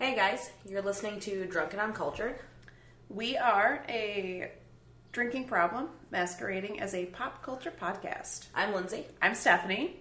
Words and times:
Hey 0.00 0.16
guys, 0.16 0.48
you're 0.66 0.80
listening 0.80 1.20
to 1.20 1.44
Drunken 1.44 1.78
Uncultured. 1.78 2.38
We 3.10 3.36
are 3.36 3.84
a 3.86 4.50
drinking 5.12 5.44
problem 5.46 5.90
masquerading 6.10 6.80
as 6.80 6.94
a 6.94 7.04
pop 7.04 7.42
culture 7.42 7.70
podcast. 7.70 8.46
I'm 8.54 8.72
Lindsay, 8.72 9.04
I'm 9.20 9.34
Stephanie. 9.34 9.96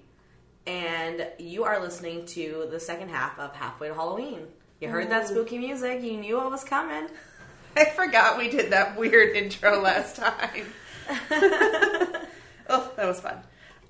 and 0.65 1.27
you 1.37 1.65
are 1.65 1.81
listening 1.81 2.25
to 2.27 2.69
the 2.71 2.79
second 2.79 3.09
half 3.09 3.37
of 3.37 3.53
Halfway 3.53 3.89
to 3.89 3.93
Halloween. 3.93 4.47
You 4.79 4.87
heard 4.87 5.09
that 5.09 5.27
spooky 5.27 5.57
music, 5.57 6.01
you 6.01 6.15
knew 6.15 6.37
what 6.37 6.49
was 6.49 6.63
coming. 6.63 7.09
I 7.75 7.83
forgot 7.83 8.37
we 8.37 8.49
did 8.49 8.71
that 8.71 8.97
weird 8.97 9.35
intro 9.35 9.81
last 9.81 10.15
time. 10.15 10.65
oh, 12.69 12.89
that 12.95 13.05
was 13.05 13.19
fun. 13.19 13.39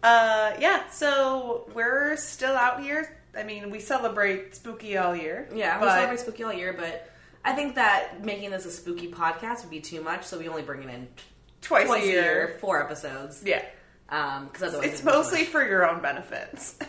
Uh, 0.01 0.53
yeah, 0.59 0.89
so 0.89 1.69
we're 1.75 2.15
still 2.15 2.55
out 2.55 2.81
here. 2.81 3.18
I 3.37 3.43
mean, 3.43 3.69
we 3.71 3.79
celebrate 3.79 4.55
spooky 4.55 4.97
all 4.97 5.15
year. 5.15 5.47
Yeah, 5.53 5.79
we 5.81 5.87
celebrate 5.87 6.19
spooky 6.19 6.43
all 6.43 6.53
year, 6.53 6.73
but 6.73 7.09
I 7.45 7.53
think 7.53 7.75
that 7.75 8.23
making 8.25 8.49
this 8.51 8.65
a 8.65 8.71
spooky 8.71 9.11
podcast 9.11 9.61
would 9.61 9.69
be 9.71 9.79
too 9.81 10.01
much, 10.01 10.25
so 10.25 10.37
we 10.39 10.47
only 10.49 10.61
bring 10.63 10.83
it 10.83 10.89
in 10.93 11.07
twice, 11.61 11.85
twice 11.87 12.03
a 12.03 12.07
year. 12.07 12.57
four 12.59 12.81
episodes. 12.83 13.43
Yeah, 13.45 13.63
Because 14.07 14.63
otherwise, 14.63 14.85
it's 14.87 14.93
it'd 15.01 15.05
be 15.05 15.11
too 15.11 15.17
mostly 15.17 15.43
for 15.45 15.65
your 15.67 15.89
own 15.89 16.01
benefits. 16.01 16.77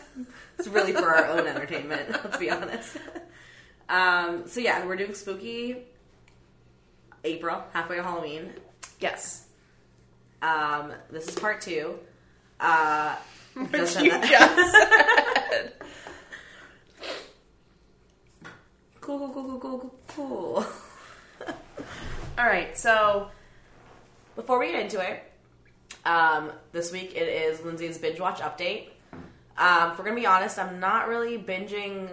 It's 0.58 0.68
really 0.68 0.92
for 0.92 1.08
our 1.14 1.24
own 1.38 1.46
entertainment, 1.46 2.10
let's 2.10 2.36
be 2.36 2.50
honest. 2.50 2.98
Um, 3.88 4.46
so 4.46 4.60
yeah, 4.60 4.84
we're 4.84 4.96
doing 4.96 5.14
spooky 5.14 5.78
April, 7.24 7.64
halfway 7.72 7.96
to 7.96 8.02
Halloween. 8.02 8.52
yes, 9.00 9.46
Um, 10.42 10.92
this 11.10 11.28
is 11.28 11.34
part 11.34 11.62
two. 11.62 11.98
Uh, 12.60 13.16
which 13.54 13.96
you 14.00 14.10
just 14.10 14.72
said. 14.72 15.72
Cool, 19.18 19.28
cool, 19.30 19.44
cool, 19.44 19.58
cool, 19.58 19.78
cool, 19.78 19.94
cool. 20.08 20.66
All 22.38 22.46
right, 22.46 22.76
so 22.78 23.28
Before 24.36 24.58
we 24.58 24.70
get 24.70 24.80
into 24.80 25.00
it, 25.00 25.22
um, 26.04 26.52
this 26.72 26.92
week 26.92 27.14
it 27.16 27.28
is 27.28 27.60
Lindsay's 27.62 27.98
binge 27.98 28.20
watch 28.20 28.38
update. 28.40 28.88
Um, 29.58 29.90
if 29.90 29.98
we're 29.98 30.04
gonna 30.04 30.16
be 30.16 30.26
honest, 30.26 30.58
I'm 30.58 30.78
not 30.80 31.08
really 31.08 31.36
binging 31.38 32.08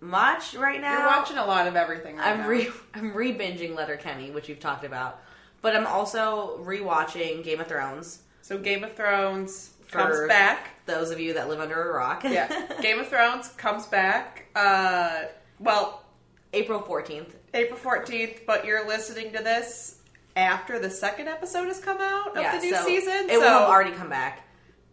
much 0.00 0.54
right 0.54 0.80
now. 0.80 0.98
you're 0.98 1.06
watching 1.06 1.36
a 1.38 1.44
lot 1.44 1.66
of 1.66 1.76
everything. 1.76 2.16
Right 2.16 2.28
I'm 2.28 2.38
now. 2.38 2.48
re 2.48 2.68
I'm 2.94 3.14
re 3.14 3.32
binging 3.36 3.76
Letterkenny, 3.76 4.30
which 4.30 4.48
we've 4.48 4.58
talked 4.58 4.84
about, 4.84 5.20
but 5.60 5.76
I'm 5.76 5.86
also 5.86 6.58
rewatching 6.64 7.44
Game 7.44 7.60
of 7.60 7.66
Thrones. 7.66 8.20
So 8.42 8.58
Game 8.58 8.82
of 8.82 8.94
Thrones 8.96 9.74
comes 9.90 10.26
back. 10.26 10.70
Those 10.86 11.10
of 11.10 11.20
you 11.20 11.34
that 11.34 11.48
live 11.48 11.60
under 11.60 11.90
a 11.90 11.94
rock, 11.94 12.24
Yeah, 12.24 12.48
Game 12.80 12.98
of 12.98 13.08
Thrones 13.08 13.48
comes 13.50 13.86
back. 13.86 14.46
Uh, 14.56 15.24
well, 15.60 16.03
April 16.54 16.80
14th. 16.80 17.30
April 17.52 17.78
fourteenth, 17.78 18.40
but 18.46 18.64
you're 18.64 18.86
listening 18.86 19.32
to 19.32 19.42
this 19.42 19.98
after 20.36 20.78
the 20.80 20.90
second 20.90 21.28
episode 21.28 21.66
has 21.66 21.78
come 21.78 21.98
out 22.00 22.36
of 22.36 22.42
yeah, 22.42 22.56
the 22.58 22.64
new 22.64 22.74
so 22.74 22.84
season. 22.86 23.12
It 23.30 23.34
so, 23.34 23.40
will 23.40 23.48
have 23.48 23.68
already 23.68 23.92
come 23.92 24.08
back 24.08 24.40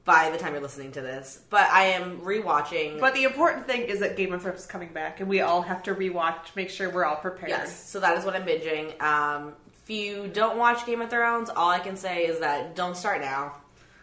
by 0.06 0.30
the 0.30 0.38
time 0.38 0.54
you're 0.54 0.62
listening 0.62 0.92
to 0.92 1.02
this. 1.02 1.42
But 1.50 1.68
I 1.72 1.86
am 1.86 2.20
rewatching. 2.22 3.00
But 3.00 3.14
the 3.16 3.24
important 3.24 3.66
thing 3.66 3.82
is 3.82 4.00
that 4.02 4.16
Game 4.18 4.32
of 4.34 4.42
Thrones 4.44 4.60
is 4.60 4.66
coming 4.68 4.90
back, 4.94 5.20
and 5.22 5.30
we 5.30 5.42
all 5.42 5.62
have 5.64 5.82
to 5.84 5.96
rewatch, 5.96 6.56
make 6.56 6.70
sure 6.70 6.90
we're 6.92 7.06
all 7.06 7.16
prepared. 7.16 7.50
Yes, 7.50 7.90
so 7.90 8.00
that 8.00 8.18
is 8.18 8.26
what 8.26 8.36
I'm 8.36 8.44
binging. 8.46 9.00
Um, 9.02 9.54
if 9.84 9.90
you 9.90 10.28
don't 10.28 10.58
watch 10.58 10.86
Game 10.86 11.02
of 11.02 11.10
Thrones, 11.10 11.50
all 11.50 11.70
I 11.70 11.80
can 11.80 11.98
say 11.98 12.26
is 12.28 12.40
that 12.42 12.76
don't 12.76 12.96
start 12.96 13.22
now. 13.22 13.56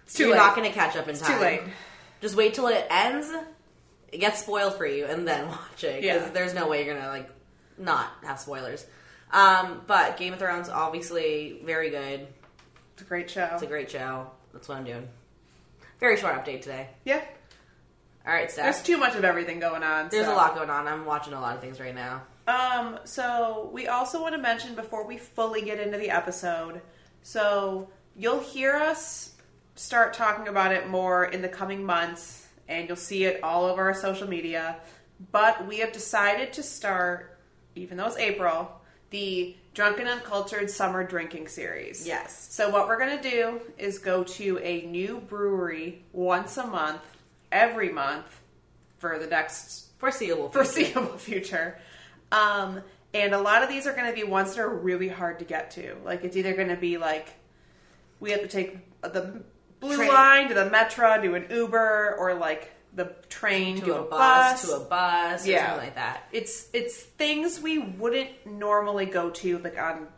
It's 0.05 0.15
too 0.15 0.25
You're 0.25 0.33
late. 0.33 0.39
not 0.39 0.57
going 0.57 0.69
to 0.69 0.75
catch 0.75 0.97
up 0.97 1.05
in 1.05 1.11
It's 1.11 1.21
time. 1.21 1.37
too 1.37 1.43
late. 1.45 1.61
Just 2.21 2.35
wait 2.35 2.55
till 2.55 2.67
it 2.67 2.85
ends. 2.91 3.31
It 4.11 4.19
gets 4.19 4.41
spoiled 4.41 4.75
for 4.75 4.87
you, 4.87 5.05
and 5.05 5.29
then 5.29 5.47
watch 5.49 5.85
it 5.85 6.01
because 6.01 6.23
Yeah. 6.23 6.31
there's 6.31 6.55
no 6.55 6.67
way 6.67 6.85
you're 6.85 6.97
gonna 6.97 7.09
like 7.11 7.29
not 7.79 8.11
have 8.25 8.39
spoilers. 8.39 8.87
Um, 9.33 9.83
but 9.87 10.17
Game 10.17 10.33
of 10.33 10.39
Thrones, 10.39 10.69
obviously, 10.69 11.61
very 11.65 11.91
good. 11.91 12.27
It's 12.95 13.03
a 13.03 13.05
great 13.05 13.31
show. 13.31 13.51
It's 13.53 13.63
a 13.63 13.67
great 13.67 13.91
show. 13.91 14.31
That's 14.53 14.69
what 14.69 14.79
I'm 14.79 14.85
doing. 14.85 15.09
Very 16.01 16.17
short 16.17 16.35
update 16.35 16.63
today. 16.63 16.89
yeah, 17.05 17.23
All 18.27 18.33
right, 18.33 18.51
so 18.51 18.63
there's 18.63 18.83
too 18.83 18.97
much 18.99 19.17
of 19.17 19.25
everything 19.25 19.59
going 19.59 19.83
on. 19.83 20.09
There's 20.11 20.27
so. 20.27 20.33
a 20.33 20.37
lot 20.37 20.55
going 20.55 20.71
on. 20.71 20.87
I'm 20.87 21.05
watching 21.05 21.33
a 21.33 21.41
lot 21.41 21.57
of 21.57 21.61
things 21.61 21.81
right 21.81 21.95
now. 21.95 22.23
Um, 22.47 22.99
so 23.05 23.69
we 23.73 23.89
also 23.89 24.23
want 24.23 24.35
to 24.35 24.41
mention 24.41 24.75
before 24.75 25.07
we 25.07 25.19
fully 25.19 25.61
get 25.63 25.79
into 25.81 25.99
the 25.99 26.11
episode, 26.11 26.81
so 27.23 27.89
you'll 28.17 28.41
hear 28.41 28.75
us 28.77 29.35
start 29.75 30.13
talking 30.15 30.49
about 30.49 30.73
it 30.73 30.89
more 30.89 31.27
in 31.27 31.43
the 31.43 31.49
coming 31.49 31.85
months, 31.85 32.47
and 32.69 32.89
you'll 32.89 32.97
see 32.97 33.25
it 33.25 33.43
all 33.43 33.65
over 33.65 33.83
our 33.83 33.95
social 33.95 34.29
media. 34.29 34.77
But 35.33 35.67
we 35.67 35.79
have 35.79 35.93
decided 35.93 36.53
to 36.55 36.63
start, 36.63 37.38
even 37.75 37.97
though 37.97 38.07
it's 38.07 38.17
April, 38.17 38.71
the 39.11 39.57
Drunken 39.75 40.07
Uncultured 40.07 40.71
Summer 40.71 41.05
Drinking 41.05 41.49
Series. 41.49 42.07
Yes. 42.07 42.49
So 42.51 42.69
what 42.71 42.89
we're 42.89 42.99
gonna 42.99 43.23
do 43.23 43.61
is 43.79 43.99
go 43.99 44.25
to 44.25 44.59
a 44.59 44.83
new 44.87 45.21
brewery 45.21 46.03
once 46.13 46.57
a 46.57 46.67
month, 46.67 47.03
every 47.53 47.91
month, 47.91 48.41
for 48.99 49.19
the 49.19 49.27
next 49.27 49.87
Foreseeable. 49.99 50.51
future. 50.51 50.65
foreseeable 50.65 51.19
future. 51.19 51.79
Um, 52.33 52.83
and 53.15 53.35
a 53.35 53.41
lot 53.41 53.63
of 53.63 53.69
these 53.69 53.87
are 53.87 53.95
going 53.95 54.09
to 54.09 54.15
be 54.15 54.23
ones 54.23 54.55
that 54.55 54.61
are 54.61 54.69
really 54.69 55.09
hard 55.09 55.39
to 55.39 55.45
get 55.45 55.71
to. 55.73 55.97
Like 56.05 56.25
it's 56.25 56.37
either 56.37 56.55
going 56.55 56.69
to 56.69 56.77
be 56.77 56.99
like 56.99 57.35
we 58.21 58.31
have 58.33 58.43
to 58.43 58.49
take 58.49 58.77
the 59.01 59.43
blue 59.81 59.97
Train. 59.97 60.09
line 60.09 60.49
to 60.49 60.55
the 60.55 60.69
metro, 60.69 61.21
do 61.23 61.35
an 61.35 61.47
Uber, 61.51 62.17
or 62.19 62.35
like 62.35 62.71
the 62.99 63.15
train 63.31 63.81
to 63.81 63.95
a 63.99 64.03
bus, 64.03 64.69
to 64.69 64.77
a 64.77 64.81
bus, 64.81 65.47
or 65.47 65.51
Yeah. 65.51 65.69
something 65.69 65.87
like 65.87 65.95
that. 65.95 66.25
It's 66.33 66.69
it's 66.75 66.97
things 66.97 67.61
we 67.61 67.79
wouldn't 67.79 68.31
normally 68.45 69.07
go 69.07 69.31
to 69.31 69.59
like 69.59 69.79
on. 69.79 70.09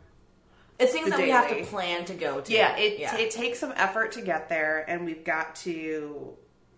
It's 0.79 0.91
things 0.91 1.09
that 1.11 1.19
we 1.19 1.29
have 1.29 1.47
to 1.49 1.63
plan 1.65 2.05
to 2.05 2.13
go 2.13 2.41
to. 2.41 2.51
Yeah, 2.51 2.75
it 2.75 2.99
yeah. 2.99 3.15
it 3.15 3.31
takes 3.31 3.59
some 3.59 3.71
effort 3.77 4.13
to 4.13 4.21
get 4.21 4.49
there, 4.49 4.83
and 4.89 5.05
we've 5.05 5.23
got 5.23 5.55
to 5.57 6.33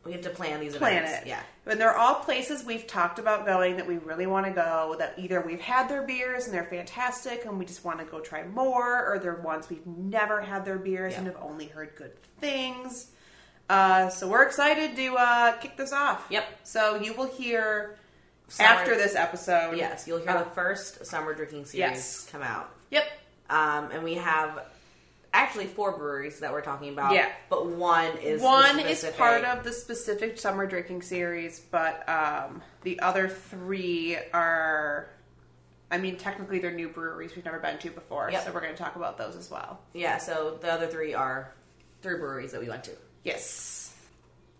we 0.05 0.11
have 0.11 0.21
to 0.21 0.29
plan 0.29 0.59
these 0.59 0.75
plan 0.75 1.03
events. 1.03 1.21
it. 1.21 1.27
Yeah. 1.29 1.39
And 1.65 1.79
they're 1.79 1.95
all 1.95 2.15
places 2.15 2.65
we've 2.65 2.85
talked 2.85 3.19
about 3.19 3.45
going 3.45 3.77
that 3.77 3.87
we 3.87 3.97
really 3.99 4.27
want 4.27 4.45
to 4.45 4.51
go, 4.51 4.97
that 4.99 5.13
either 5.17 5.39
we've 5.39 5.61
had 5.61 5.87
their 5.87 6.01
beers 6.01 6.43
and 6.43 6.53
they're 6.53 6.65
fantastic 6.65 7.45
and 7.45 7.57
we 7.57 7.63
just 7.63 7.85
want 7.85 7.99
to 7.99 8.05
go 8.05 8.19
try 8.19 8.43
more, 8.45 9.05
or 9.09 9.17
they're 9.19 9.35
ones 9.35 9.69
we've 9.69 9.87
never 9.87 10.41
had 10.41 10.65
their 10.65 10.77
beers 10.77 11.13
and 11.15 11.25
have 11.25 11.37
only 11.41 11.67
heard 11.67 11.95
good 11.95 12.11
things. 12.41 13.11
Uh, 13.69 14.09
so 14.09 14.28
we're 14.28 14.44
excited 14.44 14.96
to 14.96 15.16
uh, 15.16 15.53
kick 15.57 15.78
this 15.78 15.94
off. 15.94 16.25
Yep. 16.29 16.46
So 16.63 16.96
you 16.96 17.13
will 17.13 17.28
hear 17.28 17.96
Summer- 18.50 18.69
after 18.69 18.96
this 18.96 19.16
episode. 19.16 19.78
Yes, 19.78 20.07
you'll 20.07 20.19
hear 20.19 20.29
Uh, 20.31 20.44
the 20.44 20.50
first 20.51 21.06
summer 21.06 21.34
drinking 21.34 21.66
series 21.66 21.78
Yes. 21.79 22.28
come 22.31 22.41
out. 22.44 22.69
Yep. 22.91 23.06
Um, 23.50 23.90
and 23.91 24.03
we 24.03 24.16
have 24.16 24.66
actually 25.34 25.66
four 25.66 25.97
breweries 25.97 26.40
that 26.41 26.51
we're 26.51 26.62
talking 26.62 26.90
about. 26.94 27.13
Yeah. 27.13 27.31
But 27.50 27.66
one 27.66 28.18
is 28.18 28.41
One 28.41 28.79
is 28.79 29.03
part 29.18 29.44
of 29.46 29.63
the 29.63 29.72
specific 29.74 30.38
summer 30.38 30.68
drinking 30.68 31.01
series, 31.01 31.59
but 31.59 32.07
um, 32.07 32.62
the 32.84 33.00
other 33.00 33.28
three 33.30 34.18
are. 34.34 35.07
I 35.90 35.97
mean, 36.00 36.18
technically, 36.18 36.57
they're 36.59 36.72
new 36.72 36.90
breweries 36.90 37.35
we've 37.35 37.45
never 37.45 37.59
been 37.59 37.78
to 37.80 37.91
before, 37.91 38.30
Yep. 38.31 38.45
so 38.45 38.51
we're 38.51 38.62
going 38.62 38.74
to 38.75 38.81
talk 38.84 38.95
about 38.95 39.18
those 39.19 39.35
as 39.35 39.50
well. 39.51 39.80
Yeah, 39.94 40.18
so 40.18 40.57
the 40.59 40.72
other 40.72 40.88
three 40.88 41.13
are 41.13 41.51
three 42.01 42.18
breweries 42.18 42.51
that 42.51 42.62
we 42.62 42.68
went 42.69 42.84
to. 42.85 42.91
Yes. 43.23 43.95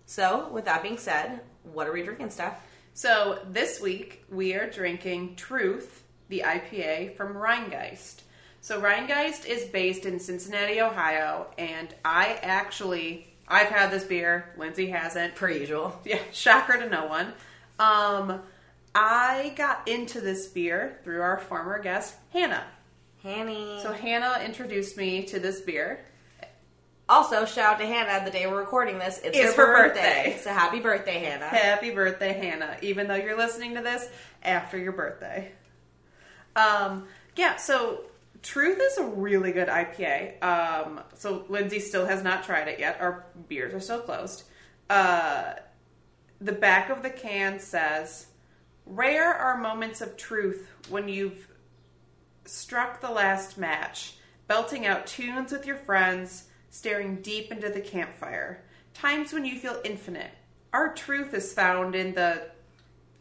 So, 0.06 0.50
with 0.50 0.66
that 0.66 0.84
being 0.84 0.97
said, 0.97 1.41
what 1.63 1.88
are 1.88 1.94
we 1.94 2.03
drinking, 2.03 2.29
Steph? 2.29 2.62
So 2.96 3.40
this 3.50 3.81
week 3.81 4.24
we 4.29 4.53
are 4.53 4.69
drinking 4.69 5.35
Truth, 5.35 6.03
the 6.29 6.44
IPA 6.46 7.16
from 7.18 7.34
Rhinegeist. 7.34 8.22
So 8.61 8.79
Rhinegeist 8.79 9.46
is 9.46 9.66
based 9.66 10.05
in 10.05 10.20
Cincinnati, 10.20 10.79
Ohio, 10.79 11.47
and 11.58 11.93
I 12.05 12.37
actually 12.43 13.28
I've 13.47 13.67
had 13.67 13.91
this 13.91 14.03
beer. 14.03 14.53
Lindsay 14.58 14.87
hasn't. 14.87 15.35
Per 15.35 15.49
usual. 15.49 15.99
Yeah, 16.05 16.20
shocker 16.32 16.78
to 16.78 16.87
no 16.87 17.08
one. 17.08 17.34
Um, 17.79 18.41
I 18.93 19.53
got 19.58 19.87
into 19.87 20.22
this 20.22 20.47
beer 20.47 20.99
through 21.03 21.22
our 21.22 21.40
former 21.40 21.82
guest 21.82 22.16
Hannah. 22.32 22.64
Hanny. 23.23 23.79
So 23.82 23.91
Hannah 23.91 24.41
introduced 24.46 24.97
me 24.97 25.23
to 25.23 25.40
this 25.40 25.61
beer. 25.61 26.05
Also, 27.09 27.46
shout 27.46 27.73
out 27.73 27.79
to 27.79 27.85
Hannah 27.85 28.23
the 28.26 28.32
day 28.32 28.47
we're 28.47 28.59
recording 28.59 29.00
this. 29.00 29.20
It's, 29.23 29.38
It's 29.38 29.55
her, 29.55 29.66
her 29.66 29.88
birthday. 29.90 30.23
birthday. 30.26 30.40
So, 30.41 30.53
happy 30.53 30.79
birthday, 30.79 31.20
Hannah. 31.20 31.47
Happy 31.47 31.91
birthday, 31.91 32.34
Hannah, 32.34 32.78
even 32.82 33.08
though 33.08 33.16
you're 33.16 33.38
listening 33.38 33.76
to 33.76 33.82
this 33.82 34.08
after 34.44 34.78
your 34.78 34.94
birthday. 34.94 35.52
Um, 36.55 37.08
yeah, 37.35 37.58
so 37.58 38.05
Truth 38.44 38.79
is 38.82 38.97
a 38.97 39.05
really 39.05 39.53
good 39.53 39.70
IPA. 39.70 40.44
Um, 40.44 41.00
so 41.16 41.46
Lindsay 41.47 41.79
still 41.79 42.05
has 42.05 42.23
not 42.23 42.44
tried 42.44 42.67
it 42.67 42.78
yet. 42.78 42.97
Our 43.00 43.26
beers 43.47 43.73
are 43.73 43.79
still 43.79 44.02
closed. 44.02 44.44
Uh, 44.90 45.53
the 46.41 46.52
back 46.52 46.90
of 46.90 47.03
the 47.03 47.09
can 47.09 47.58
says, 47.59 48.28
Rare 48.85 49.34
are 49.34 49.58
moments 49.58 50.02
of 50.02 50.17
truth 50.17 50.70
when 50.90 51.08
you've 51.08 51.47
struck 52.44 52.99
the 52.99 53.09
last 53.09 53.58
match, 53.58 54.16
belting 54.49 54.85
out 54.85 55.08
tunes 55.08 55.53
with 55.53 55.66
your 55.66 55.78
friends, 55.78 56.49
staring 56.73 57.17
deep 57.22 57.52
into 57.52 57.70
the 57.70 57.79
campfire. 57.79 58.64
Times 58.96 59.31
when 59.31 59.46
you 59.46 59.59
feel 59.59 59.79
infinite. 59.85 60.31
Our 60.73 60.91
truth 60.93 61.34
is 61.35 61.53
found 61.53 61.93
in 61.93 62.16
the 62.16 62.41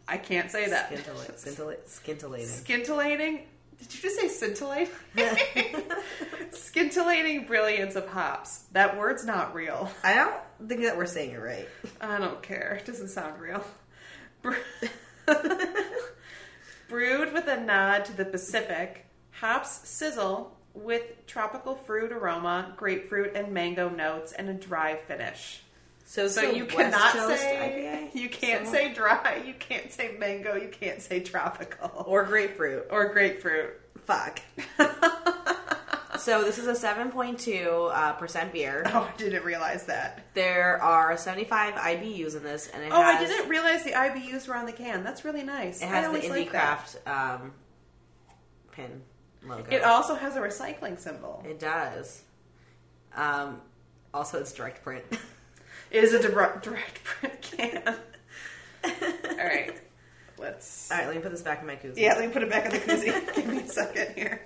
I 0.08 0.16
can't 0.16 0.50
say 0.50 0.70
that. 0.70 0.88
Scintillating. 0.88 1.34
Scintillating. 1.36 1.84
Scintillating. 1.86 2.46
Scintillating. 2.48 3.40
Did 3.78 3.94
you 3.94 4.00
just 4.00 4.20
say 4.20 4.28
scintillate? 4.28 4.90
Scintillating 6.52 7.46
brilliance 7.46 7.94
of 7.94 8.08
hops. 8.08 8.64
That 8.72 8.96
word's 8.96 9.24
not 9.24 9.54
real. 9.54 9.90
I 10.02 10.14
don't 10.14 10.68
think 10.68 10.82
that 10.82 10.96
we're 10.96 11.06
saying 11.06 11.32
it 11.32 11.40
right. 11.40 11.68
I 12.00 12.18
don't 12.18 12.42
care. 12.42 12.78
It 12.80 12.86
doesn't 12.86 13.08
sound 13.08 13.40
real. 13.40 13.64
Bre- 14.40 14.54
Brewed 16.88 17.32
with 17.32 17.48
a 17.48 17.60
nod 17.60 18.04
to 18.06 18.16
the 18.16 18.24
Pacific, 18.24 19.06
hops 19.30 19.88
sizzle 19.88 20.56
with 20.74 21.26
tropical 21.26 21.74
fruit 21.74 22.12
aroma, 22.12 22.72
grapefruit 22.76 23.34
and 23.34 23.52
mango 23.52 23.88
notes, 23.88 24.32
and 24.32 24.48
a 24.48 24.54
dry 24.54 24.96
finish. 24.96 25.62
So, 26.04 26.28
So 26.28 26.50
a 26.50 26.54
you 26.54 26.66
cannot 26.66 27.12
say 27.12 28.10
IPA? 28.14 28.20
you 28.20 28.28
can't 28.28 28.66
So- 28.66 28.72
say 28.72 28.92
dry, 28.92 29.42
you 29.46 29.54
can't 29.54 29.90
say 29.92 30.16
mango, 30.18 30.54
you 30.56 30.68
can't 30.68 31.00
say 31.00 31.20
tropical 31.20 32.04
or 32.06 32.24
grapefruit. 32.24 32.86
or 32.90 33.08
grapefruit. 33.12 33.80
Fuck. 34.04 34.40
so 36.18 36.42
this 36.42 36.58
is 36.58 36.66
a 36.66 36.72
7.2 36.74 37.90
uh, 37.94 38.12
percent 38.14 38.52
beer. 38.52 38.82
Oh, 38.86 39.08
I 39.12 39.16
didn't 39.16 39.44
realize 39.44 39.86
that. 39.86 40.26
There 40.34 40.82
are 40.82 41.16
75 41.16 41.74
IBUs 41.74 42.36
in 42.36 42.42
this, 42.42 42.68
and 42.68 42.82
it 42.82 42.92
Oh, 42.92 43.00
I 43.00 43.18
didn't 43.24 43.48
realize 43.48 43.84
the 43.84 43.92
IBUs 43.92 44.48
were 44.48 44.56
on 44.56 44.66
the 44.66 44.72
can. 44.72 45.04
That's 45.04 45.24
really 45.24 45.44
nice. 45.44 45.80
it 45.82 45.86
has 45.86 46.10
the 46.12 46.18
Indie 46.18 46.30
like. 46.30 46.50
Craft 46.50 46.96
um, 47.06 47.52
pin 48.72 49.02
logo. 49.46 49.70
It 49.70 49.82
also 49.84 50.14
has 50.14 50.36
a 50.36 50.40
recycling 50.40 50.98
symbol. 50.98 51.42
It 51.46 51.58
does. 51.58 52.22
Um, 53.14 53.60
also, 54.14 54.40
it's 54.40 54.52
direct 54.52 54.82
print. 54.82 55.04
It 55.90 56.04
is 56.04 56.14
a 56.14 56.22
direct, 56.22 56.62
direct 56.64 57.04
print 57.04 57.40
can. 57.42 57.82
All 58.84 59.36
right, 59.36 59.78
let's. 60.38 60.90
All 60.90 60.98
right, 60.98 61.06
let 61.06 61.16
me 61.16 61.22
put 61.22 61.30
this 61.32 61.42
back 61.42 61.60
in 61.60 61.66
my 61.66 61.76
koozie. 61.76 61.98
Yeah, 61.98 62.14
let 62.14 62.26
me 62.26 62.32
put 62.32 62.42
it 62.42 62.50
back 62.50 62.64
in 62.66 62.72
the 62.72 62.78
koozie. 62.78 63.34
Give 63.36 63.46
me 63.46 63.58
a 63.60 63.68
second 63.68 64.14
here. 64.14 64.40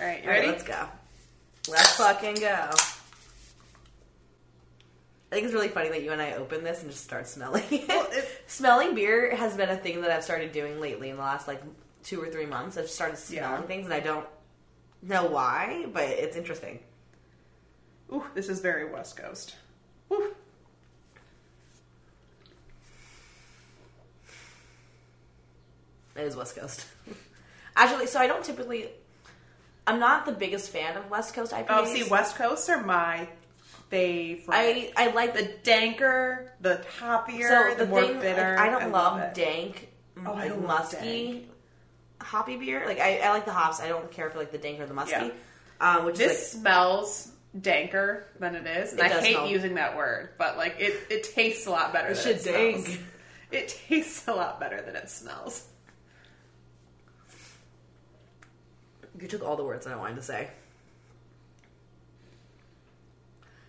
All 0.00 0.04
right, 0.06 0.18
you 0.22 0.24
All 0.24 0.30
right, 0.30 0.38
ready? 0.40 0.48
let's 0.48 0.62
go. 0.62 0.86
Let's 1.68 1.96
fucking 1.96 2.36
go. 2.36 2.70
I 5.30 5.34
think 5.34 5.44
it's 5.44 5.52
really 5.52 5.68
funny 5.68 5.90
that 5.90 6.02
you 6.02 6.12
and 6.12 6.22
I 6.22 6.32
open 6.34 6.64
this 6.64 6.80
and 6.80 6.90
just 6.90 7.04
start 7.04 7.26
smelling 7.28 7.64
it. 7.70 7.86
Well, 7.86 8.06
it- 8.10 8.42
smelling 8.46 8.94
beer 8.94 9.36
has 9.36 9.54
been 9.56 9.68
a 9.68 9.76
thing 9.76 10.00
that 10.00 10.10
I've 10.10 10.24
started 10.24 10.52
doing 10.52 10.80
lately 10.80 11.10
in 11.10 11.16
the 11.16 11.22
last 11.22 11.46
like 11.46 11.60
two 12.04 12.20
or 12.22 12.28
three 12.30 12.46
months. 12.46 12.76
I've 12.76 12.88
started 12.90 13.16
smelling 13.18 13.62
Yeah. 13.62 13.66
things 13.66 13.84
and 13.84 13.94
I 13.94 14.00
don't 14.00 14.26
know 15.02 15.26
why, 15.26 15.86
but 15.92 16.04
it's 16.04 16.36
interesting. 16.36 16.80
Ooh, 18.12 18.24
this 18.34 18.48
is 18.48 18.60
very 18.60 18.90
West 18.90 19.16
Coast. 19.16 19.56
Ooh. 20.12 20.34
It 26.16 26.22
is 26.22 26.36
West 26.36 26.56
Coast. 26.56 26.86
Actually, 27.76 28.06
so 28.06 28.18
I 28.18 28.26
don't 28.26 28.44
typically. 28.44 28.88
I'm 29.86 30.00
not 30.00 30.26
the 30.26 30.32
biggest 30.32 30.70
fan 30.70 30.96
of 30.96 31.08
West 31.10 31.32
Coast 31.34 31.52
IPAs. 31.52 31.66
Oh, 31.70 31.84
see, 31.86 32.08
West 32.10 32.36
Coast 32.36 32.68
are 32.68 32.82
my 32.84 33.28
favorite. 33.88 34.48
I 34.54 34.92
I 34.96 35.10
like 35.12 35.34
the 35.34 35.48
danker, 35.62 36.48
the 36.60 36.84
hoppier, 37.00 37.48
so 37.48 37.74
the, 37.78 37.84
the, 37.84 37.90
more 37.90 38.02
thing. 38.02 38.12
like, 38.14 38.20
bitter. 38.20 38.58
I 38.58 38.68
don't 38.68 38.90
love 38.92 39.20
it. 39.20 39.34
dank, 39.34 39.88
Oh, 40.26 40.32
I 40.32 40.48
like 40.48 40.50
love 40.50 40.62
musky, 40.64 41.48
hoppy 42.20 42.56
beer. 42.56 42.84
Like 42.86 43.00
I, 43.00 43.18
I 43.18 43.30
like 43.30 43.44
the 43.44 43.52
hops. 43.52 43.80
I 43.80 43.88
don't 43.88 44.10
care 44.10 44.30
for 44.30 44.38
like 44.38 44.52
the 44.52 44.58
dank 44.58 44.80
or 44.80 44.86
the 44.86 44.94
musky. 44.94 45.12
Yeah. 45.12 45.30
Um, 45.80 46.04
which 46.06 46.16
This 46.18 46.32
is 46.40 46.50
smells 46.60 47.30
danker 47.58 48.24
than 48.40 48.54
it 48.56 48.66
is, 48.66 48.90
and 48.92 49.00
It 49.00 49.06
I 49.06 49.08
does 49.08 49.24
hate 49.24 49.34
smell. 49.34 49.48
using 49.48 49.74
that 49.74 49.96
word, 49.96 50.30
but 50.38 50.56
like 50.56 50.76
it, 50.80 50.94
it 51.10 51.22
tastes 51.34 51.66
a 51.66 51.70
lot 51.70 51.92
better. 51.92 52.08
It 52.08 52.14
than 52.14 52.22
should 52.24 52.36
it 52.36 52.42
smells. 52.42 52.84
dank. 52.86 53.00
It 53.50 53.68
tastes 53.88 54.28
a 54.28 54.34
lot 54.34 54.60
better 54.60 54.82
than 54.82 54.94
it 54.96 55.08
smells. 55.08 55.66
you 59.20 59.26
took 59.26 59.42
all 59.42 59.56
the 59.56 59.64
words 59.64 59.84
that 59.86 59.92
I 59.92 59.96
wanted 59.96 60.16
to 60.16 60.22
say. 60.22 60.48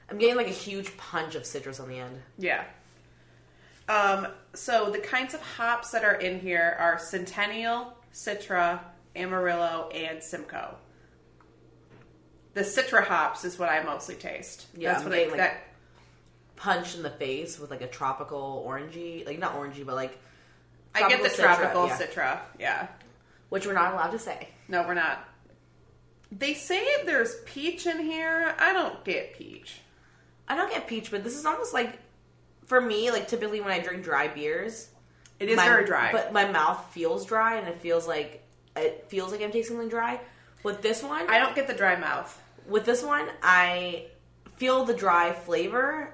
I'm 0.09 0.17
getting 0.17 0.35
like 0.35 0.47
a 0.47 0.51
huge 0.51 0.95
punch 0.97 1.35
of 1.35 1.45
citrus 1.45 1.79
on 1.79 1.89
the 1.89 1.97
end. 1.99 2.19
Yeah. 2.37 2.63
Um, 3.87 4.27
so 4.53 4.89
the 4.91 4.99
kinds 4.99 5.33
of 5.33 5.41
hops 5.41 5.91
that 5.91 6.03
are 6.03 6.15
in 6.15 6.39
here 6.39 6.75
are 6.79 6.99
Centennial, 6.99 7.93
Citra, 8.13 8.79
Amarillo, 9.15 9.89
and 9.89 10.21
Simcoe. 10.21 10.75
The 12.53 12.61
Citra 12.61 13.03
hops 13.05 13.45
is 13.45 13.57
what 13.59 13.69
I 13.69 13.83
mostly 13.83 14.15
taste. 14.15 14.67
Yeah, 14.75 14.93
That's 14.93 15.03
I'm 15.03 15.09
what 15.09 15.19
I, 15.19 15.23
like, 15.25 15.37
that, 15.37 15.63
Punch 16.55 16.95
in 16.95 17.03
the 17.03 17.09
face 17.09 17.57
with 17.57 17.71
like 17.71 17.81
a 17.81 17.87
tropical 17.87 18.65
orangey, 18.67 19.25
like 19.25 19.39
not 19.39 19.55
orangey, 19.55 19.85
but 19.85 19.95
like 19.95 20.19
I 20.93 21.07
get 21.07 21.23
the 21.23 21.29
Citra, 21.29 21.55
tropical 21.55 21.87
yeah. 21.87 21.97
Citra. 21.97 22.39
Yeah. 22.59 22.87
which 23.49 23.65
we're 23.65 23.73
not 23.73 23.93
allowed 23.93 24.11
to 24.11 24.19
say. 24.19 24.49
No, 24.67 24.83
we're 24.83 24.93
not. 24.93 25.25
They 26.31 26.53
say 26.53 26.85
there's 27.05 27.35
peach 27.45 27.87
in 27.87 27.99
here. 27.99 28.53
I 28.59 28.73
don't 28.73 29.03
get 29.05 29.35
peach. 29.35 29.77
I 30.47 30.55
don't 30.55 30.69
get 30.71 30.87
peach, 30.87 31.11
but 31.11 31.23
this 31.23 31.37
is 31.37 31.45
almost 31.45 31.73
like 31.73 31.97
for 32.65 32.81
me, 32.81 33.09
like 33.09 33.27
typically 33.27 33.61
when 33.61 33.71
I 33.71 33.79
drink 33.79 34.03
dry 34.03 34.27
beers, 34.27 34.89
It 35.39 35.49
is 35.49 35.57
my- 35.57 35.65
very 35.65 35.85
dry. 35.85 36.11
but 36.11 36.33
my 36.33 36.45
mouth 36.45 36.85
feels 36.91 37.25
dry, 37.25 37.55
and 37.55 37.67
it 37.67 37.79
feels 37.79 38.07
like 38.07 38.43
it 38.75 39.05
feels 39.09 39.31
like 39.31 39.41
I'm 39.41 39.51
tasting 39.51 39.75
something 39.75 39.89
dry. 39.89 40.19
With 40.63 40.81
this 40.81 41.01
one, 41.03 41.29
I 41.29 41.39
don't 41.39 41.55
get 41.55 41.67
the 41.67 41.73
dry 41.73 41.95
mouth. 41.95 42.41
with 42.67 42.85
this 42.85 43.01
one, 43.01 43.27
I 43.41 44.05
feel 44.57 44.85
the 44.85 44.93
dry 44.93 45.33
flavor, 45.33 46.13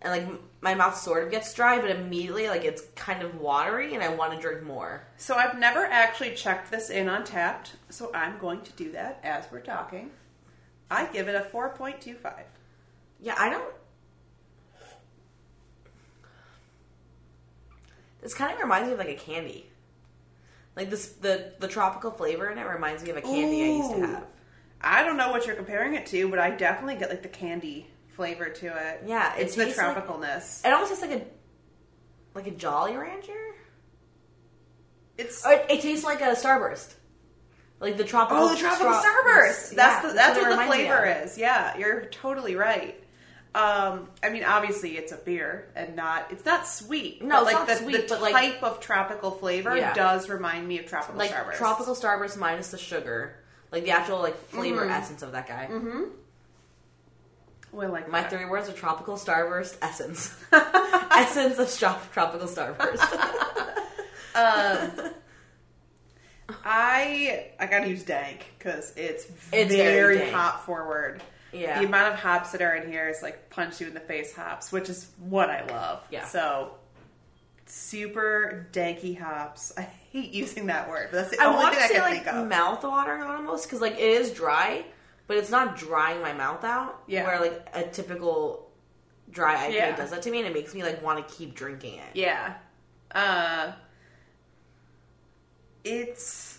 and 0.00 0.10
like 0.26 0.40
my 0.60 0.74
mouth 0.74 0.96
sort 0.98 1.22
of 1.22 1.30
gets 1.30 1.52
dry, 1.54 1.80
but 1.80 1.90
immediately 1.90 2.48
like 2.48 2.64
it's 2.64 2.82
kind 2.96 3.22
of 3.22 3.40
watery, 3.40 3.94
and 3.94 4.02
I 4.02 4.08
want 4.08 4.32
to 4.32 4.38
drink 4.40 4.62
more. 4.62 5.06
So 5.16 5.36
I've 5.36 5.58
never 5.58 5.84
actually 5.84 6.34
checked 6.34 6.70
this 6.70 6.90
in 6.90 7.08
on 7.08 7.24
Tapped, 7.24 7.72
so 7.90 8.10
I'm 8.14 8.38
going 8.38 8.62
to 8.62 8.72
do 8.72 8.90
that 8.92 9.20
as 9.22 9.44
we're 9.52 9.60
talking. 9.60 10.10
I 10.90 11.06
give 11.06 11.28
it 11.28 11.34
a 11.34 11.40
4.25. 11.40 12.32
Yeah, 13.20 13.34
I 13.38 13.48
don't. 13.48 13.72
This 18.22 18.34
kind 18.34 18.54
of 18.54 18.60
reminds 18.60 18.86
me 18.86 18.92
of 18.94 18.98
like 18.98 19.08
a 19.08 19.14
candy. 19.16 19.68
Like 20.76 20.88
this, 20.90 21.08
the 21.08 21.52
the 21.58 21.68
tropical 21.68 22.10
flavor 22.10 22.48
in 22.50 22.56
it 22.58 22.62
reminds 22.66 23.02
me 23.02 23.10
of 23.10 23.16
a 23.18 23.22
candy 23.22 23.62
I 23.62 23.66
used 23.76 23.90
to 23.90 23.96
Ooh. 23.98 24.06
have. 24.06 24.26
I 24.80 25.04
don't 25.04 25.16
know 25.16 25.30
what 25.30 25.46
you're 25.46 25.56
comparing 25.56 25.94
it 25.94 26.06
to, 26.06 26.28
but 26.28 26.38
I 26.38 26.50
definitely 26.50 26.96
get 26.96 27.10
like 27.10 27.22
the 27.22 27.28
candy 27.28 27.86
flavor 28.16 28.48
to 28.48 28.66
it. 28.66 29.02
Yeah, 29.06 29.34
it 29.36 29.42
it's 29.42 29.54
the 29.56 29.64
tastes 29.66 29.78
like- 29.78 29.96
tropicalness. 29.96 30.64
It 30.64 30.72
almost 30.72 30.90
tastes 30.90 31.02
like 31.06 31.20
a 31.20 31.24
like 32.34 32.46
a 32.46 32.50
Jolly 32.52 32.96
Rancher. 32.96 33.54
it's 35.18 35.44
Or 35.44 35.52
it, 35.52 35.66
it 35.68 35.80
tastes 35.82 36.04
like 36.04 36.20
a 36.20 36.34
Starburst, 36.34 36.94
like 37.80 37.96
the 37.96 38.04
tropical. 38.04 38.44
oh, 38.44 38.48
the 38.54 38.58
tropical 38.58 38.92
starburst. 38.92 39.74
That's 39.74 40.06
the, 40.06 40.14
that's 40.14 40.38
what, 40.38 40.56
the 40.56 40.64
flavor 40.64 41.04
is. 41.24 41.36
Yeah, 41.36 41.76
you're 41.76 42.06
totally 42.06 42.56
right. 42.56 42.98
Um, 43.54 44.08
I 44.22 44.30
mean, 44.30 44.44
obviously, 44.44 44.96
it's 44.96 45.12
a 45.12 45.16
beer 45.16 45.68
and 45.76 45.94
not 45.94 46.30
it's 46.30 46.44
not 46.46 46.66
sweet. 46.66 47.22
No, 47.22 47.42
like 47.42 47.52
not 47.54 47.66
the, 47.66 47.76
sweet, 47.76 48.08
the 48.08 48.14
but, 48.14 48.22
like- 48.22 48.32
type 48.32 48.62
of 48.62 48.80
tropical 48.80 49.30
flavor 49.30 49.76
Yeah. 49.76 49.92
does 49.92 50.28
remind 50.30 50.66
me 50.66 50.78
of 50.78 50.86
tropical 50.86 51.16
Like 51.18 51.32
starburst. 51.32 51.56
tropical 51.56 51.94
Starburst 51.94 52.38
minus 52.38 52.70
the 52.70 52.78
sugar, 52.78 53.36
like 53.70 53.84
the 53.84 53.90
actual 53.90 54.20
like 54.20 54.36
flavor 54.48 54.82
Mm-hmm. 54.82 54.90
essence 54.92 55.22
of 55.22 55.32
that 55.32 55.46
guy. 55.48 55.68
Well, 57.72 57.90
like 57.90 58.08
My 58.08 58.22
that. 58.22 58.30
three 58.30 58.44
words 58.46 58.68
are 58.70 58.72
tropical 58.72 59.16
Starburst 59.16 59.76
essence, 59.82 60.34
essence 60.52 61.58
of 61.58 62.10
tropical 62.12 62.46
Starburst. 62.46 63.00
I 66.64 67.50
I 67.58 67.66
gotta 67.66 67.88
use 67.88 68.02
dank 68.02 68.44
because 68.58 68.92
it's, 68.96 69.24
It's 69.52 69.72
very, 69.74 69.94
very 69.94 70.18
dank. 70.18 70.34
hop 70.34 70.64
forward. 70.66 71.22
Yeah. 71.52 71.80
the 71.80 71.86
amount 71.86 72.14
of 72.14 72.20
hops 72.20 72.52
that 72.52 72.62
are 72.62 72.74
in 72.74 72.90
here 72.90 73.08
is 73.08 73.22
like 73.22 73.50
punch 73.50 73.80
you 73.80 73.86
in 73.86 73.94
the 73.94 74.00
face 74.00 74.34
hops, 74.34 74.72
which 74.72 74.88
is 74.88 75.08
what 75.18 75.50
I 75.50 75.64
love. 75.66 76.02
Yeah. 76.10 76.24
So 76.26 76.74
super 77.66 78.66
danky 78.72 79.18
hops. 79.18 79.72
I 79.76 79.82
hate 79.82 80.32
using 80.32 80.66
that 80.66 80.88
word, 80.88 81.08
but 81.10 81.18
that's 81.18 81.36
the 81.36 81.42
I 81.42 81.46
only 81.46 81.58
want 81.58 81.74
thing 81.76 81.88
to 81.88 81.94
I 81.94 81.98
can 81.98 82.00
like 82.02 82.24
think 82.24 82.36
of. 82.36 82.48
mouth 82.48 82.82
watering 82.84 83.22
almost 83.22 83.64
because 83.66 83.80
like 83.80 83.94
it 83.94 84.00
is 84.00 84.30
dry, 84.32 84.84
but 85.26 85.36
it's 85.36 85.50
not 85.50 85.76
drying 85.76 86.20
my 86.20 86.32
mouth 86.32 86.64
out. 86.64 87.02
Yeah. 87.06 87.24
Where 87.26 87.40
like 87.40 87.68
a 87.74 87.84
typical 87.84 88.68
dry 89.30 89.68
IPA 89.68 89.74
Yeah. 89.74 89.96
does 89.96 90.10
that 90.10 90.22
to 90.22 90.30
me, 90.30 90.38
and 90.38 90.46
it 90.46 90.52
makes 90.54 90.74
me 90.74 90.82
like 90.82 91.02
want 91.02 91.26
to 91.26 91.34
keep 91.34 91.54
drinking 91.54 91.94
it. 91.98 92.10
yeah. 92.14 92.54
Uh, 93.14 93.72
it's 95.84 96.58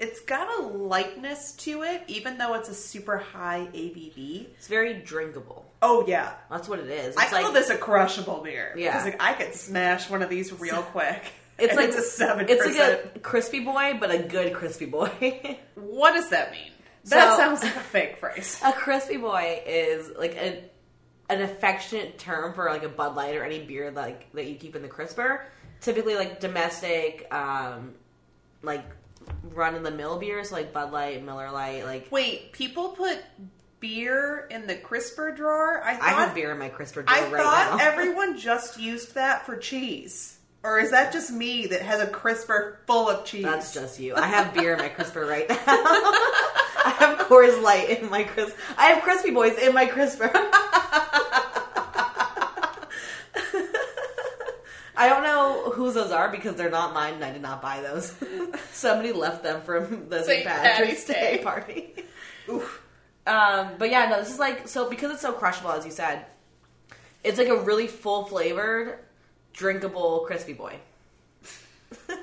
it's 0.00 0.20
got 0.20 0.48
a 0.60 0.62
lightness 0.62 1.52
to 1.56 1.82
it, 1.82 2.02
even 2.06 2.38
though 2.38 2.54
it's 2.54 2.68
a 2.68 2.74
super 2.74 3.18
high 3.18 3.68
ABV. 3.72 4.46
It's 4.56 4.68
very 4.68 4.94
drinkable. 4.94 5.64
Oh 5.82 6.04
yeah, 6.06 6.34
That's 6.50 6.68
what 6.68 6.78
it 6.80 6.88
is. 6.88 7.08
It's 7.14 7.18
I 7.18 7.26
call 7.28 7.42
like 7.44 7.52
this 7.54 7.70
a 7.70 7.76
crushable 7.76 8.42
beer. 8.42 8.74
Yeah. 8.76 8.92
because 8.92 9.04
like 9.04 9.22
I 9.22 9.32
could 9.34 9.54
smash 9.54 10.08
one 10.10 10.22
of 10.22 10.30
these 10.30 10.52
real 10.60 10.82
quick. 10.82 11.22
it's 11.58 11.74
like 11.76 11.88
it's 11.88 11.98
a 11.98 12.02
seven. 12.02 12.46
It's 12.48 12.64
like 12.64 12.76
a 13.14 13.18
crispy 13.20 13.60
boy, 13.60 13.96
but 14.00 14.10
a 14.10 14.18
good 14.18 14.52
crispy 14.54 14.86
boy. 14.86 15.58
What 15.74 16.12
does 16.14 16.30
that 16.30 16.50
mean? 16.52 16.70
That 17.06 17.32
So- 17.32 17.36
sounds 17.38 17.62
like 17.62 17.76
a 17.76 17.80
fake 17.80 18.16
phrase. 18.18 18.60
a 18.64 18.72
crispy 18.72 19.16
boy 19.16 19.62
is 19.66 20.10
like 20.18 20.34
a 20.36 20.64
an 21.30 21.42
affectionate 21.42 22.18
term 22.18 22.54
for 22.54 22.70
like 22.70 22.82
a 22.84 22.88
Bud 22.88 23.14
Light 23.14 23.36
or 23.36 23.44
any 23.44 23.58
beer 23.62 23.90
like 23.90 24.32
that 24.32 24.46
you 24.46 24.54
keep 24.56 24.74
in 24.74 24.82
the 24.82 24.88
crisper. 24.88 25.44
typically 25.80 26.16
like 26.16 26.40
domestic, 26.40 27.32
um, 27.32 27.94
like 28.62 28.84
run 29.54 29.74
of 29.74 29.82
the 29.82 29.90
mill 29.90 30.18
beers, 30.18 30.52
like 30.52 30.72
Bud 30.72 30.92
Light, 30.92 31.24
Miller 31.24 31.50
Lite. 31.50 31.84
Like 31.84 32.08
Wait, 32.10 32.52
people 32.52 32.90
put 32.90 33.18
beer 33.80 34.46
in 34.50 34.66
the 34.66 34.74
crisper 34.74 35.32
drawer? 35.32 35.82
I 35.84 35.94
thought 35.94 36.04
I 36.04 36.10
have 36.12 36.34
beer 36.34 36.52
in 36.52 36.58
my 36.58 36.68
crisper 36.68 37.02
drawer 37.02 37.18
I 37.18 37.30
right 37.30 37.42
thought 37.42 37.78
now. 37.78 37.84
everyone 37.86 38.38
just 38.38 38.78
used 38.78 39.14
that 39.14 39.46
for 39.46 39.56
cheese. 39.56 40.38
Or 40.64 40.80
is 40.80 40.90
that 40.90 41.12
just 41.12 41.30
me 41.30 41.66
that 41.66 41.82
has 41.82 42.00
a 42.00 42.06
crisper 42.06 42.80
full 42.86 43.08
of 43.08 43.24
cheese? 43.24 43.44
That's 43.44 43.72
just 43.72 44.00
you. 44.00 44.16
I 44.16 44.26
have 44.26 44.52
beer 44.52 44.72
in 44.72 44.78
my 44.78 44.88
crisper 44.88 45.24
right 45.24 45.48
now. 45.48 45.56
I 45.66 46.94
have 46.98 47.18
Coors 47.28 47.62
Light 47.62 47.90
in 47.90 48.10
my 48.10 48.24
crisp. 48.24 48.56
I 48.76 48.86
have 48.86 49.02
Crispy 49.02 49.30
Boys 49.30 49.56
in 49.58 49.72
my 49.72 49.86
crisper. 49.86 50.30
I 54.98 55.08
don't 55.08 55.22
know 55.22 55.70
whose 55.70 55.94
those 55.94 56.10
are 56.10 56.28
because 56.28 56.56
they're 56.56 56.70
not 56.70 56.92
mine 56.92 57.14
and 57.14 57.24
I 57.24 57.30
did 57.30 57.40
not 57.40 57.62
buy 57.62 57.80
those. 57.80 58.12
Somebody 58.72 59.12
left 59.12 59.44
them 59.44 59.62
from 59.62 60.08
the 60.08 60.24
St. 60.24 60.44
Patrick's 60.44 61.04
Day 61.04 61.36
Day. 61.36 61.38
party. 61.44 61.94
Oof. 62.50 62.82
Um, 63.24 63.74
but 63.78 63.90
yeah, 63.90 64.08
no, 64.08 64.18
this 64.18 64.32
is 64.32 64.40
like 64.40 64.66
so 64.66 64.90
because 64.90 65.12
it's 65.12 65.22
so 65.22 65.32
crushable, 65.32 65.70
as 65.70 65.84
you 65.84 65.92
said. 65.92 66.26
It's 67.22 67.38
like 67.38 67.48
a 67.48 67.60
really 67.60 67.86
full 67.86 68.24
flavored, 68.24 68.98
drinkable 69.52 70.24
crispy 70.26 70.52
boy. 70.52 70.76
I'm 72.08 72.16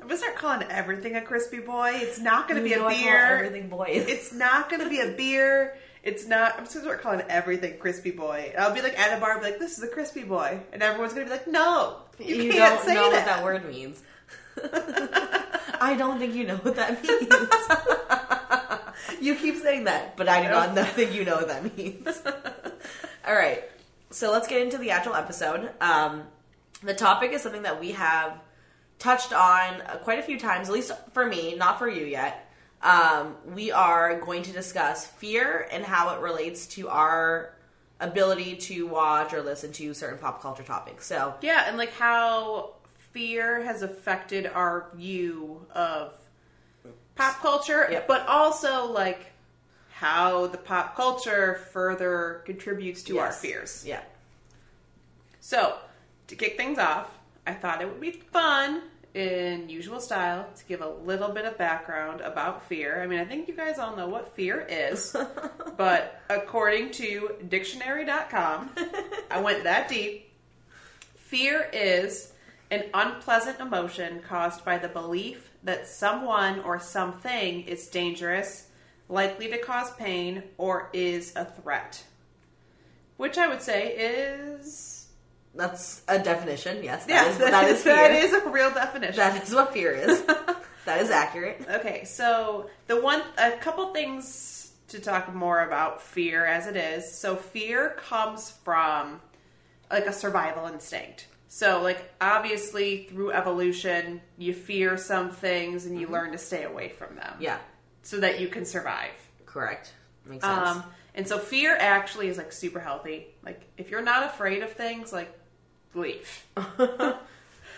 gonna 0.00 0.16
start 0.16 0.36
calling 0.36 0.66
everything 0.70 1.14
a 1.14 1.20
crispy 1.20 1.58
boy. 1.58 1.92
It's 1.94 2.18
not 2.18 2.48
gonna 2.48 2.62
be 2.62 2.70
You 2.70 2.76
know 2.76 2.86
a 2.86 2.90
beer. 2.90 3.36
Everything 3.36 3.68
boys. 3.68 4.06
It's 4.08 4.32
not 4.32 4.68
gonna 4.68 4.88
be 4.88 5.00
a 5.00 5.12
beer. 5.12 5.76
It's 6.02 6.26
not. 6.26 6.54
I'm 6.56 6.64
just 6.64 6.74
gonna 6.74 6.86
start 6.86 7.02
calling 7.02 7.22
everything 7.28 7.78
crispy 7.78 8.10
boy. 8.10 8.52
I'll 8.58 8.74
be 8.74 8.82
like 8.82 8.98
at 8.98 9.16
a 9.16 9.20
bar, 9.20 9.32
I'll 9.32 9.38
be 9.40 9.46
like, 9.46 9.58
"This 9.58 9.78
is 9.78 9.84
a 9.84 9.88
crispy 9.88 10.22
boy," 10.22 10.60
and 10.72 10.82
everyone's 10.82 11.12
gonna 11.12 11.26
be 11.26 11.30
like, 11.30 11.46
"No, 11.46 11.98
you, 12.18 12.36
you 12.36 12.52
can't 12.52 12.76
don't 12.76 12.86
say 12.86 12.94
know 12.94 13.10
that." 13.10 13.26
what 13.26 13.36
that 13.36 13.44
word 13.44 13.68
means. 13.68 14.02
I 15.80 15.94
don't 15.96 16.18
think 16.18 16.34
you 16.34 16.44
know 16.46 16.56
what 16.56 16.76
that 16.76 17.02
means. 17.02 17.28
you 19.20 19.34
keep 19.34 19.56
saying 19.56 19.84
that, 19.84 20.16
but 20.16 20.28
I 20.28 20.42
do 20.42 20.48
not 20.48 20.74
know, 20.74 20.84
think 20.84 21.14
you 21.14 21.24
know 21.24 21.36
what 21.36 21.48
that 21.48 21.76
means. 21.76 22.22
All 23.26 23.34
right, 23.34 23.64
so 24.10 24.32
let's 24.32 24.48
get 24.48 24.62
into 24.62 24.78
the 24.78 24.90
actual 24.90 25.14
episode. 25.14 25.70
Um, 25.80 26.24
the 26.82 26.94
topic 26.94 27.32
is 27.32 27.42
something 27.42 27.62
that 27.62 27.80
we 27.80 27.92
have 27.92 28.40
touched 28.98 29.32
on 29.32 29.80
uh, 29.82 29.98
quite 30.02 30.18
a 30.18 30.22
few 30.22 30.38
times, 30.38 30.68
at 30.68 30.74
least 30.74 30.92
for 31.12 31.26
me, 31.26 31.54
not 31.54 31.78
for 31.78 31.88
you 31.88 32.04
yet. 32.04 32.47
Um, 32.82 33.34
we 33.54 33.72
are 33.72 34.20
going 34.20 34.42
to 34.44 34.52
discuss 34.52 35.06
fear 35.06 35.68
and 35.72 35.84
how 35.84 36.14
it 36.14 36.20
relates 36.20 36.66
to 36.68 36.88
our 36.88 37.52
ability 38.00 38.54
to 38.56 38.86
watch 38.86 39.32
or 39.34 39.42
listen 39.42 39.72
to 39.72 39.92
certain 39.94 40.18
pop 40.18 40.40
culture 40.40 40.62
topics. 40.62 41.04
So, 41.06 41.34
Yeah, 41.40 41.64
and 41.66 41.76
like 41.76 41.92
how 41.94 42.74
fear 43.12 43.62
has 43.64 43.82
affected 43.82 44.46
our 44.46 44.86
view 44.94 45.66
of 45.74 46.12
pop 47.16 47.40
culture, 47.40 47.88
Yep. 47.90 48.06
but 48.06 48.26
also 48.28 48.86
like 48.92 49.32
how 49.90 50.46
the 50.46 50.58
pop 50.58 50.94
culture 50.94 51.56
further 51.72 52.42
contributes 52.46 53.02
to 53.04 53.18
our 53.18 53.32
fears. 53.32 53.82
Yeah. 53.84 54.02
So, 55.40 55.76
to 56.28 56.36
kick 56.36 56.56
things 56.56 56.78
off, 56.78 57.10
I 57.44 57.54
thought 57.54 57.82
it 57.82 57.88
would 57.88 58.00
be 58.00 58.12
fun 58.12 58.82
in 59.18 59.68
usual 59.68 60.00
style 60.00 60.46
to 60.56 60.64
give 60.66 60.80
a 60.80 60.88
little 60.88 61.30
bit 61.30 61.44
of 61.44 61.58
background 61.58 62.20
about 62.20 62.64
fear. 62.66 63.02
I 63.02 63.06
mean, 63.08 63.18
I 63.18 63.24
think 63.24 63.48
you 63.48 63.56
guys 63.56 63.78
all 63.78 63.96
know 63.96 64.08
what 64.08 64.36
fear 64.36 64.64
is, 64.70 65.14
but 65.76 66.22
according 66.30 66.92
to 66.92 67.34
dictionary.com, 67.48 68.70
I 69.30 69.40
went 69.40 69.64
that 69.64 69.88
deep. 69.88 70.30
Fear 71.16 71.68
is 71.72 72.32
an 72.70 72.84
unpleasant 72.94 73.58
emotion 73.58 74.20
caused 74.20 74.64
by 74.64 74.78
the 74.78 74.88
belief 74.88 75.50
that 75.64 75.88
someone 75.88 76.60
or 76.60 76.78
something 76.78 77.62
is 77.62 77.88
dangerous, 77.88 78.68
likely 79.08 79.48
to 79.48 79.58
cause 79.58 79.92
pain, 79.94 80.44
or 80.58 80.90
is 80.92 81.34
a 81.34 81.44
threat. 81.44 82.04
Which 83.16 83.36
I 83.36 83.48
would 83.48 83.62
say 83.62 83.96
is 83.96 84.87
That's 85.58 86.02
a 86.08 86.18
definition. 86.18 86.82
Yes, 86.84 87.04
that 87.06 87.26
yeah, 87.26 87.30
is 87.30 87.38
that 87.38 87.68
is 87.68 87.82
fear. 87.82 87.94
that 87.96 88.12
is 88.12 88.32
a 88.32 88.48
real 88.48 88.70
definition. 88.70 89.16
That 89.16 89.42
is 89.42 89.52
what 89.54 89.72
fear 89.74 89.92
is. 89.92 90.22
that 90.86 91.00
is 91.02 91.10
accurate. 91.10 91.60
okay, 91.68 92.04
so 92.04 92.70
the 92.86 93.00
one, 93.00 93.20
a 93.36 93.52
couple 93.58 93.92
things 93.92 94.72
to 94.88 95.00
talk 95.00 95.34
more 95.34 95.64
about 95.64 96.00
fear 96.00 96.46
as 96.46 96.66
it 96.66 96.76
is. 96.76 97.12
So 97.12 97.36
fear 97.36 97.90
comes 97.98 98.50
from 98.64 99.20
like 99.90 100.06
a 100.06 100.12
survival 100.12 100.66
instinct. 100.66 101.26
So 101.48 101.82
like 101.82 102.10
obviously 102.20 103.04
through 103.10 103.32
evolution, 103.32 104.20
you 104.38 104.54
fear 104.54 104.96
some 104.96 105.30
things 105.30 105.86
and 105.86 106.00
you 106.00 106.06
learn 106.08 106.32
to 106.32 106.38
stay 106.38 106.64
away 106.64 106.88
from 106.90 107.16
them. 107.16 107.32
Mm-hmm. 107.34 107.42
Yeah, 107.42 107.58
So 108.02 108.20
that 108.20 108.40
you 108.40 108.48
can 108.48 108.64
survive. 108.64 109.10
correct. 109.44 109.92
Makes 110.24 110.44
sense. 110.44 110.68
Um, 110.68 110.84
and 111.14 111.26
so 111.26 111.38
fear 111.38 111.74
actually 111.78 112.28
is 112.28 112.36
like 112.38 112.52
super 112.52 112.80
healthy. 112.80 113.26
Like 113.42 113.62
if 113.76 113.90
you're 113.90 114.02
not 114.02 114.24
afraid 114.24 114.62
of 114.62 114.72
things, 114.72 115.12
like 115.12 115.37
leave. 115.94 116.44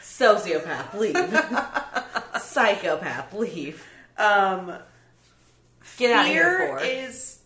Sociopath, 0.03 0.95
leave. 0.99 1.17
Psychopath, 2.43 3.33
leave. 3.35 3.85
Um, 4.19 4.75
Get 5.97 6.13
out 6.13 6.27
of 6.27 6.33
fear 6.33 6.59
here, 6.61 6.69
for. 6.79 6.85
is 6.85 7.39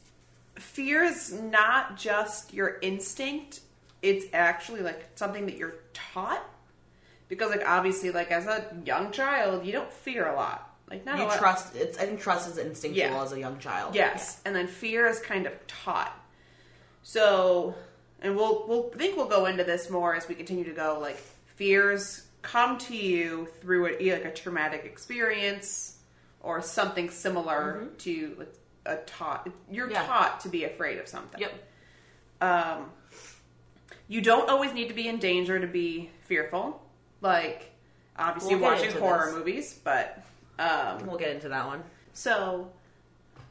fear 0.56 1.02
is 1.04 1.32
not 1.32 1.96
just 1.96 2.52
your 2.52 2.78
instinct 2.82 3.60
it's 4.02 4.26
actually 4.32 4.80
like 4.82 5.06
something 5.14 5.46
that 5.46 5.56
you're 5.56 5.76
taught 5.92 6.44
because 7.28 7.50
like 7.50 7.62
obviously 7.66 8.10
like 8.10 8.30
as 8.30 8.46
a 8.46 8.64
young 8.84 9.10
child 9.12 9.64
you 9.64 9.72
don't 9.72 9.90
fear 9.92 10.26
a 10.28 10.34
lot 10.34 10.74
like 10.90 11.04
not 11.06 11.16
a 11.16 11.18
you 11.22 11.24
lot 11.28 11.38
trust. 11.38 11.74
It's. 11.76 11.96
I 11.98 12.06
think 12.06 12.20
trust 12.20 12.48
is 12.50 12.58
instinctual 12.58 13.04
Yeah. 13.06 13.22
as 13.22 13.32
a 13.32 13.38
young 13.40 13.58
child. 13.58 13.94
yes 13.94 14.40
and 14.44 14.54
then 14.54 14.66
fear 14.66 15.06
is 15.06 15.20
kind 15.20 15.46
of 15.46 15.52
taught 15.66 16.12
so 17.02 17.74
and 18.22 18.36
we'll 18.36 18.66
we'll 18.68 18.90
I 18.94 18.98
think 18.98 19.16
we'll 19.16 19.28
go 19.28 19.46
into 19.46 19.64
this 19.64 19.90
more 19.90 20.14
as 20.14 20.28
we 20.28 20.34
continue 20.34 20.64
to 20.64 20.72
go 20.72 20.98
like 21.00 21.16
fears 21.56 22.26
come 22.42 22.76
to 22.78 22.96
you 22.96 23.48
through 23.60 23.86
a, 23.98 24.12
like 24.12 24.24
a 24.24 24.32
traumatic 24.32 24.84
experience 24.84 25.96
or 26.40 26.60
something 26.60 27.08
similar 27.10 27.86
to 27.98 28.34
like 28.38 28.54
a 28.86 28.96
taught 29.06 29.48
you're 29.70 29.86
Mm-hmm. 29.86 29.94
Yeah. 29.94 30.06
taught 30.06 30.40
to 30.40 30.48
be 30.48 30.64
afraid 30.64 30.98
of 30.98 31.08
something 31.08 31.40
Yep. 31.40 31.52
um, 32.42 32.90
you 34.08 34.20
don't 34.20 34.50
always 34.50 34.72
need 34.74 34.88
to 34.88 34.94
be 34.94 35.08
in 35.08 35.18
danger 35.18 35.58
to 35.58 35.66
be 35.66 36.10
fearful. 36.24 36.82
Like, 37.22 37.70
obviously, 38.18 38.56
We'll 38.56 38.64
watching 38.70 38.90
horror 38.92 39.26
this. 39.28 39.34
movies, 39.34 39.80
but 39.82 40.22
um, 40.58 41.06
We'll 41.06 41.16
get 41.16 41.30
into 41.30 41.48
that 41.48 41.66
one. 41.66 41.82
so 42.12 42.70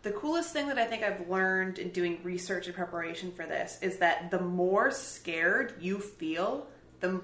the 0.04 0.12
coolest 0.12 0.52
thing 0.54 0.68
that 0.68 0.78
I 0.78 0.86
think 0.86 1.02
I've 1.02 1.28
learned 1.30 1.80
in 1.80 1.90
doing 1.90 2.20
research 2.24 2.68
and 2.68 2.76
preparation 2.76 3.32
for 3.32 3.46
this 3.46 3.80
is 3.82 3.98
that 3.98 4.32
the 4.32 4.40
more 4.40 4.92
scared 4.92 5.74
you 5.80 6.00
feel, 6.00 6.68
the 7.00 7.22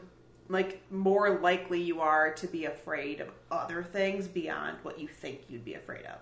like 0.48 0.82
more 0.90 1.40
likely 1.40 1.82
you 1.82 2.02
are 2.02 2.34
to 2.34 2.48
be 2.48 2.66
afraid 2.66 3.22
of 3.22 3.30
other 3.52 3.84
things 3.84 4.28
beyond 4.28 4.78
what 4.82 5.00
you 5.00 5.08
think 5.08 5.42
you'd 5.48 5.64
be 5.66 5.76
afraid 5.76 6.06
of. 6.06 6.18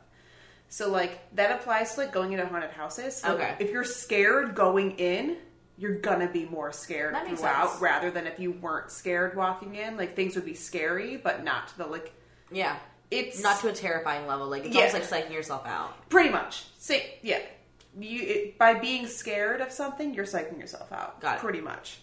So 0.70 0.90
like 0.90 1.34
that 1.36 1.52
applies 1.60 1.94
to 1.94 2.02
like 2.02 2.12
going 2.12 2.34
into 2.34 2.46
haunted 2.46 2.72
houses. 2.72 3.22
Okay. 3.24 3.56
If 3.60 3.72
you're 3.72 3.86
scared 3.86 4.54
going 4.54 4.98
in, 4.98 5.38
you're 5.78 5.96
gonna 6.00 6.28
be 6.28 6.46
more 6.46 6.72
scared 6.74 7.16
throughout 7.38 7.70
sense. 7.70 7.82
rather 7.82 8.12
than 8.12 8.26
if 8.28 8.40
you 8.40 8.52
weren't 8.52 8.92
scared 8.92 9.36
walking 9.38 9.76
in. 9.76 9.96
Like 9.96 10.16
things 10.16 10.36
would 10.36 10.46
be 10.46 10.56
scary, 10.56 11.18
but 11.18 11.44
not 11.44 11.68
to 11.70 11.78
the 11.78 11.86
like 11.86 12.14
Yeah. 12.52 12.78
It's 13.12 13.42
Not 13.42 13.60
to 13.62 13.70
a 13.70 13.74
terrifying 13.74 14.28
level. 14.28 14.48
Like 14.48 14.66
it's 14.66 14.76
Yeah. 14.76 14.86
almost 14.88 15.12
like 15.12 15.26
psyching 15.26 15.34
yourself 15.34 15.66
out. 15.66 16.10
Pretty 16.10 16.30
much. 16.30 16.66
Say 16.78 17.16
yeah. 17.22 17.40
You 18.00 18.22
it, 18.22 18.58
by 18.58 18.76
being 18.76 19.08
scared 19.08 19.62
of 19.62 19.72
something, 19.72 20.14
you're 20.14 20.26
psyching 20.26 20.60
yourself 20.60 20.92
out. 20.92 21.20
Got 21.22 21.38
it. 21.38 21.42
Pretty 21.42 21.62
much. 21.62 22.00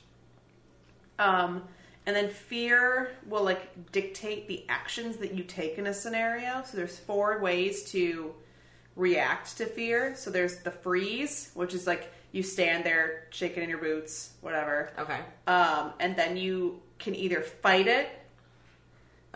Um, 1.18 1.64
and 2.06 2.14
then 2.14 2.28
fear 2.30 3.12
will 3.26 3.44
like 3.44 3.92
dictate 3.92 4.48
the 4.48 4.64
actions 4.68 5.16
that 5.18 5.32
you 5.34 5.44
take 5.44 5.78
in 5.78 5.86
a 5.86 5.94
scenario. 5.94 6.62
So 6.66 6.76
there's 6.76 6.98
four 6.98 7.38
ways 7.40 7.84
to 7.92 8.34
react 8.96 9.56
to 9.58 9.66
fear. 9.66 10.14
So 10.16 10.30
there's 10.30 10.58
the 10.58 10.70
freeze, 10.70 11.50
which 11.54 11.74
is 11.74 11.86
like 11.86 12.12
you 12.32 12.42
stand 12.42 12.84
there 12.84 13.26
shaking 13.30 13.62
in 13.62 13.68
your 13.68 13.78
boots, 13.78 14.32
whatever. 14.40 14.90
Okay. 14.98 15.18
Um, 15.46 15.92
and 16.00 16.16
then 16.16 16.36
you 16.36 16.82
can 16.98 17.14
either 17.14 17.40
fight 17.42 17.86
it, 17.86 18.08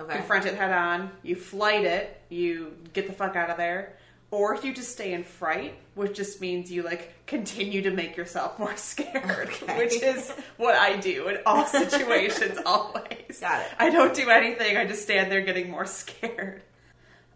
Okay. 0.00 0.16
confront 0.16 0.46
it 0.46 0.54
head 0.54 0.72
on, 0.72 1.10
you 1.22 1.34
flight 1.36 1.84
it, 1.84 2.20
you 2.28 2.74
get 2.92 3.06
the 3.06 3.12
fuck 3.12 3.36
out 3.36 3.50
of 3.50 3.56
there, 3.56 3.96
or 4.30 4.56
you 4.62 4.74
just 4.74 4.92
stay 4.92 5.12
in 5.12 5.24
fright, 5.24 5.74
which 5.94 6.14
just 6.16 6.40
means 6.40 6.70
you 6.70 6.82
like 6.82 7.12
continue 7.26 7.82
to 7.82 7.90
make 7.90 8.16
yourself 8.16 8.58
more 8.58 8.76
scared, 8.78 9.48
Okay. 9.48 9.78
which 9.78 10.02
is 10.02 10.30
what 10.56 10.74
I 10.76 10.96
do 10.96 11.28
in 11.28 11.38
all 11.46 11.64
situations 11.66 12.58
always. 12.64 13.40
Got 13.40 13.62
it. 13.62 13.68
I 13.78 13.90
don't 13.90 14.14
do 14.14 14.28
anything, 14.30 14.76
I 14.76 14.86
just 14.86 15.02
stand 15.02 15.30
there 15.32 15.40
getting 15.42 15.70
more 15.70 15.86
scared. 15.86 16.62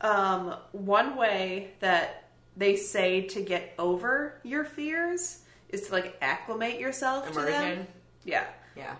Um, 0.01 0.57
one 0.73 1.17
way 1.17 1.73
that 1.81 2.25
they 2.57 2.77
say 2.77 3.23
to 3.29 3.41
get 3.41 3.73
over 3.79 4.39
your 4.43 4.65
fears 4.65 5.39
is 5.69 5.87
to 5.89 5.93
like 5.93 6.17
acclimate 6.21 6.79
yourself 6.79 7.29
to 7.33 7.41
them. 7.41 7.87
Yeah. 8.25 8.45
Yeah. 8.77 8.97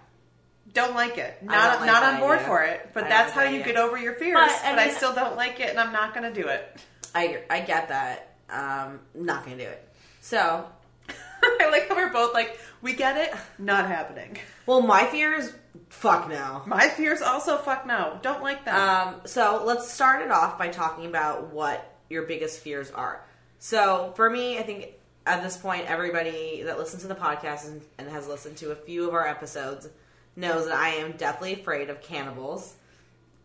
Don't 0.73 0.95
like 0.95 1.19
it. 1.19 1.43
Not 1.43 1.81
like 1.81 1.87
not 1.87 2.03
on 2.03 2.21
board 2.21 2.39
idea. 2.39 2.47
for 2.49 2.63
it. 2.63 2.91
But 2.95 3.05
I 3.05 3.09
that's 3.09 3.33
how 3.33 3.43
you 3.43 3.61
idea. 3.61 3.65
get 3.65 3.77
over 3.77 3.99
your 3.99 4.15
fears. 4.15 4.35
But, 4.41 4.61
But, 4.63 4.79
I 4.79 4.85
I, 4.85 4.91
still 4.91 5.15
don't 5.15 5.37
like 5.37 5.61
it, 5.61 5.71
and 5.71 5.79
I'm 5.79 5.93
not 5.93 6.15
going 6.15 6.33
to 6.33 6.43
do 6.43 6.49
it. 6.49 6.77
I 7.15 7.43
I 7.51 7.61
get 7.61 7.89
that. 7.89 8.35
Um, 8.49 9.01
not 9.15 9.45
gonna 9.45 9.57
do 9.57 9.65
it. 9.65 9.89
So, 10.21 10.67
I 11.09 11.69
like 11.71 11.89
how 11.89 11.97
we're 11.97 12.13
both 12.13 12.35
like, 12.35 12.61
we 12.83 12.93
get 12.93 13.17
it, 13.17 13.35
not 13.59 13.87
happening. 13.89 14.39
well, 14.67 14.83
my 14.83 15.07
fear 15.07 15.33
is 15.35 15.53
fuck 15.89 16.29
no. 16.29 16.63
My 16.67 16.89
fears 16.89 17.23
also 17.23 17.57
fuck 17.57 17.87
no. 17.87 18.19
Don't 18.23 18.43
like 18.43 18.65
them. 18.65 18.75
Um, 18.77 19.15
so 19.25 19.63
let's 19.65 19.91
start 19.91 20.23
it 20.23 20.31
off 20.31 20.59
by 20.59 20.69
talking 20.69 21.07
about 21.07 21.53
what 21.53 21.97
your 22.11 22.25
biggest 22.25 22.61
fears 22.61 22.91
are. 22.91 23.25
So 23.59 24.13
for 24.17 24.29
me, 24.29 24.59
I 24.59 24.63
think 24.63 24.89
at 25.25 25.43
this 25.43 25.57
point, 25.57 25.87
everybody 25.87 26.63
that 26.65 26.79
listens 26.79 27.03
to 27.03 27.09
the 27.09 27.15
podcast 27.15 27.67
and, 27.67 27.81
and 27.99 28.09
has 28.11 28.27
listened 28.27 28.57
to 28.59 28.73
a 28.73 28.75
few 28.77 29.09
of 29.09 29.15
our 29.15 29.27
episodes 29.27 29.89
knows 30.37 30.67
that 30.67 30.75
I 30.77 30.91
am 30.91 31.13
deathly 31.13 31.53
afraid 31.55 31.91
of 31.91 32.01
cannibals. 32.03 32.75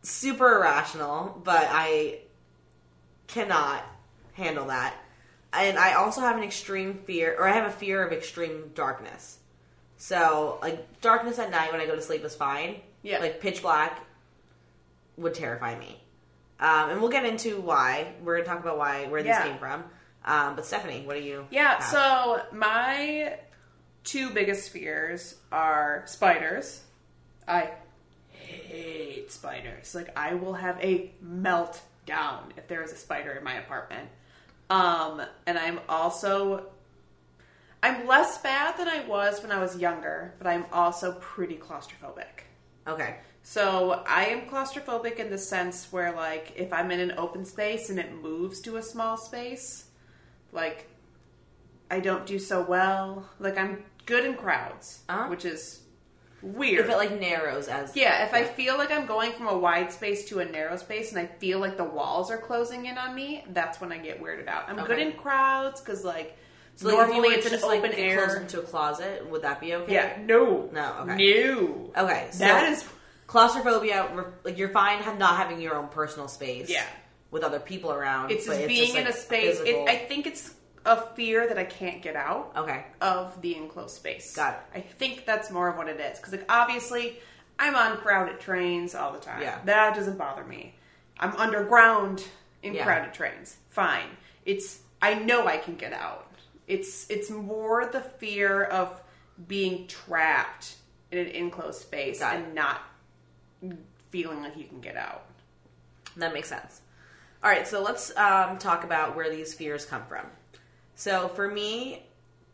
Super 0.03 0.55
irrational, 0.57 1.41
but 1.43 1.67
I 1.69 2.19
cannot 3.27 3.83
handle 4.33 4.67
that. 4.67 4.95
And 5.53 5.77
I 5.77 5.93
also 5.93 6.21
have 6.21 6.37
an 6.37 6.43
extreme 6.43 6.99
fear, 7.05 7.35
or 7.37 7.47
I 7.47 7.53
have 7.53 7.65
a 7.67 7.71
fear 7.71 8.05
of 8.05 8.13
extreme 8.13 8.71
darkness. 8.75 9.39
So, 9.97 10.59
like, 10.61 11.01
darkness 11.01 11.39
at 11.39 11.49
night 11.49 11.71
when 11.71 11.81
I 11.81 11.87
go 11.87 11.95
to 11.95 12.01
sleep 12.01 12.23
is 12.23 12.35
fine. 12.35 12.81
Yeah. 13.01 13.19
Like, 13.19 13.41
pitch 13.41 13.61
black 13.61 14.05
would 15.17 15.33
terrify 15.33 15.77
me. 15.77 15.99
Um, 16.59 16.91
and 16.91 17.01
we'll 17.01 17.09
get 17.09 17.25
into 17.25 17.59
why. 17.59 18.13
We're 18.23 18.35
going 18.35 18.45
to 18.45 18.49
talk 18.51 18.59
about 18.61 18.77
why, 18.77 19.05
where 19.07 19.23
Yeah. 19.23 19.43
came 19.43 19.57
from. 19.57 19.83
Um, 20.25 20.55
but, 20.55 20.65
Stephanie, 20.65 21.03
what 21.05 21.15
do 21.15 21.23
you. 21.23 21.47
Yeah, 21.49 21.75
have? 21.75 21.83
so 21.83 22.41
my 22.51 23.39
two 24.07 24.29
biggest 24.29 24.69
fears 24.69 25.35
are 25.51 26.03
spiders. 26.05 26.81
I 27.45 27.71
hate 28.29 29.31
spiders. 29.31 29.93
Like 29.93 30.17
I 30.17 30.33
will 30.33 30.53
have 30.53 30.79
a 30.81 31.11
meltdown 31.23 32.51
if 32.55 32.67
there 32.69 32.81
is 32.81 32.93
a 32.93 32.95
spider 32.95 33.33
in 33.33 33.43
my 33.43 33.55
apartment. 33.55 34.07
Um, 34.69 35.21
and 35.45 35.57
I'm 35.57 35.79
also 35.89 36.67
I'm 37.83 38.07
less 38.07 38.37
bad 38.39 38.77
than 38.77 38.87
I 38.87 39.05
was 39.05 39.41
when 39.43 39.51
I 39.51 39.59
was 39.59 39.77
younger, 39.77 40.33
but 40.37 40.47
I'm 40.47 40.65
also 40.71 41.13
pretty 41.19 41.57
claustrophobic. 41.57 42.45
Okay. 42.87 43.17
So 43.43 44.03
I 44.07 44.25
am 44.25 44.49
claustrophobic 44.49 45.17
in 45.17 45.29
the 45.29 45.37
sense 45.37 45.91
where, 45.91 46.13
like, 46.13 46.53
if 46.55 46.73
I'm 46.73 46.91
in 46.91 46.99
an 46.99 47.13
open 47.17 47.45
space 47.45 47.89
and 47.89 47.99
it 47.99 48.13
moves 48.21 48.59
to 48.61 48.77
a 48.77 48.81
small 48.81 49.15
space, 49.15 49.85
like, 50.51 50.89
I 51.89 52.01
don't 52.01 52.25
do 52.25 52.39
so 52.39 52.61
well. 52.61 53.29
Like, 53.39 53.57
I'm 53.57 53.83
good 54.07 54.25
in 54.25 54.33
crowds, 54.33 55.01
Uh-huh. 55.07 55.27
which 55.27 55.45
is 55.45 55.81
weird. 56.41 56.85
If 56.85 56.91
it, 56.91 56.97
like, 56.97 57.19
narrows 57.19 57.67
as. 57.67 57.95
yeah, 57.95 58.25
if 58.25 58.33
I 58.33 58.43
feel 58.43 58.77
like 58.77 58.91
I'm 58.91 59.05
going 59.05 59.31
from 59.33 59.47
a 59.47 59.57
wide 59.57 59.91
space 59.91 60.25
to 60.29 60.39
a 60.39 60.45
narrow 60.45 60.77
space 60.77 61.11
and 61.11 61.19
I 61.19 61.27
feel 61.27 61.59
like 61.59 61.77
the 61.77 61.83
walls 61.83 62.31
are 62.31 62.37
closing 62.37 62.85
in 62.87 62.97
on 62.97 63.13
me, 63.13 63.43
that's 63.49 63.79
when 63.79 63.91
I 63.91 63.97
get 63.99 64.21
weirded 64.21 64.47
out. 64.47 64.65
I'm 64.67 64.75
good 64.77 64.91
Okay. 64.91 65.01
in 65.07 65.13
crowds 65.13 65.79
because, 65.81 66.03
like, 66.03 66.35
So, 66.75 66.87
like, 66.89 66.93
if 66.95 66.99
you 67.07 67.13
normally 67.13 67.29
were 67.29 67.35
it's 67.35 67.45
an 67.47 67.51
just, 67.53 67.63
open 67.65 67.91
air. 67.93 68.23
closer 68.25 68.41
into 68.41 68.59
a 68.59 68.63
closet, 68.63 69.27
would 69.29 69.41
that 69.43 69.59
be 69.59 69.73
okay? 69.75 69.93
yeah, 69.93 70.17
no. 70.23 70.69
No, 70.71 70.95
okay. 71.09 71.43
No. 71.51 71.91
Okay. 71.97 72.27
So 72.31 72.39
That 72.45 72.71
is 72.71 72.85
claustrophobia, 73.25 74.07
re- 74.13 74.23
like, 74.43 74.57
you're 74.57 74.69
fine 74.69 74.99
not 75.17 75.37
having 75.37 75.59
your 75.59 75.75
own 75.75 75.87
personal 75.89 76.27
space. 76.27 76.69
Yeah. 76.69 76.85
With 77.29 77.43
other 77.43 77.59
people 77.59 77.91
around. 77.91 78.31
it's 78.31 78.47
but 78.47 78.55
just 78.55 78.67
being 78.69 78.93
like, 78.93 79.01
in 79.01 79.07
a 79.07 79.11
space. 79.11 79.59
physical- 79.59 79.85
It, 79.87 79.89
I 79.89 79.97
think 79.97 80.27
it's 80.27 80.53
a 80.87 80.95
fear 81.15 81.47
that 81.47 81.57
I 81.57 81.65
can't 81.65 82.01
get 82.01 82.15
out 82.15 82.53
okay. 82.55 82.85
of 83.01 83.39
the 83.41 83.55
enclosed 83.55 83.95
space. 83.95 84.35
Got 84.35 84.53
it. 84.53 84.77
I 84.77 84.81
think 84.81 85.25
that's 85.25 85.51
more 85.51 85.67
of 85.67 85.77
what 85.77 85.87
it 85.89 85.99
is 85.99 86.17
because, 86.17 86.31
like, 86.31 86.45
obviously, 86.49 87.19
I'm 87.59 87.75
on 87.75 87.97
crowded 87.97 88.39
trains 88.39 88.95
all 88.95 89.11
the 89.11 89.19
time. 89.19 89.41
Yeah. 89.41 89.59
that 89.65 89.95
doesn't 89.95 90.17
bother 90.17 90.43
me. 90.43 90.73
I'm 91.19 91.35
underground 91.35 92.25
in 92.63 92.73
Yeah. 92.73 92.85
crowded 92.85 93.13
trains. 93.13 93.57
Fine. 93.69 94.07
It's 94.45 94.79
I 95.01 95.15
know 95.15 95.45
I 95.45 95.57
can 95.57 95.75
get 95.75 95.93
out. 95.93 96.31
It's 96.67 97.09
it's 97.09 97.29
more 97.29 97.85
the 97.85 98.01
fear 98.01 98.63
of 98.63 99.01
being 99.47 99.87
trapped 99.87 100.75
in 101.11 101.19
an 101.19 101.27
enclosed 101.27 101.81
space 101.81 102.19
Got 102.19 102.35
it. 102.35 102.43
and 102.43 102.55
not 102.55 102.81
feeling 104.09 104.41
like 104.41 104.57
you 104.57 104.63
can 104.65 104.81
get 104.81 104.95
out. 104.95 105.25
That 106.15 106.33
makes 106.33 106.49
sense. 106.49 106.81
All 107.43 107.49
right, 107.51 107.67
so 107.67 107.83
let's 107.83 108.15
um, 108.17 108.57
talk 108.57 108.83
about 108.83 109.15
where 109.15 109.29
these 109.29 109.53
fears 109.53 109.85
come 109.85 110.03
from. 110.09 110.25
So 110.97 111.29
for 111.29 111.47
me, 111.47 112.03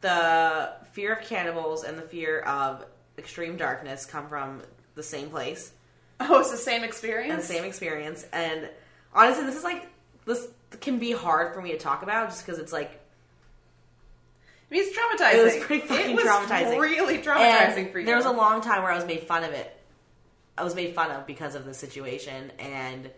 the 0.01 0.73
fear 0.91 1.13
of 1.13 1.25
cannibals 1.25 1.83
and 1.83 1.97
the 1.97 2.03
fear 2.03 2.41
of 2.41 2.85
extreme 3.17 3.57
darkness 3.57 4.05
come 4.05 4.27
from 4.27 4.61
the 4.95 5.03
same 5.03 5.29
place 5.29 5.71
Oh, 6.19 6.39
it's 6.39 6.51
the 6.51 6.57
same 6.57 6.75
and 6.75 6.85
experience. 6.85 7.47
the 7.47 7.53
same 7.53 7.63
experience. 7.63 8.25
And 8.31 8.69
honestly, 9.13 9.45
this 9.45 9.55
is 9.55 9.63
like 9.63 9.87
this 10.25 10.47
can 10.79 10.99
be 10.99 11.11
hard 11.11 11.53
for 11.53 11.61
me 11.61 11.71
to 11.71 11.77
talk 11.77 12.03
about 12.03 12.29
just 12.29 12.45
because 12.45 12.59
it's 12.59 12.71
like 12.73 12.99
I 14.69 14.75
mean, 14.75 14.83
it's 14.85 14.97
traumatizing. 14.97 15.35
It 15.35 15.43
was 15.43 15.65
pretty 15.65 15.87
fucking 15.87 16.11
It 16.11 16.15
was 16.15 16.25
traumatizing. 16.25 16.79
Really 16.79 17.17
traumatizing 17.19 17.77
and 17.77 17.91
for 17.91 17.99
you. 17.99 18.05
There 18.05 18.15
was 18.15 18.25
a 18.25 18.31
long 18.31 18.61
time 18.61 18.83
where 18.83 18.91
I 18.91 18.95
was 18.95 19.05
made 19.05 19.21
fun 19.23 19.43
of 19.43 19.51
it. 19.51 19.75
I 20.57 20.63
was 20.63 20.75
made 20.75 20.93
fun 20.93 21.11
of 21.11 21.25
because 21.25 21.55
of 21.55 21.65
the 21.65 21.73
situation, 21.73 22.51
and 22.59 23.09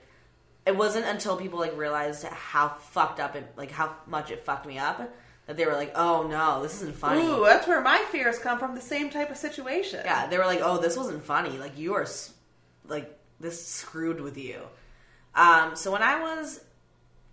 it 0.66 0.76
wasn't 0.76 1.06
until 1.06 1.38
people 1.38 1.60
like 1.60 1.78
realized 1.78 2.24
how 2.26 2.70
fucked 2.70 3.20
up 3.20 3.36
it, 3.36 3.54
like 3.56 3.72
how 3.72 3.96
much 4.08 4.32
it 4.32 4.44
fucked 4.46 4.66
me 4.66 4.80
up, 4.80 5.14
that 5.46 5.58
they 5.58 5.66
were 5.66 5.74
like, 5.74 5.92
"Oh 5.96 6.28
no, 6.28 6.64
this 6.64 6.76
isn't 6.76 6.96
funny." 6.96 7.22
Ooh, 7.22 7.46
that's 7.46 7.68
where 7.68 7.82
my 7.82 8.04
fears 8.12 8.40
come 8.40 8.58
from. 8.58 8.74
The 8.74 8.82
same 8.82 9.10
type 9.10 9.30
of 9.30 9.38
situation. 9.38 10.02
Yeah, 10.04 10.28
they 10.28 10.38
were 10.38 10.46
like, 10.46 10.62
"Oh, 10.64 10.80
this 10.80 10.98
wasn't 10.98 11.24
funny. 11.24 11.58
Like 11.58 11.78
you 11.78 11.94
are, 11.94 12.08
like 12.88 13.18
this 13.40 13.66
screwed 13.66 14.22
with 14.22 14.38
you." 14.38 14.62
Um, 15.36 15.76
so 15.76 15.92
when 15.92 16.02
I 16.02 16.22
was, 16.22 16.62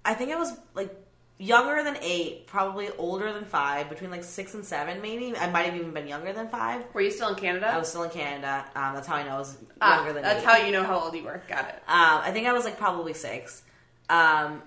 I 0.05 0.14
think 0.14 0.33
I 0.33 0.37
was 0.37 0.53
like 0.75 0.95
younger 1.38 1.83
than 1.83 1.97
eight, 2.03 2.47
probably 2.47 2.88
older 2.99 3.33
than 3.33 3.45
five, 3.45 3.88
between 3.88 4.11
like 4.11 4.23
six 4.25 4.55
and 4.55 4.64
seven, 4.64 5.01
maybe. 5.03 5.37
I 5.37 5.51
might 5.51 5.66
have 5.66 5.75
even 5.75 5.90
been 5.92 6.07
younger 6.07 6.33
than 6.33 6.49
five. 6.49 6.85
Were 6.92 7.01
you 7.01 7.11
still 7.11 7.29
in 7.31 7.35
Canada? 7.35 7.66
I 7.68 7.79
was 7.79 7.88
still 7.88 8.05
in 8.05 8.11
Canada. 8.11 8.64
Um, 8.77 8.95
that's 8.95 9.07
how 9.07 9.16
I 9.16 9.25
know 9.25 9.35
I 9.37 9.38
was 9.38 9.57
Ah, 9.81 9.97
younger 9.97 10.12
than 10.12 10.23
That's 10.23 10.40
eight. 10.40 10.45
how 10.47 10.57
you 10.59 10.73
know 10.73 10.85
how 10.85 11.01
old 11.01 11.14
you 11.14 11.25
were. 11.25 11.42
Got 11.49 11.68
it. 11.68 11.75
Um, 11.88 12.21
I 12.23 12.31
think 12.33 12.47
I 12.47 12.53
was 12.53 12.64
like 12.64 12.79
probably 12.79 13.12
six. 13.14 13.62
Um, 14.09 14.62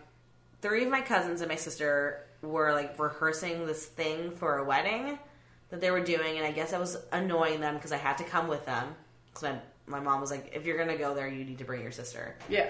three 0.61 0.83
of 0.83 0.89
my 0.89 1.01
cousins 1.01 1.41
and 1.41 1.49
my 1.49 1.55
sister 1.55 2.25
were 2.41 2.73
like 2.73 2.99
rehearsing 2.99 3.65
this 3.65 3.85
thing 3.85 4.31
for 4.31 4.57
a 4.57 4.63
wedding 4.63 5.17
that 5.69 5.81
they 5.81 5.91
were 5.91 6.01
doing, 6.03 6.37
and 6.37 6.45
I 6.45 6.51
guess 6.51 6.73
I 6.73 6.77
was 6.79 6.97
annoying 7.11 7.59
them 7.61 7.75
because 7.75 7.91
I 7.91 7.97
had 7.97 8.17
to 8.19 8.23
come 8.23 8.47
with 8.47 8.65
them. 8.65 8.95
Because 9.33 9.43
my, 9.43 9.59
my 9.87 9.99
mom 9.99 10.21
was 10.21 10.29
like, 10.31 10.51
if 10.55 10.65
you're 10.65 10.77
gonna 10.77 10.97
go 10.97 11.13
there, 11.15 11.27
you 11.27 11.43
need 11.45 11.57
to 11.59 11.63
bring 11.65 11.81
your 11.81 11.91
sister, 11.91 12.35
Yeah, 12.49 12.69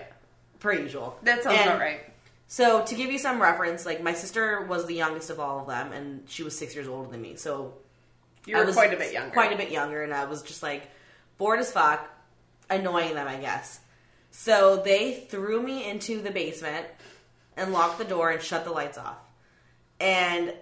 per 0.60 0.73
usual. 0.73 1.17
that 1.23 1.43
sounds 1.43 1.58
And 1.58 1.69
about 1.69 1.79
right. 1.79 2.01
So 2.47 2.84
to 2.86 2.95
give 2.95 3.12
you 3.12 3.17
some 3.17 3.41
reference, 3.41 3.86
like 3.86 4.03
my 4.03 4.13
sister 4.13 4.62
was 4.65 4.86
the 4.86 4.93
youngest 4.93 5.29
of 5.29 5.39
all 5.39 5.60
of 5.62 5.67
them, 5.67 5.91
and 5.91 6.29
she 6.29 6.43
was 6.43 6.58
six 6.58 6.75
years 6.75 6.88
older 6.88 7.10
than 7.10 7.21
me. 7.21 7.36
So 7.36 7.73
You 8.45 8.58
were 8.58 8.71
quite 8.71 8.93
a 8.93 8.97
bit 8.97 9.13
younger. 9.13 9.31
Quite 9.34 9.51
a 9.53 9.58
bit 9.58 9.71
younger, 9.71 10.03
and 10.03 10.13
I 10.13 10.25
was 10.25 10.43
just 10.43 10.62
like 10.62 10.89
bored 11.38 11.60
as 11.60 11.71
fuck, 11.71 12.08
annoying 12.69 13.15
them, 13.15 13.27
I 13.27 13.38
guess. 13.38 13.79
So 14.31 14.81
they 14.84 15.13
threw 15.29 15.62
me 15.62 15.89
into 15.89 16.21
the 16.21 16.29
basement 16.31 16.86
and 17.58 17.73
locked 17.73 17.97
the 17.97 18.05
door 18.05 18.29
and 18.31 18.41
shut 18.41 18.63
the 18.65 18.71
lights 18.71 18.97
off. 18.97 19.17
And 19.99 20.53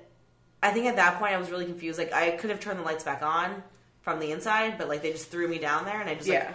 I 0.61 0.71
think 0.71 0.85
at 0.85 0.95
that 0.95 1.19
point 1.19 1.33
I 1.33 1.37
was 1.37 1.49
really 1.51 1.65
confused. 1.65 1.97
Like 1.99 2.13
I 2.13 2.31
could 2.31 2.49
have 2.49 2.59
turned 2.59 2.79
the 2.79 2.83
lights 2.83 3.03
back 3.03 3.21
on 3.23 3.61
from 4.01 4.19
the 4.19 4.31
inside, 4.31 4.77
but 4.77 4.87
like 4.87 5.01
they 5.01 5.11
just 5.11 5.29
threw 5.29 5.47
me 5.47 5.57
down 5.57 5.85
there, 5.85 5.99
and 5.99 6.09
I 6.09 6.15
just 6.15 6.27
Yeah. 6.27 6.53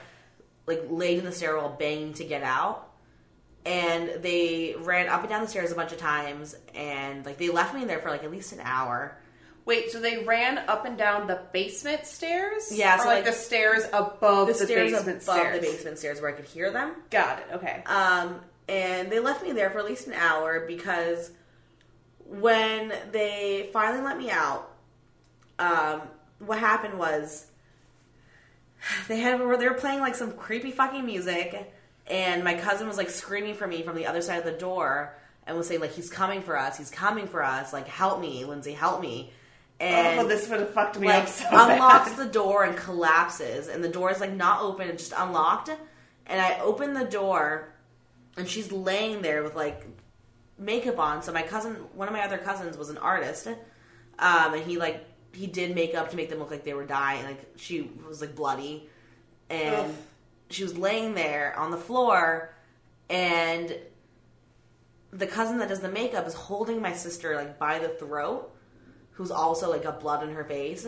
like 0.67 0.81
like 0.81 0.87
laid 0.91 1.19
in 1.19 1.25
the 1.25 1.33
stairwell 1.33 1.77
banging 1.79 2.13
to 2.15 2.25
get 2.25 2.43
out. 2.43 2.88
And 3.67 4.23
they 4.23 4.75
ran 4.79 5.09
up 5.09 5.21
and 5.21 5.29
down 5.29 5.43
the 5.43 5.49
stairs 5.49 5.73
a 5.73 5.75
bunch 5.75 5.93
of 5.93 5.99
times, 5.99 6.57
and 6.75 7.27
like 7.27 7.37
they 7.39 7.51
left 7.51 7.75
me 7.75 7.83
in 7.83 7.89
there 7.89 7.99
for 7.99 8.11
like 8.11 8.25
at 8.25 8.31
least 8.31 8.53
an 8.53 8.61
hour. 8.63 9.19
Wait, 9.67 9.91
so 9.91 10.01
they 10.01 10.25
ran 10.25 10.57
up 10.57 10.87
and 10.87 10.97
down 10.97 11.27
the 11.27 11.39
basement 11.53 12.07
stairs? 12.07 12.75
Yeah, 12.75 12.97
or 12.97 13.01
so, 13.01 13.05
like, 13.09 13.17
like, 13.17 13.25
the 13.27 13.33
stairs 13.39 13.85
above 13.93 14.47
The, 14.47 14.55
the, 14.55 14.65
stairs 14.65 14.93
basement 14.93 15.23
above 15.23 15.37
stairs. 15.37 15.61
the 15.61 15.67
basement 15.67 15.99
stairs 15.99 16.21
where 16.23 16.31
I 16.31 16.33
could 16.33 16.47
hear 16.47 16.71
them. 16.71 16.95
Got 17.11 17.41
it. 17.41 17.47
Okay. 17.57 17.83
Um, 17.85 18.41
and 18.67 19.13
they 19.13 19.21
left 19.21 19.43
me 19.43 19.53
there 19.53 19.69
for 19.69 19.79
at 19.79 19.85
least 19.85 20.07
an 20.07 20.15
hour 20.15 20.65
because 20.67 21.31
when 22.25 22.95
they 23.13 23.69
finally 23.73 24.03
let 24.03 24.17
me 24.17 24.31
out, 24.31 24.71
um, 25.59 26.03
what 26.39 26.59
happened 26.59 26.99
was 26.99 27.47
they 29.09 29.21
had 29.21 29.41
were 29.41 29.57
they 29.57 29.69
were 29.69 29.75
playing 29.75 30.01
like 30.01 30.15
some 30.15 30.33
creepy 30.33 30.71
fucking 30.71 31.05
music, 31.05 31.73
and 32.11 32.45
my 32.45 32.55
cousin 32.55 32.89
was 32.89 32.97
like 32.97 33.11
screaming 33.11 33.55
for 33.55 33.67
me 33.67 33.83
from 33.83 33.97
the 33.97 34.07
other 34.07 34.23
side 34.23 34.39
of 34.39 34.45
the 34.45 34.53
door 34.53 35.15
and 35.47 35.57
was 35.57 35.67
saying 35.67 35.81
like 35.81 35.93
he's 35.93 36.11
coming 36.11 36.43
for 36.43 36.59
us, 36.59 36.77
he's 36.77 36.91
coming 36.91 37.27
for 37.27 37.43
us, 37.43 37.73
like 37.73 37.89
help 37.89 38.21
me, 38.21 38.45
Lindsay, 38.45 38.73
help 38.73 39.01
me. 39.01 39.33
And 39.81 40.21
oh, 40.21 40.27
this 40.27 40.49
would 40.49 40.61
have 40.61 40.75
fucked 40.75 40.99
me 40.99 41.07
like 41.07 41.25
up 41.25 41.29
so 41.29 41.47
unlocks 41.51 42.11
bad. 42.11 42.19
the 42.19 42.33
door 42.33 42.65
and 42.65 42.77
collapses. 42.77 43.69
And 43.69 43.83
the 43.83 43.89
door 43.89 44.11
is 44.11 44.21
like 44.21 44.33
not 44.33 44.63
open. 44.63 44.89
It's 44.89 45.09
just 45.09 45.21
unlocked. 45.21 45.71
And 46.27 46.41
i 46.41 46.59
open 46.61 46.95
the 46.95 47.05
door 47.05 47.73
and 48.37 48.49
she's 48.49 48.73
laying 48.73 49.23
there 49.23 49.43
with 49.43 49.55
like 49.55 49.87
makeup 50.59 50.99
on. 50.99 51.23
So 51.23 51.33
my 51.33 51.43
cousin 51.43 51.75
one 51.95 52.09
of 52.09 52.13
my 52.13 52.23
other 52.23 52.39
cousins 52.39 52.77
was 52.77 52.91
an 52.91 52.99
artist. 52.99 53.47
Um 53.47 54.55
and 54.55 54.63
he 54.65 54.79
like 54.79 55.05
he 55.33 55.47
did 55.47 55.75
makeup 55.75 56.11
to 56.11 56.17
make 56.17 56.29
them 56.29 56.41
look 56.41 56.51
like 56.51 56.65
they 56.65 56.75
were 56.75 56.87
dying. 56.87 57.25
Like 57.25 57.53
she 57.57 57.91
was 58.07 58.21
like 58.21 58.35
bloody. 58.35 58.89
And 59.49 59.75
Ugh. 59.75 59.95
She 60.51 60.63
was 60.63 60.77
laying 60.77 61.15
there 61.15 61.55
on 61.59 61.71
the 61.71 61.77
floor, 61.77 62.55
and 63.11 63.77
the 65.11 65.27
cousin 65.27 65.59
that 65.59 65.69
does 65.69 65.81
the 65.81 65.89
makeup 65.89 66.27
is 66.27 66.35
holding 66.35 66.81
my 66.81 66.93
sister 66.93 67.35
like 67.37 67.59
by 67.59 67.79
the 67.79 67.89
throat, 67.89 68.55
who's 69.13 69.31
also 69.31 69.71
like 69.71 69.83
got 69.83 70.01
blood 70.01 70.23
in 70.23 70.35
her 70.35 70.45
face, 70.45 70.87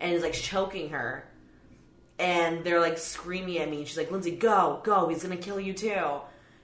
and 0.00 0.12
is 0.12 0.22
like 0.22 0.32
choking 0.32 0.90
her. 0.90 1.28
And 2.18 2.62
they're 2.62 2.80
like 2.80 2.98
screaming 2.98 3.58
at 3.58 3.68
me. 3.68 3.84
She's 3.84 3.98
like, 3.98 4.10
"Lindsay, 4.10 4.36
go, 4.36 4.80
go! 4.84 5.08
He's 5.08 5.22
gonna 5.22 5.36
kill 5.36 5.58
you 5.58 5.72
too." 5.72 6.20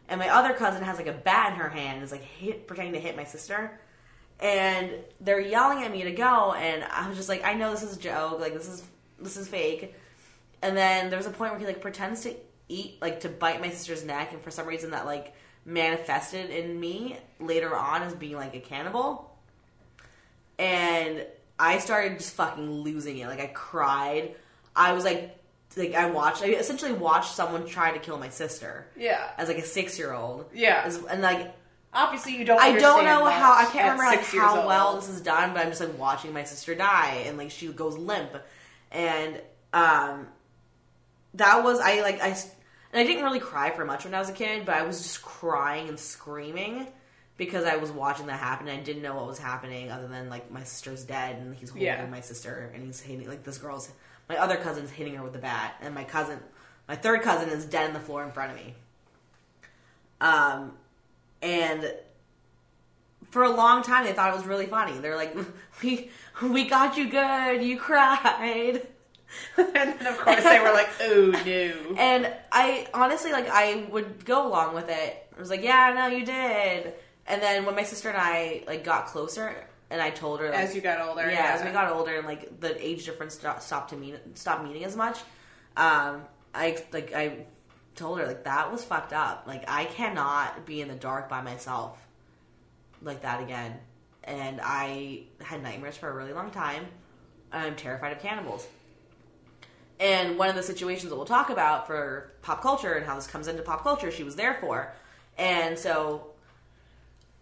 And 0.08 0.18
my 0.18 0.28
other 0.28 0.54
cousin 0.54 0.82
has 0.82 0.96
like 0.96 1.06
a 1.06 1.12
bat 1.12 1.52
in 1.52 1.58
her 1.58 1.68
hand, 1.68 1.96
and 1.96 2.04
is 2.04 2.12
like 2.12 2.22
hit, 2.22 2.66
pretending 2.66 2.94
to 2.94 3.00
hit 3.00 3.16
my 3.16 3.24
sister. 3.24 3.80
And 4.38 4.92
they're 5.20 5.40
yelling 5.40 5.82
at 5.82 5.92
me 5.92 6.04
to 6.04 6.12
go, 6.12 6.52
and 6.52 6.84
I 6.84 7.08
was 7.08 7.16
just 7.16 7.28
like, 7.28 7.44
"I 7.44 7.54
know 7.54 7.70
this 7.70 7.82
is 7.82 7.96
a 7.96 8.00
joke. 8.00 8.40
Like 8.40 8.54
this 8.54 8.68
is 8.68 8.84
this 9.18 9.36
is 9.36 9.48
fake." 9.48 9.94
And 10.62 10.76
then 10.76 11.10
there's 11.10 11.26
a 11.26 11.30
point 11.30 11.52
where 11.52 11.60
he 11.60 11.66
like 11.66 11.80
pretends 11.80 12.22
to 12.22 12.34
eat, 12.68 12.98
like 13.00 13.20
to 13.20 13.28
bite 13.28 13.60
my 13.60 13.70
sister's 13.70 14.04
neck, 14.04 14.32
and 14.32 14.42
for 14.42 14.50
some 14.50 14.66
reason 14.66 14.90
that 14.90 15.06
like 15.06 15.34
manifested 15.64 16.50
in 16.50 16.78
me 16.78 17.16
later 17.38 17.76
on 17.76 18.02
as 18.02 18.14
being 18.14 18.36
like 18.36 18.54
a 18.54 18.60
cannibal. 18.60 19.34
And 20.58 21.24
I 21.58 21.78
started 21.78 22.18
just 22.18 22.34
fucking 22.34 22.70
losing 22.70 23.18
it. 23.18 23.26
Like 23.26 23.40
I 23.40 23.46
cried. 23.46 24.34
I 24.76 24.92
was 24.92 25.04
like, 25.04 25.36
like 25.76 25.94
I 25.94 26.10
watched. 26.10 26.42
I 26.42 26.46
essentially 26.48 26.92
watched 26.92 27.34
someone 27.34 27.66
try 27.66 27.92
to 27.92 27.98
kill 27.98 28.18
my 28.18 28.28
sister 28.28 28.86
Yeah. 28.96 29.30
as 29.38 29.48
like 29.48 29.58
a 29.58 29.64
six 29.64 29.98
year 29.98 30.12
old. 30.12 30.46
Yeah. 30.52 30.90
and 31.10 31.22
like 31.22 31.54
Obviously, 31.92 32.36
you 32.36 32.44
don't. 32.44 32.60
I 32.62 32.78
don't 32.78 33.04
know 33.04 33.24
how 33.24 33.52
I 33.52 33.64
can't 33.64 33.98
remember 33.98 34.04
like 34.04 34.24
how 34.24 34.58
old. 34.58 34.66
well 34.66 34.94
this 34.94 35.08
is 35.08 35.20
done, 35.22 35.52
but 35.52 35.62
I'm 35.64 35.70
just 35.70 35.80
like 35.80 35.98
watching 35.98 36.32
my 36.32 36.44
sister 36.44 36.76
die 36.76 37.24
and 37.26 37.36
like 37.36 37.50
she 37.50 37.66
goes 37.66 37.98
limp, 37.98 38.30
and 38.92 39.40
um, 39.72 40.28
that 41.34 41.62
was 41.64 41.78
I 41.80 42.00
like 42.02 42.20
I 42.20 42.28
and 42.28 43.00
I 43.00 43.04
didn't 43.04 43.22
really 43.24 43.40
cry 43.40 43.70
for 43.70 43.84
much 43.84 44.04
when 44.04 44.14
I 44.14 44.18
was 44.18 44.28
a 44.30 44.32
kid, 44.32 44.64
but 44.66 44.74
I 44.74 44.82
was 44.82 45.02
just 45.02 45.22
crying 45.22 45.88
and 45.88 45.98
screaming 45.98 46.88
because 47.36 47.64
I 47.64 47.76
was 47.76 47.90
watching 47.90 48.26
that 48.26 48.38
happen. 48.40 48.68
and 48.68 48.80
I 48.80 48.82
didn't 48.82 49.02
know 49.02 49.14
what 49.16 49.26
was 49.26 49.38
happening 49.38 49.90
other 49.90 50.08
than 50.08 50.28
like 50.28 50.50
my 50.50 50.62
sister's 50.64 51.04
dead 51.04 51.36
and 51.36 51.54
he's 51.54 51.70
holding 51.70 51.86
Yeah. 51.86 52.04
my 52.06 52.20
sister 52.20 52.70
and 52.74 52.84
he's 52.84 53.00
hitting 53.00 53.28
like 53.28 53.44
this 53.44 53.58
girl's 53.58 53.90
my 54.28 54.36
other 54.36 54.56
cousin's 54.56 54.90
hitting 54.90 55.14
her 55.14 55.22
with 55.22 55.32
the 55.32 55.38
bat 55.38 55.74
and 55.80 55.94
my 55.94 56.04
cousin 56.04 56.38
my 56.88 56.96
third 56.96 57.22
cousin 57.22 57.48
is 57.50 57.64
dead 57.64 57.86
on 57.88 57.94
the 57.94 58.00
floor 58.00 58.24
in 58.24 58.32
front 58.32 58.50
of 58.50 58.56
me. 58.56 58.74
Um, 60.20 60.72
and 61.40 61.94
for 63.30 63.44
a 63.44 63.50
long 63.50 63.82
time 63.82 64.04
they 64.04 64.12
thought 64.12 64.32
it 64.34 64.36
was 64.36 64.44
really 64.46 64.66
funny. 64.66 64.98
They're 64.98 65.16
like, 65.16 65.34
"We 65.82 66.10
we 66.42 66.64
got 66.64 66.96
you 66.96 67.08
good. 67.08 67.62
You 67.62 67.78
cried." 67.78 68.86
and 69.56 69.74
then 69.74 70.06
of 70.06 70.18
course 70.18 70.42
they 70.42 70.60
were 70.60 70.72
like, 70.72 70.88
"Oh 71.00 71.30
no." 71.44 71.96
And 71.96 72.32
I 72.52 72.86
honestly 72.94 73.32
like 73.32 73.48
I 73.48 73.86
would 73.90 74.24
go 74.24 74.46
along 74.46 74.74
with 74.74 74.88
it. 74.88 75.26
I 75.36 75.40
was 75.40 75.50
like, 75.50 75.62
"Yeah, 75.62 75.92
no, 75.94 76.06
you 76.06 76.24
did." 76.24 76.94
And 77.26 77.40
then 77.40 77.64
when 77.64 77.74
my 77.76 77.84
sister 77.84 78.08
and 78.08 78.18
I 78.18 78.64
like 78.66 78.84
got 78.84 79.06
closer, 79.06 79.54
and 79.90 80.00
I 80.00 80.10
told 80.10 80.40
her 80.40 80.50
like, 80.50 80.58
As 80.58 80.74
you 80.74 80.80
got 80.80 81.00
older, 81.06 81.28
yeah, 81.30 81.56
as 81.58 81.64
we 81.64 81.70
got 81.70 81.90
older, 81.92 82.16
and 82.16 82.26
like 82.26 82.60
the 82.60 82.84
age 82.84 83.04
difference 83.04 83.34
stopped 83.34 83.90
to 83.90 83.96
mean 83.96 84.16
stopped 84.34 84.64
meaning 84.64 84.84
as 84.84 84.96
much. 84.96 85.18
Um, 85.76 86.22
I 86.54 86.82
like 86.92 87.12
I 87.14 87.46
told 87.94 88.18
her 88.18 88.26
like 88.26 88.44
that 88.44 88.70
was 88.70 88.84
fucked 88.84 89.12
up. 89.12 89.44
Like 89.46 89.64
I 89.68 89.84
cannot 89.84 90.64
be 90.66 90.80
in 90.80 90.88
the 90.88 90.94
dark 90.94 91.28
by 91.28 91.42
myself 91.42 91.98
like 93.02 93.22
that 93.22 93.42
again. 93.42 93.78
And 94.24 94.60
I 94.62 95.22
had 95.40 95.62
nightmares 95.62 95.96
for 95.96 96.08
a 96.08 96.14
really 96.14 96.32
long 96.32 96.50
time. 96.50 96.86
I'm 97.52 97.74
terrified 97.74 98.12
of 98.12 98.20
cannibals. 98.20 98.66
And 100.00 100.38
one 100.38 100.48
of 100.48 100.56
the 100.56 100.62
situations 100.62 101.10
that 101.10 101.16
we'll 101.16 101.26
talk 101.26 101.50
about 101.50 101.86
for 101.86 102.32
pop 102.40 102.62
culture 102.62 102.94
and 102.94 103.06
how 103.06 103.14
this 103.14 103.26
comes 103.26 103.46
into 103.46 103.62
pop 103.62 103.82
culture, 103.82 104.10
she 104.10 104.24
was 104.24 104.34
there 104.34 104.54
for. 104.60 104.92
And 105.36 105.78
so 105.78 106.26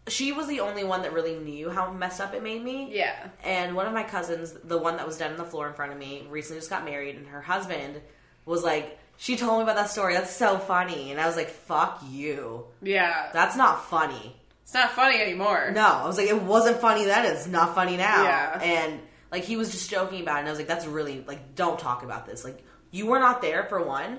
she 0.09 0.33
was 0.33 0.49
the 0.49 0.61
only 0.61 0.83
one 0.83 1.03
that 1.03 1.12
really 1.12 1.37
knew 1.37 1.71
how 1.71 1.92
messed 1.92 2.21
up 2.21 2.35
it 2.35 2.42
made 2.42 2.62
me. 2.62 2.88
Yeah. 2.90 3.29
And 3.44 3.77
one 3.77 3.87
of 3.87 3.92
my 3.92 4.03
cousins, 4.03 4.53
the 4.53 4.77
one 4.77 4.97
that 4.97 5.07
was 5.07 5.18
dead 5.18 5.31
on 5.31 5.37
the 5.37 5.44
floor 5.44 5.68
in 5.68 5.75
front 5.75 5.92
of 5.92 5.99
me, 5.99 6.27
recently 6.29 6.59
just 6.59 6.71
got 6.71 6.85
married, 6.85 7.14
and 7.14 7.29
her 7.29 7.42
husband 7.42 8.01
was 8.44 8.64
like, 8.64 8.99
she 9.18 9.37
told 9.37 9.59
me 9.59 9.62
about 9.64 9.77
that 9.77 9.90
story. 9.90 10.14
That's 10.14 10.35
so 10.35 10.59
funny. 10.59 11.11
And 11.11 11.21
I 11.21 11.27
was 11.27 11.37
like, 11.37 11.51
fuck 11.51 12.03
you. 12.11 12.64
Yeah. 12.83 13.31
That's 13.33 13.57
not 13.57 13.85
funny. 13.85 14.35
It's 14.62 14.75
not 14.75 14.92
funny 14.92 15.21
anymore. 15.21 15.71
No, 15.75 15.87
I 15.87 16.07
was 16.07 16.16
like, 16.18 16.29
it 16.29 16.42
wasn't 16.42 16.79
funny 16.79 17.05
then. 17.05 17.25
It's 17.25 17.47
not 17.47 17.75
funny 17.75 17.97
now. 17.97 18.25
Yeah. 18.25 18.61
And 18.62 19.01
like 19.31 19.45
he 19.45 19.57
was 19.57 19.71
just 19.71 19.91
joking 19.91 20.21
about 20.23 20.37
it, 20.37 20.41
and 20.41 20.49
I 20.49 20.51
was 20.53 20.59
like, 20.59 20.69
that's 20.69 20.87
really 20.87 21.25
like, 21.27 21.55
don't 21.55 21.79
talk 21.79 22.03
about 22.03 22.27
this. 22.27 22.45
Like, 22.45 22.64
you 22.91 23.07
were 23.07 23.19
not 23.19 23.43
there 23.43 23.64
for 23.64 23.83
one, 23.83 24.19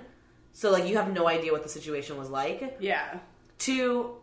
so 0.54 0.72
like, 0.72 0.86
you 0.88 0.98
have 0.98 1.12
no 1.12 1.28
idea 1.28 1.52
what 1.52 1.64
the 1.64 1.70
situation 1.70 2.18
was 2.18 2.30
like. 2.30 2.78
Yeah. 2.80 3.20
Two, 3.58 4.16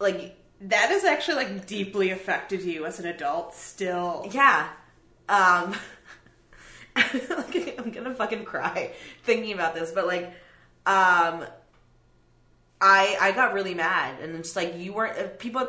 like, 0.00 0.36
That 0.62 0.88
has 0.90 1.04
actually 1.04 1.44
like 1.44 1.66
deeply 1.66 2.10
affected 2.10 2.62
you 2.62 2.86
as 2.86 2.98
an 3.00 3.06
adult 3.06 3.54
still. 3.54 4.26
yeah, 4.32 4.68
um, 5.28 5.74
like, 6.96 7.74
I'm 7.78 7.90
gonna 7.90 8.14
fucking 8.14 8.44
cry 8.44 8.92
thinking 9.24 9.52
about 9.52 9.74
this, 9.74 9.92
but 9.92 10.06
like, 10.06 10.24
um, 10.86 11.44
I 12.80 13.16
I 13.20 13.32
got 13.34 13.52
really 13.54 13.74
mad, 13.74 14.20
and 14.20 14.34
it's 14.36 14.56
like 14.56 14.76
you 14.78 14.92
weren't 14.92 15.38
people. 15.38 15.68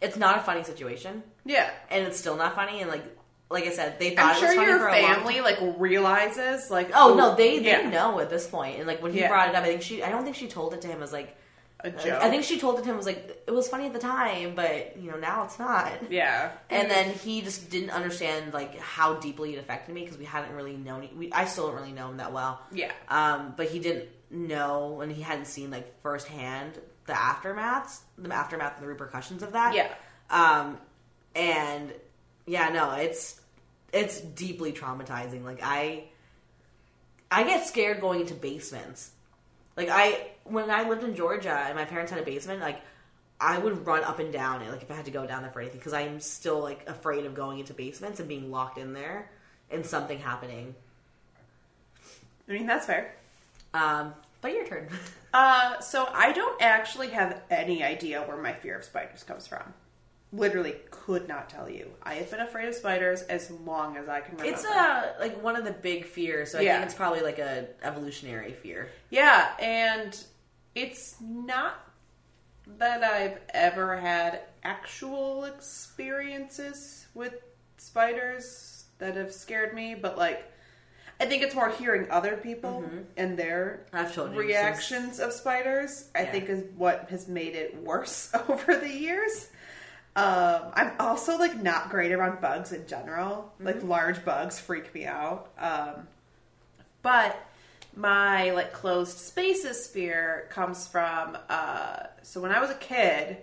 It's 0.00 0.16
not 0.16 0.36
a 0.38 0.40
funny 0.40 0.64
situation. 0.64 1.22
Yeah. 1.46 1.70
and 1.90 2.06
it's 2.06 2.18
still 2.18 2.36
not 2.36 2.54
funny. 2.54 2.80
And 2.80 2.90
like, 2.90 3.04
like 3.50 3.64
I 3.64 3.70
said, 3.70 3.98
they 3.98 4.14
thought 4.14 4.24
I'm 4.24 4.30
it 4.30 4.32
was 4.32 4.38
sure 4.40 4.54
funny 4.54 4.66
your 4.68 4.78
for 4.80 4.88
a 4.88 5.02
long 5.02 5.14
family 5.14 5.34
time. 5.34 5.44
like 5.44 5.58
realizes 5.78 6.70
like 6.70 6.90
Oh 6.94 7.14
no, 7.14 7.34
they 7.36 7.58
they 7.60 7.82
yeah, 7.82 7.88
know 7.90 8.18
at 8.20 8.30
this 8.30 8.46
point. 8.46 8.78
And 8.78 8.86
like 8.86 9.02
when 9.02 9.12
he 9.12 9.20
Yeah. 9.20 9.28
brought 9.28 9.48
it 9.50 9.54
up, 9.54 9.62
I 9.64 9.66
think 9.66 9.82
she. 9.82 10.02
I 10.02 10.10
don't 10.10 10.24
think 10.24 10.36
she 10.36 10.48
told 10.48 10.74
it 10.74 10.80
to 10.82 10.88
him 10.88 11.02
as 11.02 11.12
like. 11.12 11.36
a 11.80 11.88
like, 11.88 12.02
joke. 12.02 12.22
I 12.22 12.30
think 12.30 12.44
she 12.44 12.58
told 12.58 12.78
it 12.78 12.82
to 12.84 12.88
him 12.90 12.96
was 12.96 13.04
like 13.06 13.42
it 13.46 13.50
was 13.50 13.68
funny 13.68 13.86
at 13.86 13.92
the 13.92 13.98
time, 13.98 14.54
but 14.54 14.96
you 14.96 15.10
know 15.10 15.18
now 15.18 15.44
it's 15.44 15.58
not. 15.58 15.92
yeah. 16.10 16.52
And 16.70 16.90
then 16.90 17.12
he 17.12 17.42
just 17.42 17.70
didn't 17.70 17.90
understand 17.90 18.54
like 18.54 18.78
how 18.80 19.14
deeply 19.16 19.54
it 19.54 19.58
affected 19.58 19.94
me 19.94 20.00
because 20.02 20.16
we 20.18 20.24
hadn't 20.24 20.54
really 20.54 20.76
known. 20.76 21.08
We 21.16 21.30
I 21.30 21.44
still 21.44 21.66
don't 21.66 21.76
really 21.76 21.92
know 21.92 22.08
him 22.08 22.16
that 22.16 22.32
well. 22.32 22.60
Yeah. 22.72 22.92
Um, 23.08 23.52
but 23.56 23.68
he 23.68 23.78
didn't 23.78 24.08
know 24.30 25.00
and 25.02 25.12
he 25.12 25.20
hadn't 25.22 25.44
seen 25.46 25.70
like 25.70 26.00
firsthand 26.02 26.78
the 27.06 27.12
aftermaths, 27.12 28.00
the 28.16 28.32
aftermath 28.34 28.76
and 28.76 28.84
the 28.84 28.88
repercussions 28.88 29.42
of 29.42 29.52
that. 29.52 29.74
Yeah. 29.74 29.92
Um, 30.30 30.78
and 31.36 31.92
yeah, 32.46 32.68
no, 32.68 32.92
it's 32.92 33.40
it's 33.92 34.20
deeply 34.20 34.72
traumatizing. 34.72 35.44
Like 35.44 35.60
I, 35.62 36.04
I 37.30 37.44
get 37.44 37.66
scared 37.66 38.00
going 38.00 38.20
into 38.20 38.34
basements. 38.34 39.12
Like 39.76 39.88
I, 39.90 40.30
when 40.44 40.70
I 40.70 40.88
lived 40.88 41.04
in 41.04 41.14
Georgia 41.14 41.54
and 41.66 41.76
my 41.76 41.84
parents 41.84 42.10
had 42.10 42.20
a 42.20 42.24
basement, 42.24 42.60
like 42.60 42.80
I 43.40 43.58
would 43.58 43.86
run 43.86 44.04
up 44.04 44.18
and 44.18 44.32
down 44.32 44.62
it, 44.62 44.70
like 44.70 44.82
if 44.82 44.90
I 44.90 44.94
had 44.94 45.04
to 45.06 45.10
go 45.10 45.26
down 45.26 45.42
there 45.42 45.50
for 45.50 45.60
anything, 45.60 45.78
because 45.78 45.92
I'm 45.92 46.20
still 46.20 46.60
like 46.60 46.88
afraid 46.88 47.24
of 47.24 47.34
going 47.34 47.60
into 47.60 47.72
basements 47.72 48.20
and 48.20 48.28
being 48.28 48.50
locked 48.50 48.78
in 48.78 48.92
there 48.92 49.30
and 49.70 49.86
something 49.86 50.18
happening. 50.18 50.74
I 52.48 52.52
mean 52.52 52.66
that's 52.66 52.86
fair. 52.86 53.14
Um, 53.72 54.14
but 54.40 54.52
your 54.52 54.66
turn. 54.66 54.88
Uh, 55.34 55.80
so 55.80 56.08
I 56.14 56.30
don't 56.30 56.62
actually 56.62 57.08
have 57.08 57.42
any 57.50 57.82
idea 57.82 58.22
where 58.22 58.36
my 58.36 58.52
fear 58.52 58.78
of 58.78 58.84
spiders 58.84 59.24
comes 59.24 59.48
from. 59.48 59.74
Literally, 60.36 60.74
could 60.90 61.28
not 61.28 61.48
tell 61.48 61.68
you. 61.70 61.90
I 62.02 62.14
have 62.14 62.30
been 62.30 62.40
afraid 62.40 62.68
of 62.68 62.74
spiders 62.74 63.22
as 63.22 63.50
long 63.50 63.96
as 63.96 64.08
I 64.08 64.20
can 64.20 64.36
remember. 64.36 64.54
It's 64.54 64.64
uh 64.64 65.12
like 65.20 65.40
one 65.42 65.54
of 65.56 65.64
the 65.64 65.70
big 65.72 66.04
fears, 66.06 66.52
so 66.52 66.58
I 66.58 66.62
Yeah. 66.62 66.74
think 66.76 66.86
it's 66.86 66.94
probably 66.94 67.20
like 67.20 67.38
a 67.38 67.68
evolutionary 67.82 68.52
fear. 68.52 68.88
Yeah, 69.10 69.52
and 69.60 70.16
it's 70.74 71.16
not 71.20 71.74
that 72.78 73.04
I've 73.04 73.38
ever 73.50 73.96
had 73.96 74.40
actual 74.64 75.44
experiences 75.44 77.06
with 77.14 77.34
spiders 77.76 78.84
that 78.98 79.16
have 79.16 79.32
scared 79.32 79.74
me, 79.74 79.94
but 79.94 80.16
like 80.18 80.50
I 81.20 81.26
think 81.26 81.42
it's 81.44 81.54
more 81.54 81.70
hearing 81.70 82.10
other 82.10 82.36
people 82.36 82.84
and 83.16 83.38
their 83.38 83.86
I've 83.92 84.12
told 84.14 84.32
you 84.32 84.38
reactions 84.38 85.20
of 85.20 85.32
spiders. 85.32 86.08
I 86.14 86.22
Yeah. 86.22 86.32
think 86.32 86.48
is 86.48 86.64
what 86.76 87.08
has 87.10 87.28
made 87.28 87.54
it 87.54 87.76
worse 87.82 88.30
over 88.48 88.76
the 88.76 88.88
years. 88.90 89.48
Um, 90.16 90.70
I'm 90.74 90.92
also 91.00 91.36
like 91.38 91.60
not 91.60 91.90
great 91.90 92.12
around 92.12 92.40
bugs 92.40 92.72
in 92.72 92.86
general. 92.86 93.52
Like 93.58 93.82
large 93.82 94.24
bugs 94.24 94.60
freak 94.60 94.94
me 94.94 95.06
out. 95.06 95.50
Um, 95.58 96.06
but 97.02 97.36
my 97.96 98.50
like 98.50 98.72
closed 98.72 99.18
spaces 99.18 99.86
fear 99.86 100.48
comes 100.50 100.86
from 100.86 101.38
uh 101.48 101.98
so 102.22 102.40
when 102.40 102.50
I 102.50 102.60
was 102.60 102.70
a 102.70 102.74
kid, 102.74 103.38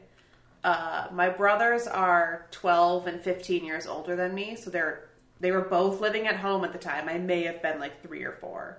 uh 0.64 1.08
my 1.12 1.30
brothers 1.30 1.88
are 1.88 2.48
12 2.52 3.08
and 3.08 3.22
15 3.22 3.64
years 3.66 3.88
older 3.88 4.16
than 4.16 4.34
me, 4.34 4.56
so 4.56 4.70
they're 4.70 5.10
they 5.40 5.52
were 5.52 5.62
both 5.62 6.02
living 6.02 6.28
at 6.28 6.36
home 6.36 6.64
at 6.64 6.72
the 6.72 6.78
time. 6.78 7.10
I 7.10 7.18
may 7.18 7.44
have 7.44 7.62
been 7.62 7.80
like 7.80 8.02
3 8.04 8.24
or 8.24 8.34
4. 8.34 8.78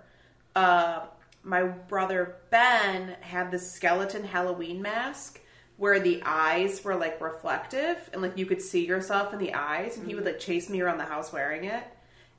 Uh 0.56 1.00
my 1.42 1.62
brother 1.64 2.36
Ben 2.50 3.16
had 3.20 3.50
this 3.50 3.70
skeleton 3.70 4.24
Halloween 4.24 4.80
mask 4.80 5.40
where 5.76 5.98
the 6.00 6.22
eyes 6.24 6.82
were 6.84 6.94
like 6.94 7.20
reflective 7.20 8.08
and 8.12 8.22
like 8.22 8.36
you 8.38 8.46
could 8.46 8.60
see 8.62 8.86
yourself 8.86 9.32
in 9.32 9.38
the 9.38 9.54
eyes 9.54 9.96
and 9.96 10.06
he 10.06 10.14
would 10.14 10.24
like 10.24 10.38
chase 10.38 10.68
me 10.70 10.80
around 10.80 10.98
the 10.98 11.04
house 11.04 11.32
wearing 11.32 11.64
it 11.64 11.82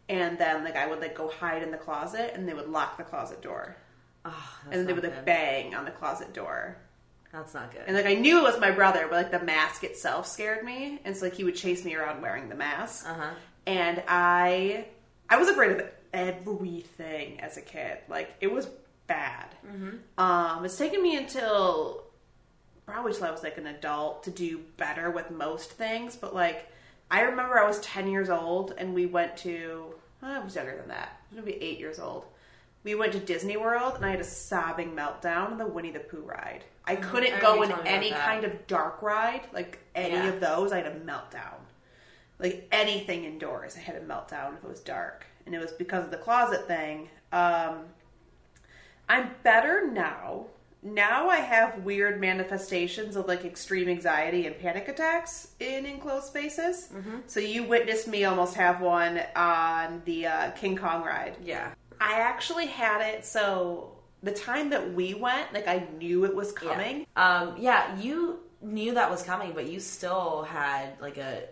and 0.10 0.38
then 0.38 0.64
like 0.64 0.76
I 0.76 0.88
would 0.88 1.00
like 1.02 1.16
go 1.16 1.30
hide 1.30 1.64
in 1.64 1.72
the 1.72 1.78
closet, 1.78 2.34
and 2.36 2.48
they 2.48 2.54
would 2.54 2.68
lock 2.70 2.98
the 2.98 3.04
closet 3.04 3.42
door, 3.42 3.78
Oh, 4.26 4.60
and 4.66 4.74
then 4.74 4.86
they 4.86 4.92
would 4.94 5.04
like 5.04 5.16
good. 5.16 5.26
bang 5.26 5.74
on 5.76 5.86
the 5.86 5.92
closet 5.92 6.34
door. 6.34 6.76
That's 7.32 7.54
not 7.54 7.72
good. 7.72 7.84
And 7.88 7.96
like 7.96 8.06
I 8.06 8.14
knew 8.16 8.38
it 8.40 8.44
was 8.44 8.60
my 8.60 8.70
brother, 8.72 9.08
but 9.10 9.16
like 9.16 9.32
the 9.32 9.40
mask 9.46 9.84
itself 9.86 10.28
scared 10.28 10.66
me, 10.66 11.00
and 11.06 11.16
so 11.16 11.26
like 11.26 11.34
he 11.36 11.46
would 11.46 11.56
chase 11.56 11.86
me 11.86 11.96
around 11.96 12.22
wearing 12.22 12.50
the 12.50 12.56
mask. 12.56 13.08
Uh 13.10 13.14
huh. 13.14 13.30
And 13.66 14.04
I, 14.10 14.88
I 15.30 15.38
was 15.38 15.48
afraid 15.48 15.72
of 15.72 15.90
everything 16.14 17.40
as 17.40 17.58
a 17.58 17.62
kid. 17.62 17.98
Like 18.10 18.34
it 18.42 18.52
was 18.52 18.68
bad. 19.08 19.48
Um, 20.18 20.66
it's 20.66 20.78
taken 20.78 21.02
me 21.02 21.16
until 21.18 22.03
probably 23.04 23.18
till 23.18 23.28
I 23.28 23.32
was 23.32 23.44
like 23.44 23.58
an 23.58 23.68
adult 23.68 24.24
to 24.24 24.32
do 24.32 24.62
better 24.78 25.12
with 25.12 25.30
most 25.30 25.72
things. 25.72 26.16
But 26.16 26.34
like 26.34 26.72
I 27.12 27.22
remember 27.22 27.60
I 27.60 27.68
was 27.68 27.80
ten 27.82 28.08
years 28.08 28.30
old, 28.30 28.74
and 28.78 28.94
we 28.94 29.06
went 29.06 29.38
to. 29.38 29.94
I 30.22 30.40
was 30.40 30.56
younger 30.56 30.78
than 30.78 30.88
that. 30.88 31.20
I 31.32 31.36
was 31.36 31.46
maybe 31.46 31.62
eight 31.62 31.80
years 31.80 32.00
old. 32.00 32.26
We 32.84 32.96
went 32.96 33.14
to 33.14 33.20
Disney 33.20 33.58
World, 33.58 33.96
and 33.96 34.06
I 34.06 34.10
had 34.12 34.20
a 34.20 34.26
sobbing 34.26 34.92
meltdown 34.94 35.52
on 35.52 35.58
the 35.58 35.66
Winnie 35.66 35.92
the 35.92 36.00
Pooh 36.00 36.22
ride. 36.22 36.64
I 36.86 36.96
couldn't 36.96 37.34
I 37.34 37.40
go 37.40 37.62
in 37.62 37.70
you 37.70 37.76
telling 37.76 37.84
me 37.86 37.90
any 37.90 38.12
kind 38.12 38.44
of 38.44 38.68
dark 38.68 39.02
ride, 39.02 39.42
like 39.54 39.80
any 39.96 40.16
Yeah. 40.16 40.28
of 40.30 40.40
those. 40.40 40.72
I 40.72 40.78
had 40.78 40.88
a 40.88 41.00
meltdown 41.00 41.56
like 42.40 42.68
anything 42.72 43.24
indoors. 43.24 43.76
I 43.78 43.80
had 43.80 43.96
a 43.96 44.02
meltdown 44.02 44.58
if 44.58 44.64
it 44.64 44.70
was 44.70 44.80
dark, 44.82 45.26
and 45.46 45.54
it 45.56 45.60
was 45.60 45.72
because 45.72 46.04
of 46.06 46.12
the 46.12 46.18
closet 46.18 46.68
thing. 46.68 47.10
Um, 47.32 47.86
I'm 49.08 49.32
better 49.44 49.90
now. 49.90 50.48
Now 50.84 51.30
I 51.30 51.38
have 51.38 51.84
weird 51.86 52.20
manifestations 52.20 53.16
of 53.16 53.28
like 53.28 53.46
extreme 53.46 53.88
anxiety 53.88 54.48
and 54.48 54.60
panic 54.60 54.90
attacks 54.90 55.50
in 55.60 55.86
enclosed 55.86 56.28
spaces. 56.28 56.90
So 57.28 57.40
you 57.40 57.64
witnessed 57.64 58.08
me 58.08 58.26
almost 58.26 58.56
have 58.56 58.82
one 58.82 59.22
on 59.36 60.02
the 60.06 60.28
uh, 60.28 60.52
King 60.52 60.76
Kong 60.76 61.04
ride. 61.04 61.38
Yeah. 61.42 61.72
I 62.02 62.20
actually 62.20 62.66
had 62.66 63.02
it 63.02 63.26
so 63.26 63.98
the 64.24 64.32
time 64.32 64.70
that 64.72 64.94
we 64.94 65.14
went, 65.14 65.54
like 65.54 65.68
I 65.68 65.88
knew 65.98 66.26
it 66.26 66.36
was 66.36 66.52
coming. 66.52 67.06
Um, 67.16 67.56
yeah, 67.58 67.98
you 68.00 68.40
knew 68.62 68.94
that 68.96 69.10
was 69.10 69.24
coming, 69.24 69.54
but 69.54 69.68
you 69.68 69.80
still 69.80 70.44
had 70.44 71.00
like 71.00 71.18
a 71.18 71.44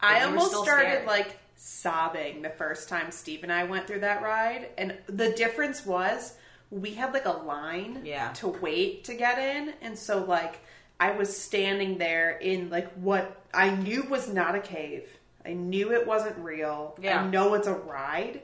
I 0.00 0.22
almost 0.24 0.54
started 0.54 0.88
scared. 0.88 1.06
like 1.06 1.38
sobbing 1.56 2.42
the 2.42 2.50
first 2.50 2.88
time 2.88 3.10
Steve 3.10 3.42
and 3.42 3.52
I 3.52 3.64
went 3.64 3.86
through 3.86 4.00
that 4.00 4.22
ride, 4.22 4.68
and 4.78 4.96
the 5.06 5.32
difference 5.32 5.84
was 5.84 6.34
we 6.70 6.94
had 6.94 7.12
like 7.12 7.26
a 7.26 7.30
line 7.32 8.02
Yeah. 8.04 8.32
to 8.34 8.48
wait 8.48 9.04
to 9.04 9.14
get 9.14 9.38
in, 9.38 9.74
and 9.82 9.98
so 9.98 10.24
like 10.24 10.60
I 11.00 11.12
was 11.12 11.34
standing 11.36 11.98
there 11.98 12.30
in 12.38 12.70
like 12.70 12.92
what 12.94 13.44
I 13.54 13.70
knew 13.70 14.02
was 14.04 14.28
not 14.28 14.54
a 14.54 14.60
cave. 14.60 15.08
I 15.46 15.52
knew 15.52 15.92
it 15.92 16.06
wasn't 16.06 16.36
real. 16.38 16.96
Yeah. 17.00 17.22
I 17.22 17.26
know 17.26 17.54
it's 17.54 17.66
a 17.68 17.74
ride, 17.74 18.42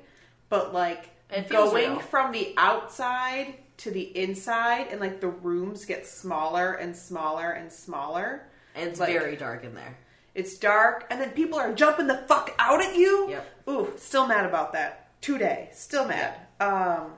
but 0.48 0.72
like 0.72 1.10
going 1.48 1.90
real. 1.90 2.00
from 2.00 2.32
the 2.32 2.54
outside 2.56 3.54
to 3.78 3.90
the 3.90 4.16
inside, 4.16 4.86
and 4.90 5.00
like 5.00 5.20
the 5.20 5.28
rooms 5.28 5.84
get 5.84 6.06
smaller 6.06 6.74
and 6.74 6.96
smaller 6.96 7.50
and 7.50 7.70
smaller. 7.72 8.46
and 8.76 8.88
it's 8.88 8.98
Like- 8.98 9.12
very 9.12 9.36
dark 9.36 9.62
in 9.64 9.74
there. 9.74 9.96
It's 10.34 10.58
dark, 10.58 11.06
and 11.10 11.20
then 11.20 11.30
people 11.30 11.58
are 11.60 11.72
jumping 11.72 12.08
the 12.08 12.18
fuck 12.26 12.52
out 12.58 12.82
at 12.82 12.96
you. 12.96 13.28
Yep. 13.30 13.46
Ooh, 13.68 13.92
still 13.96 14.26
mad 14.26 14.44
about 14.46 14.72
that. 14.72 15.20
Today, 15.20 15.68
still 15.72 16.06
mad. 16.06 16.34
Um, 16.58 17.12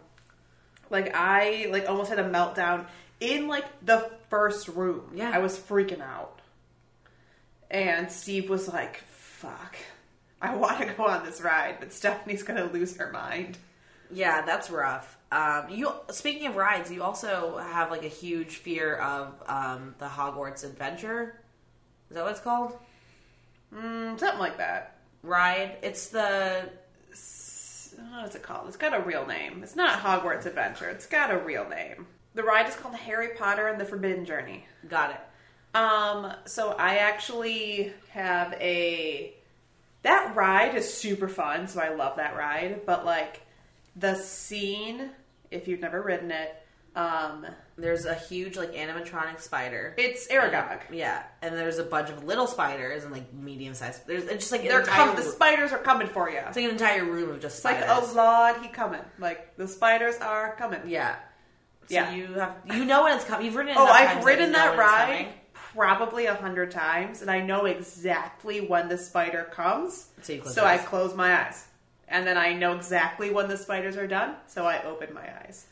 like 0.90 1.14
I 1.14 1.68
like 1.70 1.88
almost 1.88 2.10
had 2.10 2.18
a 2.18 2.28
meltdown 2.28 2.86
in 3.20 3.48
like 3.48 3.64
the 3.84 4.10
first 4.30 4.68
room. 4.68 5.10
Yeah. 5.14 5.30
I 5.32 5.38
was 5.38 5.58
freaking 5.58 6.00
out, 6.00 6.40
and 7.70 8.10
Steve 8.10 8.48
was 8.50 8.68
like, 8.68 8.98
"Fuck, 9.08 9.76
I 10.40 10.54
want 10.56 10.80
to 10.80 10.86
go 10.94 11.06
on 11.06 11.24
this 11.24 11.40
ride, 11.40 11.76
but 11.80 11.92
Stephanie's 11.92 12.42
gonna 12.42 12.64
lose 12.64 12.96
her 12.96 13.10
mind." 13.10 13.58
Yeah, 14.10 14.42
that's 14.42 14.70
rough. 14.70 15.16
Um, 15.32 15.64
you 15.70 15.92
speaking 16.10 16.46
of 16.46 16.56
rides, 16.56 16.90
you 16.90 17.02
also 17.02 17.58
have 17.58 17.90
like 17.90 18.04
a 18.04 18.08
huge 18.08 18.56
fear 18.56 18.96
of 18.96 19.34
um, 19.46 19.94
the 19.98 20.06
Hogwarts 20.06 20.64
Adventure. 20.64 21.40
Is 22.10 22.14
that 22.14 22.22
what 22.22 22.30
it's 22.32 22.40
called? 22.40 22.78
Mm, 23.74 24.18
something 24.18 24.38
like 24.38 24.58
that. 24.58 24.98
Ride. 25.22 25.76
It's 25.82 26.08
the 26.08 26.70
What 27.96 28.28
is 28.28 28.34
it 28.34 28.42
called? 28.42 28.68
It's 28.68 28.76
got 28.76 28.94
a 28.94 29.00
real 29.00 29.26
name. 29.26 29.62
It's 29.62 29.76
not 29.76 30.00
Hogwarts 30.00 30.46
Adventure. 30.46 30.88
It's 30.88 31.06
got 31.06 31.30
a 31.30 31.38
real 31.38 31.68
name. 31.68 32.06
The 32.34 32.42
ride 32.42 32.68
is 32.68 32.74
called 32.74 32.94
Harry 32.94 33.30
Potter 33.36 33.68
and 33.68 33.80
the 33.80 33.84
Forbidden 33.84 34.24
Journey. 34.24 34.66
got 34.88 35.10
it. 35.10 35.20
Um, 35.76 36.32
so 36.46 36.70
I 36.72 36.96
actually 36.98 37.92
have 38.10 38.52
a 38.54 39.34
that 40.02 40.36
ride 40.36 40.74
is 40.74 40.92
super 40.92 41.28
fun, 41.28 41.66
so 41.66 41.80
I 41.80 41.94
love 41.94 42.16
that 42.16 42.36
ride. 42.36 42.86
But 42.86 43.04
like 43.04 43.42
the 43.96 44.14
scene, 44.14 45.10
if 45.50 45.66
you've 45.66 45.80
never 45.80 46.00
ridden 46.00 46.30
it, 46.30 46.54
um, 46.94 47.46
There's 47.78 48.06
a 48.06 48.14
huge 48.14 48.56
like 48.56 48.72
animatronic 48.72 49.38
spider. 49.40 49.94
it's 49.98 50.28
Aragog. 50.28 50.80
Yeah, 50.90 51.22
and 51.42 51.54
there's 51.54 51.76
a 51.78 51.84
bunch 51.84 52.08
of 52.08 52.24
little 52.24 52.46
spiders 52.46 53.04
and 53.04 53.12
like 53.12 53.32
medium 53.34 53.74
sized. 53.74 54.06
There's 54.06 54.24
it's 54.24 54.36
just 54.44 54.52
like 54.52 54.62
an 54.62 54.68
They're 54.68 54.80
entire 54.80 55.06
com- 55.08 55.16
the 55.16 55.22
room- 55.22 55.32
spiders 55.32 55.72
are 55.72 55.78
coming 55.78 56.06
for 56.08 56.30
you. 56.30 56.38
It's 56.38 56.56
like 56.56 56.64
an 56.64 56.70
entire 56.70 57.04
room 57.04 57.30
of 57.30 57.40
just 57.40 57.56
It's 57.58 57.64
like, 57.66 57.82
spiders. 57.84 58.08
oh 58.10 58.14
lord, 58.16 58.62
he 58.62 58.68
coming. 58.68 59.02
Like 59.18 59.56
the 59.58 59.68
spiders 59.68 60.16
are 60.16 60.54
coming. 60.56 60.80
yeah. 60.86 61.16
So 61.88 61.94
Yeah. 61.94 62.12
you 62.14 62.26
have 62.34 62.56
you 62.64 62.84
know 62.86 63.04
when 63.04 63.14
it's 63.16 63.24
coming. 63.26 63.44
You've 63.46 63.54
ridden. 63.56 63.72
It 63.72 63.76
Oh, 63.78 63.84
enough 63.84 63.96
I've 64.16 64.24
ridden 64.24 64.46
you 64.46 64.52
know 64.52 64.58
that 64.58 64.70
when 64.70 64.80
it's 64.80 64.92
ride 64.92 65.06
coming. 65.18 65.32
probably 65.74 66.26
a 66.26 66.34
hundred 66.34 66.70
times, 66.70 67.20
and 67.20 67.30
I 67.30 67.40
know 67.42 67.66
exactly 67.66 68.60
when 68.62 68.88
the 68.88 68.96
spider 68.98 69.44
comes. 69.52 70.08
So 70.22 70.32
you 70.32 70.40
close 70.40 70.56
your 70.56 70.64
I 70.64 70.74
eyes. 70.78 70.86
close 70.86 71.14
my 71.14 71.46
eyes, 71.46 71.64
and 72.08 72.26
then 72.26 72.38
I 72.38 72.54
know 72.54 72.74
exactly 72.74 73.30
when 73.30 73.48
the 73.48 73.56
spiders 73.58 73.96
are 73.98 74.06
done. 74.06 74.34
So 74.46 74.64
I 74.66 74.82
open 74.84 75.12
my 75.14 75.28
eyes. 75.44 75.66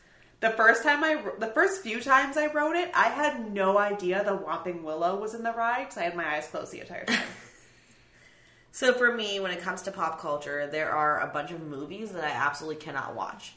The 0.45 0.51
first 0.51 0.83
time 0.83 1.03
I, 1.03 1.19
the 1.39 1.47
first 1.47 1.81
few 1.81 1.99
times 1.99 2.37
I 2.37 2.45
rode 2.45 2.75
it, 2.75 2.91
I 2.93 3.05
had 3.05 3.51
no 3.51 3.79
idea 3.79 4.23
the 4.23 4.37
Whomping 4.37 4.83
Willow 4.83 5.19
was 5.19 5.33
in 5.33 5.41
the 5.41 5.51
ride, 5.51 5.91
so 5.91 6.01
I 6.01 6.03
had 6.03 6.15
my 6.15 6.35
eyes 6.35 6.45
closed 6.45 6.71
the 6.71 6.81
entire 6.81 7.03
time. 7.03 7.23
So 8.71 8.93
for 8.93 9.15
me, 9.15 9.39
when 9.39 9.51
it 9.51 9.61
comes 9.61 9.83
to 9.83 9.91
pop 9.91 10.19
culture, 10.19 10.67
there 10.67 10.91
are 10.91 11.21
a 11.21 11.27
bunch 11.27 11.49
of 11.51 11.61
movies 11.61 12.11
that 12.11 12.25
I 12.25 12.29
absolutely 12.29 12.75
cannot 12.75 13.15
watch, 13.15 13.55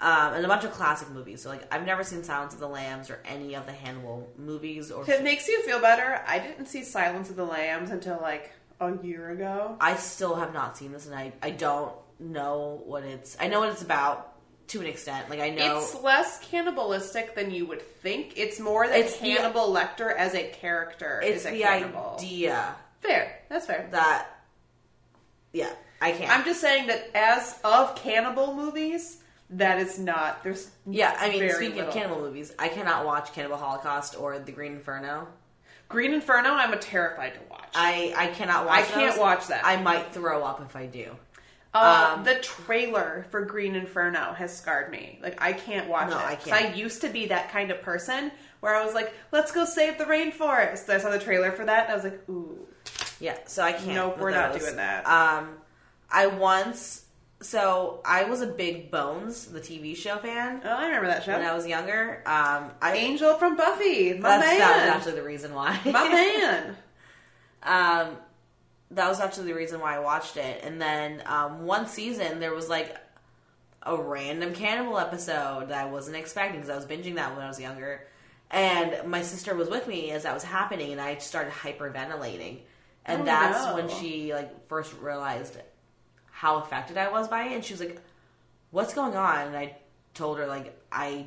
um, 0.00 0.34
and 0.34 0.44
a 0.44 0.48
bunch 0.48 0.62
of 0.62 0.70
classic 0.70 1.10
movies. 1.10 1.42
So 1.42 1.50
like 1.50 1.66
I've 1.74 1.84
never 1.84 2.04
seen 2.04 2.22
Silence 2.22 2.54
of 2.54 2.60
the 2.60 2.68
Lambs 2.68 3.10
or 3.10 3.18
any 3.26 3.54
of 3.54 3.66
the 3.66 3.72
Hannibal 3.72 4.30
movies. 4.38 4.92
Or 4.92 5.02
if 5.02 5.08
it 5.08 5.24
makes 5.24 5.48
you 5.48 5.60
feel 5.64 5.80
better, 5.80 6.22
I 6.28 6.38
didn't 6.38 6.66
see 6.66 6.84
Silence 6.84 7.28
of 7.28 7.34
the 7.34 7.44
Lambs 7.44 7.90
until 7.90 8.20
like 8.22 8.52
a 8.80 8.96
year 9.02 9.30
ago. 9.30 9.76
I 9.80 9.96
still 9.96 10.36
have 10.36 10.54
not 10.54 10.78
seen 10.78 10.92
this, 10.92 11.06
and 11.06 11.14
I 11.14 11.32
I 11.42 11.50
don't 11.50 11.92
know 12.20 12.82
what 12.86 13.02
it's. 13.02 13.36
I 13.40 13.48
know 13.48 13.60
what 13.60 13.70
it's 13.70 13.82
about 13.82 14.31
to 14.68 14.80
an 14.80 14.86
extent. 14.86 15.28
Like 15.30 15.40
I 15.40 15.50
know 15.50 15.78
It's 15.80 15.94
less 16.02 16.38
cannibalistic 16.50 17.34
than 17.34 17.50
you 17.50 17.66
would 17.66 17.82
think. 17.82 18.34
It's 18.36 18.58
more 18.60 18.86
that 18.86 18.98
It's 18.98 19.18
the- 19.18 19.30
Hannibal 19.30 19.72
Lecter 19.72 20.14
as 20.16 20.34
a 20.34 20.48
character 20.50 21.20
it's 21.22 21.40
is 21.40 21.46
a 21.46 21.50
the 21.50 21.60
cannibal. 21.62 22.16
idea 22.18 22.74
Fair. 23.00 23.40
That's 23.48 23.66
fair. 23.66 23.88
that 23.92 24.28
yeah 25.52 25.70
I 26.00 26.12
can't. 26.12 26.30
I'm 26.36 26.44
just 26.44 26.60
saying 26.60 26.88
that 26.88 27.10
as 27.14 27.60
of 27.62 27.94
cannibal 27.94 28.54
movies, 28.54 29.18
that 29.50 29.78
is 29.78 29.98
not. 30.00 30.42
There's 30.42 30.68
yeah, 30.84 31.14
I 31.16 31.28
mean, 31.28 31.48
speaking 31.50 31.76
little. 31.76 31.88
of 31.90 31.94
cannibal 31.94 32.20
movies, 32.22 32.52
I 32.58 32.66
cannot 32.68 33.04
watch 33.06 33.32
Cannibal 33.34 33.56
Holocaust 33.56 34.16
or 34.18 34.36
The 34.40 34.50
Green 34.50 34.72
Inferno. 34.72 35.28
Green 35.88 36.12
Inferno, 36.12 36.50
I'm 36.54 36.72
a 36.72 36.76
terrified 36.78 37.34
to 37.34 37.40
watch. 37.50 37.68
I 37.74 38.12
I 38.16 38.26
cannot 38.28 38.66
watch. 38.66 38.80
I 38.80 38.82
can't 38.82 39.20
watch 39.20 39.46
that. 39.48 39.64
I 39.64 39.76
might 39.80 40.12
throw 40.12 40.42
up 40.42 40.60
if 40.62 40.74
I 40.74 40.86
do. 40.86 41.14
Uh, 41.74 42.14
um, 42.16 42.24
the 42.24 42.34
trailer 42.36 43.26
for 43.30 43.44
Green 43.44 43.74
Inferno 43.74 44.32
has 44.34 44.56
scarred 44.56 44.90
me. 44.90 45.18
Like 45.22 45.40
I 45.42 45.52
can't 45.52 45.88
watch 45.88 46.10
No, 46.10 46.18
it. 46.18 46.24
I 46.24 46.34
can't. 46.34 46.64
I 46.64 46.74
used 46.74 47.00
to 47.02 47.08
be 47.08 47.26
that 47.26 47.50
kind 47.50 47.70
of 47.70 47.80
person 47.82 48.30
where 48.60 48.74
I 48.76 48.84
was 48.84 48.94
like, 48.94 49.12
"Let's 49.32 49.52
go 49.52 49.64
save 49.64 49.98
the 49.98 50.04
rainforest." 50.04 50.88
I 50.88 50.98
saw 50.98 51.10
the 51.10 51.18
trailer 51.18 51.50
for 51.52 51.64
that, 51.64 51.84
and 51.84 51.92
I 51.92 51.94
was 51.94 52.04
like, 52.04 52.28
"Ooh." 52.28 52.66
Yeah, 53.20 53.38
so 53.46 53.62
I 53.62 53.72
can't. 53.72 53.94
Nope, 53.94 54.18
we're 54.18 54.30
not 54.32 54.52
those. 54.52 54.62
doing 54.62 54.76
that. 54.76 55.06
Um, 55.06 55.54
I 56.10 56.26
once, 56.26 57.04
so 57.40 58.00
I 58.04 58.24
was 58.24 58.42
a 58.42 58.46
big 58.48 58.90
Bones, 58.90 59.46
the 59.46 59.60
TV 59.60 59.96
show 59.96 60.18
fan 60.18 60.60
Oh, 60.64 60.68
I 60.68 60.86
remember 60.86 61.06
that 61.06 61.22
show. 61.24 61.32
when 61.32 61.46
I 61.46 61.54
was 61.54 61.66
younger. 61.66 62.22
Um, 62.26 62.70
I 62.82 62.96
Angel 62.96 63.34
from 63.34 63.56
Buffy, 63.56 64.12
my 64.14 64.36
that's, 64.38 64.58
that 64.58 64.86
was 64.86 64.96
actually 64.96 65.14
the 65.20 65.22
reason 65.26 65.54
why. 65.54 65.78
my 65.86 66.08
man. 66.08 66.76
um, 67.62 68.16
that 68.92 69.08
was 69.08 69.20
actually 69.20 69.46
the 69.48 69.54
reason 69.54 69.80
why 69.80 69.96
I 69.96 69.98
watched 69.98 70.36
it. 70.36 70.62
And 70.64 70.80
then 70.80 71.22
um, 71.26 71.64
one 71.66 71.86
season 71.86 72.40
there 72.40 72.54
was 72.54 72.68
like 72.68 72.96
a 73.82 73.96
random 73.96 74.54
cannibal 74.54 74.98
episode 74.98 75.68
that 75.70 75.86
I 75.86 75.90
wasn't 75.90 76.16
expecting 76.16 76.60
because 76.60 76.70
I 76.70 76.76
was 76.76 76.86
binging 76.86 77.16
that 77.16 77.34
when 77.34 77.44
I 77.44 77.48
was 77.48 77.58
younger. 77.60 78.06
And 78.50 79.08
my 79.10 79.22
sister 79.22 79.54
was 79.54 79.68
with 79.70 79.88
me 79.88 80.10
as 80.10 80.24
that 80.24 80.34
was 80.34 80.44
happening, 80.44 80.92
and 80.92 81.00
I 81.00 81.16
started 81.16 81.52
hyperventilating. 81.52 82.58
And 83.06 83.22
Oh, 83.22 83.24
that's 83.24 83.64
no. 83.66 83.74
when 83.74 83.88
she 83.88 84.32
like 84.34 84.68
first 84.68 84.92
realized 85.00 85.56
how 86.30 86.56
affected 86.58 86.96
I 86.98 87.10
was 87.10 87.28
by 87.28 87.44
it. 87.44 87.54
And 87.54 87.64
she 87.64 87.72
was 87.72 87.80
like, 87.80 87.98
"What's 88.70 88.92
going 88.94 89.16
on?" 89.16 89.48
And 89.48 89.56
I 89.56 89.76
told 90.14 90.36
her 90.38 90.46
like 90.46 90.78
I 90.92 91.26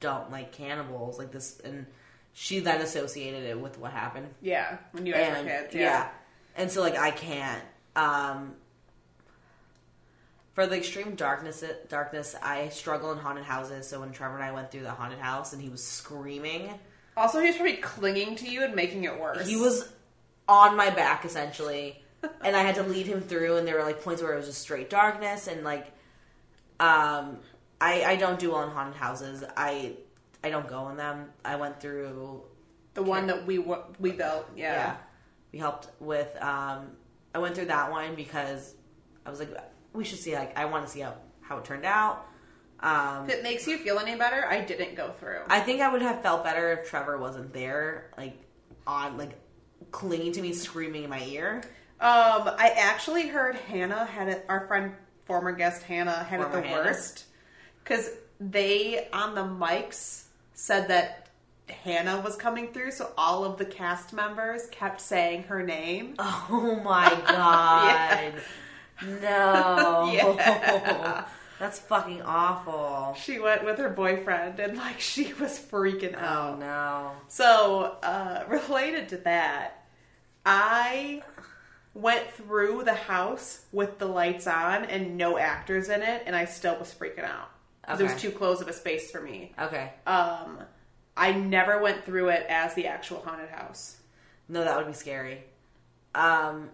don't 0.00 0.30
like 0.32 0.50
cannibals 0.52 1.16
like 1.18 1.30
this, 1.30 1.60
and 1.60 1.86
she 2.34 2.58
then 2.58 2.80
associated 2.80 3.44
it 3.44 3.58
with 3.60 3.78
what 3.78 3.92
happened 3.92 4.28
Yeah, 4.42 4.78
when 4.92 5.06
you 5.06 5.12
guys 5.12 5.36
and 5.36 5.46
were 5.46 5.52
kids. 5.52 5.74
yeah. 5.74 5.80
Yeah. 5.80 6.08
And 6.58 6.70
so 6.70 6.82
like 6.82 6.98
I 6.98 7.10
can't. 7.10 7.62
Um, 7.96 8.54
for 10.54 10.66
the 10.66 10.76
extreme 10.76 11.14
darkness, 11.14 11.62
darkness, 11.88 12.34
I 12.42 12.68
struggle 12.70 13.12
in 13.12 13.18
haunted 13.18 13.44
houses. 13.44 13.88
So 13.88 14.00
when 14.00 14.12
Trevor 14.12 14.34
and 14.34 14.44
I 14.44 14.50
went 14.52 14.70
through 14.72 14.82
the 14.82 14.90
haunted 14.90 15.20
house 15.20 15.52
and 15.52 15.62
he 15.62 15.68
was 15.68 15.82
screaming, 15.84 16.70
Also, 17.16 17.40
he's 17.40 17.54
probably 17.56 17.76
clinging 17.76 18.34
to 18.36 18.48
you 18.50 18.64
and 18.64 18.74
making 18.74 19.04
it 19.04 19.18
worse. 19.18 19.46
he 19.46 19.56
was 19.56 19.88
on 20.48 20.76
my 20.76 20.90
back 20.90 21.24
essentially, 21.24 22.02
and 22.44 22.56
I 22.56 22.62
had 22.62 22.74
to 22.76 22.82
lead 22.82 23.06
him 23.06 23.20
through. 23.20 23.56
And 23.56 23.66
there 23.68 23.76
were 23.76 23.84
like 23.84 24.02
points 24.02 24.20
where 24.20 24.32
it 24.34 24.36
was 24.36 24.46
just 24.46 24.60
straight 24.60 24.90
darkness, 24.90 25.46
and 25.46 25.62
like, 25.62 25.86
um, 26.80 27.38
I 27.80 28.02
I 28.04 28.16
don't 28.16 28.38
do 28.40 28.50
well 28.50 28.64
in 28.64 28.70
haunted 28.70 28.96
houses. 28.96 29.44
I 29.56 29.94
I 30.42 30.50
don't 30.50 30.66
go 30.66 30.88
in 30.88 30.96
them. 30.96 31.26
I 31.44 31.54
went 31.56 31.80
through 31.80 32.42
the 32.94 33.02
one 33.02 33.28
that 33.28 33.46
we 33.46 33.58
wa- 33.58 33.84
we 34.00 34.10
built. 34.10 34.48
Yeah. 34.56 34.72
yeah. 34.72 34.96
We 35.52 35.58
helped 35.58 35.88
with 36.00 36.36
um 36.42 36.90
I 37.34 37.38
went 37.38 37.54
through 37.54 37.66
that 37.66 37.90
one 37.90 38.14
because 38.14 38.74
I 39.24 39.30
was 39.30 39.38
like 39.40 39.50
we 39.92 40.04
should 40.04 40.18
see 40.18 40.34
like 40.34 40.56
I 40.58 40.64
want 40.66 40.86
to 40.86 40.90
see 40.90 41.00
how 41.00 41.14
how 41.40 41.58
it 41.58 41.64
turned 41.64 41.84
out. 41.84 42.26
Um 42.80 43.28
If 43.28 43.36
it 43.36 43.42
makes 43.42 43.66
you 43.66 43.78
feel 43.78 43.98
any 43.98 44.16
better, 44.16 44.46
I 44.46 44.60
didn't 44.60 44.94
go 44.94 45.10
through. 45.18 45.40
I 45.48 45.60
think 45.60 45.80
I 45.80 45.90
would 45.90 46.02
have 46.02 46.22
felt 46.22 46.44
better 46.44 46.72
if 46.72 46.88
Trevor 46.90 47.18
wasn't 47.18 47.52
there 47.52 48.10
like 48.16 48.36
on 48.86 49.16
like 49.16 49.32
clinging 49.90 50.32
to 50.32 50.42
me 50.42 50.52
screaming 50.52 51.04
in 51.04 51.10
my 51.10 51.22
ear. 51.24 51.62
Um, 52.00 52.48
I 52.58 52.74
actually 52.76 53.26
heard 53.26 53.56
Hannah 53.56 54.04
had 54.04 54.28
it. 54.28 54.44
Our 54.48 54.66
friend, 54.68 54.92
former 55.24 55.50
guest 55.52 55.82
Hannah, 55.82 56.22
had 56.24 56.40
Former 56.40 56.58
it 56.58 56.62
the 56.62 56.68
Hannah. 56.68 56.82
worst 56.84 57.24
because 57.82 58.10
they 58.38 59.08
on 59.12 59.34
the 59.34 59.42
mics 59.42 60.24
said 60.52 60.88
that 60.88 61.27
Hannah 61.70 62.20
was 62.20 62.36
coming 62.36 62.72
through, 62.72 62.90
so 62.92 63.10
all 63.16 63.44
of 63.44 63.56
the 63.58 63.64
cast 63.64 64.12
members 64.12 64.66
kept 64.70 65.00
saying 65.00 65.44
her 65.44 65.62
name. 65.62 66.14
Oh 66.20 66.80
my 66.82 67.08
god. 67.26 68.34
No. 69.20 70.10
Yeah. 70.12 71.24
That's 71.58 71.80
fucking 71.80 72.22
awful. 72.22 73.16
She 73.20 73.40
went 73.40 73.64
with 73.64 73.78
her 73.78 73.88
boyfriend, 73.88 74.60
and 74.60 74.76
like 74.76 75.00
she 75.00 75.32
was 75.34 75.58
freaking 75.58 76.14
Oh 76.16 76.24
out. 76.24 76.54
Oh 76.54 76.56
no. 76.56 77.12
So, 77.26 77.96
uh, 78.02 78.44
related 78.48 79.08
to 79.08 79.16
that, 79.18 79.84
I 80.46 81.22
went 81.94 82.30
through 82.30 82.84
the 82.84 82.94
house 82.94 83.64
with 83.72 83.98
the 83.98 84.06
lights 84.06 84.46
on 84.46 84.84
and 84.84 85.16
no 85.16 85.36
actors 85.36 85.88
in 85.88 86.00
it, 86.02 86.22
and 86.26 86.36
I 86.36 86.44
still 86.44 86.78
was 86.78 86.94
freaking 86.94 87.24
out. 87.24 87.50
'Cause 87.84 88.00
It 88.00 88.04
was 88.04 88.20
too 88.20 88.30
close 88.30 88.60
of 88.60 88.68
a 88.68 88.72
space 88.72 89.10
for 89.10 89.20
me. 89.20 89.52
Okay. 89.58 89.92
Um, 90.06 90.60
I 91.18 91.32
never 91.32 91.82
went 91.82 92.04
through 92.04 92.28
it 92.28 92.46
as 92.48 92.74
the 92.74 92.86
actual 92.86 93.20
haunted 93.20 93.50
house. 93.50 93.96
No, 94.48 94.64
that 94.64 94.76
would 94.76 94.86
be 94.86 94.92
scary. 94.94 95.44
Um 96.14 96.70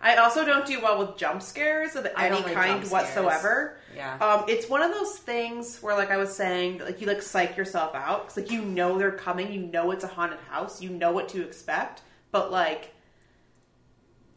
I 0.00 0.16
also 0.16 0.44
don't 0.44 0.66
do 0.66 0.80
well 0.80 0.98
with 0.98 1.16
jump 1.16 1.42
scares 1.42 1.96
of 1.96 2.06
I 2.16 2.26
any 2.26 2.36
don't 2.36 2.44
like 2.44 2.54
kind 2.54 2.68
jump 2.74 2.84
scares. 2.86 2.92
whatsoever. 2.92 3.78
Yeah. 3.94 4.16
Um, 4.18 4.44
it's 4.46 4.68
one 4.68 4.82
of 4.82 4.92
those 4.92 5.16
things 5.16 5.82
where, 5.82 5.96
like 5.96 6.10
I 6.10 6.16
was 6.16 6.34
saying, 6.34 6.78
like 6.78 7.00
you 7.00 7.06
like 7.06 7.22
psych 7.22 7.56
yourself 7.56 7.94
out 7.94 8.24
because 8.24 8.36
like 8.36 8.50
you 8.50 8.62
know 8.62 8.98
they're 8.98 9.10
coming, 9.10 9.50
you 9.52 9.60
know 9.60 9.90
it's 9.90 10.04
a 10.04 10.08
haunted 10.08 10.38
house, 10.50 10.82
you 10.82 10.90
know 10.90 11.12
what 11.12 11.28
to 11.30 11.42
expect, 11.42 12.02
but 12.30 12.52
like 12.52 12.92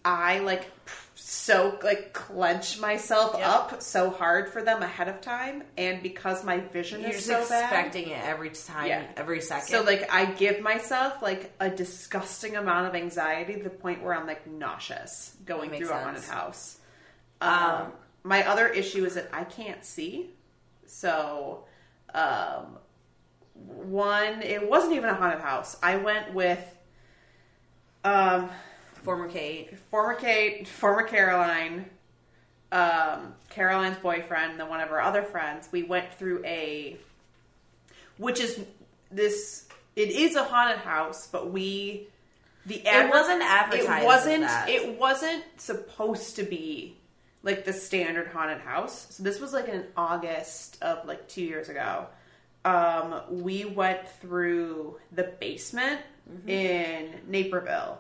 I 0.06 0.39
like 0.39 0.71
so 1.21 1.77
like 1.84 2.13
clench 2.13 2.79
myself 2.79 3.36
Yep. 3.38 3.47
up 3.47 3.82
so 3.82 4.10
hard 4.10 4.49
for 4.49 4.62
them 4.63 4.82
ahead 4.82 5.08
of 5.10 5.19
time, 5.21 5.63
and 5.77 6.01
because 6.01 6.43
my 6.43 6.60
vision 6.60 7.01
You're 7.01 7.12
is 7.12 7.27
just 7.27 7.47
so 7.47 7.53
bad, 7.53 7.63
expecting 7.63 8.10
it 8.10 8.23
every 8.23 8.49
time, 8.51 8.88
Yeah. 8.88 9.03
every 9.17 9.41
second. 9.41 9.67
so 9.67 9.82
like 9.82 10.12
I 10.12 10.25
give 10.25 10.62
myself 10.62 11.21
like 11.21 11.51
a 11.60 11.69
disgusting 11.69 12.55
amount 12.55 12.88
of 12.88 12.95
anxiety 12.95 13.55
to 13.55 13.63
the 13.63 13.69
point 13.69 14.01
where 14.01 14.13
I'm 14.15 14.25
like 14.27 14.47
nauseous 14.47 15.36
going 15.45 15.69
through 15.69 15.79
makes 15.79 15.89
a 15.89 15.93
haunted 15.93 16.23
sense. 16.23 16.34
house. 16.34 16.77
Um, 17.41 17.91
my 18.23 18.45
other 18.47 18.67
issue 18.67 19.05
is 19.05 19.15
that 19.15 19.29
I 19.34 19.43
can't 19.43 19.84
see. 19.86 20.32
So 20.86 21.65
um, 22.13 22.77
one, 23.53 24.41
it 24.41 24.67
wasn't 24.69 24.93
even 24.93 25.10
a 25.10 25.13
haunted 25.13 25.41
house. 25.41 25.77
I 25.84 25.97
went 25.97 26.34
with 26.34 26.60
um, 28.03 28.49
former 29.04 29.28
Kate. 29.30 29.78
former 29.92 30.14
Kate, 30.16 30.68
former 30.68 31.04
Caroline, 31.04 31.86
um, 32.72 33.34
Caroline's 33.50 33.98
boyfriend, 33.98 34.60
then 34.60 34.70
one 34.70 34.80
of 34.82 34.90
her 34.90 35.02
other 35.02 35.24
friends. 35.24 35.70
We 35.72 35.84
went 35.84 36.14
through 36.14 36.44
a, 36.46 36.98
which 38.18 38.40
is 38.40 38.60
this. 39.12 39.68
It 39.96 40.10
is 40.10 40.36
a 40.36 40.44
haunted 40.44 40.80
house, 40.80 41.28
but 41.28 41.52
we 41.52 42.08
the 42.66 42.86
adver- 42.88 43.10
wasn't 43.10 43.42
advertised 43.42 44.04
It 44.04 44.06
wasn't. 44.06 44.44
It 44.70 45.00
wasn't 45.00 45.44
supposed 45.58 46.36
to 46.38 46.44
be 46.44 46.96
like 47.42 47.66
the 47.66 47.74
standard 47.74 48.28
haunted 48.28 48.60
house. 48.60 49.08
So 49.12 49.24
this 49.24 49.40
was 49.40 49.54
like 49.54 49.68
in 49.68 49.86
August 49.98 50.78
of 50.82 51.06
like 51.08 51.28
two 51.28 51.42
years 51.44 51.70
ago. 51.70 52.06
Um, 52.66 53.22
we 53.30 53.64
went 53.66 54.08
through 54.22 54.98
the 55.12 55.24
basement 55.40 56.02
Mm-hmm. 56.30 56.48
in 56.50 57.10
Naperville, 57.28 57.98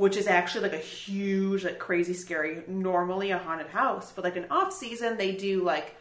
which 0.00 0.16
is 0.16 0.26
actually 0.26 0.62
like 0.62 0.72
a 0.72 0.78
huge, 0.78 1.62
like 1.62 1.78
crazy 1.78 2.14
scary, 2.14 2.62
normally 2.66 3.32
a 3.32 3.38
haunted 3.38 3.66
house, 3.66 4.12
but 4.14 4.24
like 4.24 4.34
in 4.34 4.46
off 4.50 4.72
season 4.72 5.18
they 5.18 5.32
do 5.32 5.62
like 5.62 5.94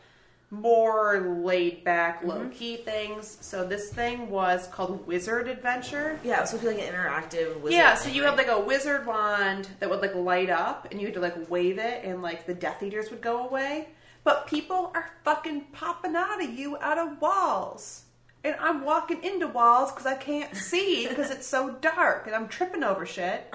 more 0.51 1.37
laid 1.43 1.83
back, 1.83 2.19
Mm-hmm. 2.19 2.29
low 2.29 2.49
key 2.49 2.77
things. 2.77 3.37
So 3.41 3.65
this 3.67 3.91
thing 3.91 4.29
was 4.29 4.67
called 4.67 5.05
Wizard 5.05 5.47
Adventure. 5.49 6.17
Yeah, 6.23 6.37
so 6.37 6.37
it 6.37 6.41
was 6.41 6.49
supposed 6.49 6.63
to 6.63 6.69
be 6.69 6.81
like 6.81 6.87
an 6.87 6.95
interactive. 6.95 7.59
Wizard 7.61 7.77
Yeah, 7.77 7.93
so 7.93 8.05
thing, 8.05 8.15
you 8.15 8.23
right? 8.23 8.29
have 8.29 8.37
like 8.37 8.47
a 8.47 8.59
wizard 8.59 9.05
wand 9.05 9.67
that 9.79 9.89
would 9.89 9.99
like 10.01 10.15
light 10.15 10.49
up, 10.49 10.87
and 10.91 10.99
you 10.99 11.07
had 11.07 11.13
to 11.15 11.19
like 11.19 11.49
wave 11.49 11.77
it, 11.77 12.03
and 12.05 12.21
like 12.21 12.45
the 12.47 12.53
Death 12.53 12.81
Eaters 12.81 13.09
would 13.11 13.21
go 13.21 13.45
away. 13.47 13.89
But 14.23 14.47
people 14.47 14.91
are 14.95 15.09
fucking 15.25 15.61
popping 15.73 16.15
out 16.15 16.41
of 16.43 16.49
you 16.57 16.77
out 16.79 16.97
of 16.97 17.21
walls, 17.21 18.03
and 18.43 18.55
I'm 18.59 18.85
walking 18.85 19.23
into 19.23 19.47
walls 19.47 19.91
because 19.91 20.05
I 20.05 20.15
can't 20.15 20.55
see 20.55 21.07
because 21.07 21.29
it's 21.29 21.47
so 21.47 21.71
dark, 21.81 22.25
and 22.25 22.35
I'm 22.35 22.47
tripping 22.47 22.83
over 22.83 23.05
shit. 23.05 23.53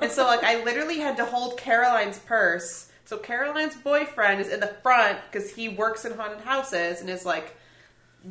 and 0.00 0.10
so 0.10 0.24
like 0.24 0.42
I 0.42 0.62
literally 0.64 0.98
had 0.98 1.16
to 1.18 1.24
hold 1.24 1.56
Caroline's 1.56 2.18
purse. 2.18 2.90
So 3.04 3.18
Caroline's 3.18 3.76
boyfriend 3.76 4.40
is 4.40 4.48
in 4.48 4.60
the 4.60 4.74
front 4.82 5.18
because 5.30 5.50
he 5.50 5.68
works 5.68 6.04
in 6.04 6.16
haunted 6.16 6.40
houses 6.40 7.00
and 7.00 7.10
is 7.10 7.24
like 7.24 7.56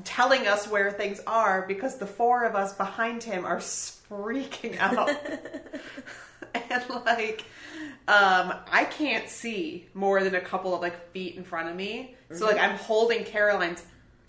telling 0.04 0.48
us 0.48 0.68
where 0.68 0.92
things 0.92 1.22
are 1.28 1.66
because 1.68 1.98
the 1.98 2.08
four 2.08 2.44
of 2.44 2.56
us 2.56 2.74
behind 2.74 3.24
him 3.24 3.46
are 3.46 3.60
freaking 3.60 4.78
out. 4.80 5.10
and 6.54 6.89
like 7.06 7.46
um 8.08 8.54
I 8.72 8.86
can't 8.89 9.30
see 9.30 9.88
more 9.94 10.24
than 10.24 10.36
a 10.36 10.42
couple 10.42 10.76
of 10.76 10.82
like 10.82 11.12
feet 11.12 11.36
in 11.36 11.44
front 11.44 11.70
of 11.70 11.76
me. 11.76 12.16
So 12.32 12.46
like 12.48 12.58
I'm 12.58 12.76
holding 12.78 13.24
Caroline's 13.24 13.84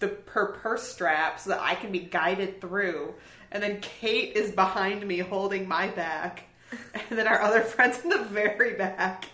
the 0.06 0.30
her 0.30 0.46
purse 0.46 0.82
strap 0.82 1.40
so 1.40 1.50
that 1.50 1.60
I 1.60 1.74
can 1.74 1.92
be 1.92 2.00
guided 2.00 2.60
through. 2.60 3.14
And 3.50 3.62
then 3.62 3.80
Kate 3.80 4.36
is 4.36 4.50
behind 4.50 5.06
me 5.06 5.18
holding 5.18 5.68
my 5.68 5.88
back. 5.88 6.44
And 7.08 7.18
then 7.18 7.28
our 7.28 7.40
other 7.40 7.60
friends 7.60 8.02
in 8.02 8.10
the 8.10 8.24
very 8.24 8.74
back. 8.74 9.26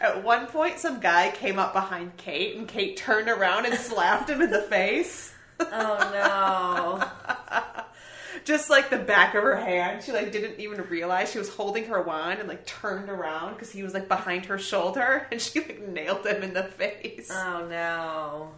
At 0.00 0.24
one 0.24 0.46
point 0.46 0.78
some 0.78 1.00
guy 1.00 1.30
came 1.30 1.58
up 1.58 1.74
behind 1.74 2.16
Kate 2.16 2.56
and 2.56 2.66
Kate 2.66 2.96
turned 2.96 3.28
around 3.28 3.66
and 3.66 3.74
slapped 3.74 4.30
him 4.30 4.40
in 4.40 4.50
the 4.50 4.62
face. 4.62 5.34
Oh 5.60 6.10
no! 6.12 7.84
just 8.44 8.70
like 8.70 8.90
the 8.90 8.98
back 8.98 9.34
of 9.34 9.42
her 9.42 9.56
hand. 9.56 10.02
She 10.04 10.12
like 10.12 10.32
didn't 10.32 10.60
even 10.60 10.80
realize 10.88 11.32
she 11.32 11.38
was 11.38 11.48
holding 11.48 11.84
her 11.86 12.00
wand 12.02 12.38
and 12.38 12.48
like 12.48 12.64
turned 12.64 13.08
around 13.10 13.54
because 13.54 13.72
he 13.72 13.82
was 13.82 13.92
like 13.92 14.08
behind 14.08 14.46
her 14.46 14.58
shoulder 14.58 15.26
and 15.32 15.40
she 15.40 15.60
like 15.60 15.86
nailed 15.88 16.26
him 16.26 16.42
in 16.42 16.54
the 16.54 16.64
face. 16.64 17.28
Oh 17.30 17.66
no! 17.68 18.50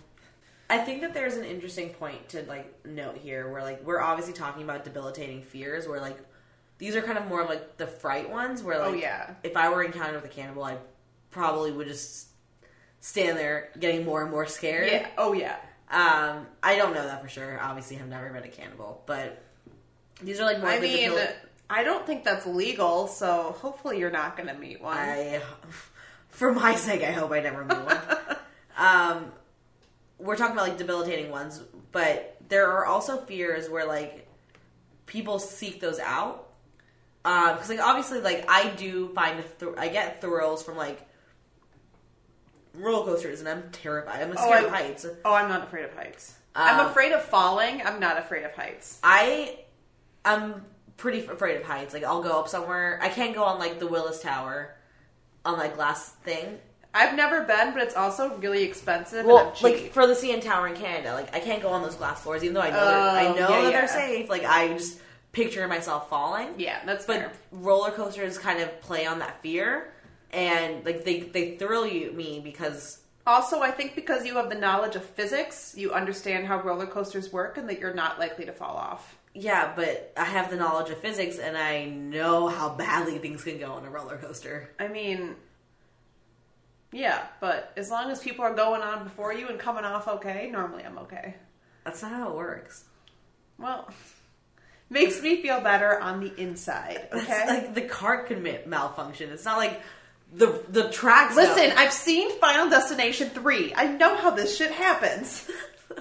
I 0.71 0.79
think 0.79 1.01
that 1.01 1.15
there's 1.15 1.37
an 1.37 1.45
interesting 1.45 1.91
point 1.91 2.29
to 2.31 2.43
like 2.43 2.85
note 2.87 3.17
here, 3.17 3.51
where 3.51 3.63
like 3.63 3.85
we're 3.85 4.01
obviously 4.01 4.35
talking 4.35 4.63
about 4.63 4.85
debilitating 4.85 5.43
fears, 5.43 5.89
where 5.89 6.01
like 6.01 6.19
these 6.79 6.95
are 6.95 7.03
kind 7.03 7.19
of 7.19 7.27
more 7.27 7.45
like 7.45 7.77
the 7.79 7.87
fright 7.87 8.31
ones, 8.31 8.63
where 8.63 8.79
like 8.79 8.89
Oh, 8.89 8.93
yeah. 8.93 9.35
if 9.43 9.57
I 9.57 9.71
were 9.71 9.83
encountered 9.83 10.21
with 10.23 10.31
a 10.31 10.35
cannibal, 10.35 10.65
I 10.65 10.77
probably 11.31 11.73
would 11.73 11.87
just 11.87 12.29
stand 13.01 13.39
there 13.39 13.71
getting 13.79 14.05
more 14.05 14.23
and 14.23 14.31
more 14.31 14.47
scared. 14.47 14.89
yeah. 14.91 15.09
Oh 15.17 15.33
yeah. 15.33 15.57
Um, 15.91 16.47
I 16.63 16.77
don't 16.77 16.93
know 16.95 17.03
that 17.05 17.23
for 17.23 17.29
sure. 17.29 17.59
Obviously, 17.61 17.99
I've 17.99 18.09
never 18.09 18.31
met 18.31 18.45
a 18.45 18.49
cannibal, 18.49 19.03
but 19.07 19.43
these 20.23 20.39
are 20.39 20.45
like 20.45 20.61
more. 20.61 20.69
I 20.69 20.81
mean, 20.81 21.11
debil- 21.11 21.33
I 21.71 21.83
don't 21.83 22.07
think 22.07 22.25
that's 22.25 22.47
legal, 22.47 23.09
so 23.09 23.57
hopefully 23.59 23.99
you're 23.99 24.11
not 24.11 24.37
going 24.37 24.49
to 24.49 24.55
meet 24.55 24.83
one. 24.83 24.97
I, 24.99 25.41
for 26.29 26.53
my 26.53 26.75
sake, 26.75 27.03
I 27.03 27.13
hope 27.13 27.33
I 27.33 27.41
never 27.41 27.65
meet 27.65 27.79
one. 27.79 27.99
um, 28.77 29.33
we're 30.19 30.37
talking 30.37 30.53
about 30.55 30.69
like 30.69 30.79
debilitating 30.79 31.31
ones, 31.31 31.63
but 31.93 32.37
there 32.49 32.71
are 32.73 32.87
also 32.87 33.19
fears 33.19 33.69
where 33.71 33.87
like 33.87 34.27
people 35.07 35.39
seek 35.39 35.81
those 35.81 35.99
out. 35.99 36.45
Because 37.23 37.69
like 37.69 37.81
obviously, 37.81 38.21
like 38.21 38.47
I 38.49 38.71
do 38.71 39.09
find 39.15 39.45
thr 39.59 39.69
I 39.77 39.89
get 39.89 40.21
thrills 40.21 40.63
from 40.63 40.77
like 40.77 41.07
roller 42.75 43.05
coasters, 43.05 43.41
and 43.41 43.49
I'm 43.49 43.71
terrified. 43.71 44.23
I'm 44.23 44.33
scared 44.37 44.65
I- 44.65 44.67
of 44.67 44.71
heights. 44.71 45.07
oh, 45.25 45.35
I'm 45.35 45.49
not 45.49 45.65
afraid 45.65 45.85
of 45.85 45.95
heights. 45.95 46.35
I'm 46.55 46.81
Um, 46.81 46.87
afraid 46.87 47.13
of 47.13 47.23
falling. 47.23 47.83
I'm 47.87 48.01
not 48.01 48.19
afraid 48.19 48.45
of 48.45 48.53
heights. 48.55 48.99
I 49.03 49.59
am 50.25 50.65
pretty 50.97 51.25
afraid 51.27 51.57
of 51.61 51.65
heights. 51.65 51.95
Like 51.95 52.03
I'll 52.05 52.23
go 52.23 52.41
up 52.41 52.49
somewhere. 52.49 52.99
I 53.03 53.09
can't 53.11 53.35
go 53.35 53.45
on 53.45 53.59
like 53.59 53.79
the 53.79 53.87
Willis 53.87 54.21
Tower 54.21 54.75
on 55.45 55.57
like 55.59 55.75
glass 55.77 56.09
thing. 56.09 56.59
I've 56.95 57.15
never 57.15 57.43
been, 57.43 57.73
but 57.75 57.83
it's 57.83 57.95
also 57.95 58.37
really 58.39 58.63
expensive. 58.65 59.25
Well, 59.27 59.49
and 59.49 59.55
cheap. 59.55 59.63
like 59.63 59.93
for 59.93 60.07
the 60.07 60.15
CN 60.15 60.41
Tower 60.43 60.69
in 60.69 60.75
Canada, 60.75 61.13
like 61.15 61.35
I 61.35 61.41
can't 61.41 61.63
go 61.63 61.69
on 61.69 61.83
those 61.83 61.95
glass 61.97 62.23
floors, 62.23 62.43
even 62.43 62.55
though 62.55 62.61
I 62.63 62.71
know 62.71 62.87
they're, 62.87 62.99
I 62.99 63.27
Oh, 63.27 63.35
know 63.35 63.49
yeah, 63.51 63.63
that 63.65 63.73
they're 63.73 63.89
safe. 63.89 64.29
Like 64.29 64.45
I 64.45 64.69
just 64.69 65.01
picture 65.33 65.67
myself 65.69 66.09
falling. 66.09 66.55
yeah, 66.59 66.81
that's 66.87 67.05
But 67.07 67.17
fair. 67.19 67.33
roller 67.53 67.91
coasters 67.91 68.39
kind 68.39 68.61
of 68.61 68.81
play 68.81 69.07
on 69.07 69.19
that 69.21 69.41
fear, 69.43 69.93
and 70.33 70.85
like 70.85 71.05
they 71.05 71.21
they 71.21 71.57
thrill 71.57 71.87
you 71.87 72.13
me 72.13 72.41
because 72.43 73.01
Also, 73.27 73.61
I 73.61 73.71
think 73.71 73.95
because 73.95 74.25
you 74.25 74.35
have 74.37 74.49
the 74.49 74.55
knowledge 74.57 74.97
of 74.97 75.05
physics, 75.05 75.75
you 75.77 75.93
understand 75.93 76.47
how 76.47 76.61
roller 76.63 76.87
coasters 76.87 77.31
work, 77.33 77.59
and 77.59 77.69
that 77.69 77.79
you're 77.79 77.95
not 77.95 78.19
likely 78.19 78.47
to 78.47 78.53
fall 78.53 78.77
off. 78.77 79.17
yeah, 79.35 79.73
but 79.77 80.13
I 80.17 80.25
have 80.25 80.51
the 80.51 80.57
knowledge 80.57 80.91
of 80.91 80.99
physics 80.99 81.39
and 81.39 81.57
I 81.57 81.85
know 81.85 82.49
how 82.49 82.71
badly 82.75 83.19
things 83.19 83.45
can 83.45 83.59
go 83.59 83.73
on 83.73 83.85
a 83.85 83.91
roller 83.91 84.17
coaster. 84.17 84.71
I 84.81 84.89
mean, 84.89 85.37
yeah, 86.93 87.27
but 87.41 87.73
as 87.77 87.91
long 87.91 88.11
as 88.11 88.21
people 88.21 88.45
are 88.45 88.55
going 88.55 88.83
on 88.83 89.05
before 89.05 89.33
you 89.33 89.49
and 89.49 89.59
coming 89.59 89.85
off 89.85 90.09
okay, 90.09 90.49
normally 90.51 90.85
I'm 90.85 90.99
okay. 90.99 91.37
That's 91.85 92.03
not 92.03 92.13
how 92.13 92.31
it 92.31 92.37
works. 92.37 92.85
Well, 93.59 93.89
makes 94.91 95.21
me 95.23 95.43
feel 95.43 95.61
better 95.61 95.99
on 96.01 96.21
the 96.21 96.35
inside. 96.41 97.09
It's 97.13 97.25
Okay. 97.25 97.47
like 97.47 97.75
the 97.75 97.83
cart 97.83 98.27
could 98.27 98.43
ma- 98.43 98.65
malfunction. 98.67 99.31
It's 99.31 99.45
not 99.45 99.59
like 99.59 99.81
the 100.33 100.63
the 100.69 100.91
tracks. 100.91 101.37
Listen, 101.37 101.73
I've 101.77 101.93
seen 101.93 102.31
Final 102.39 102.69
Destination 102.71 103.31
3. 103.31 103.75
I 103.75 103.87
know 103.87 104.15
how 104.17 104.31
this 104.31 104.57
shit 104.57 104.73
happens. 104.73 105.51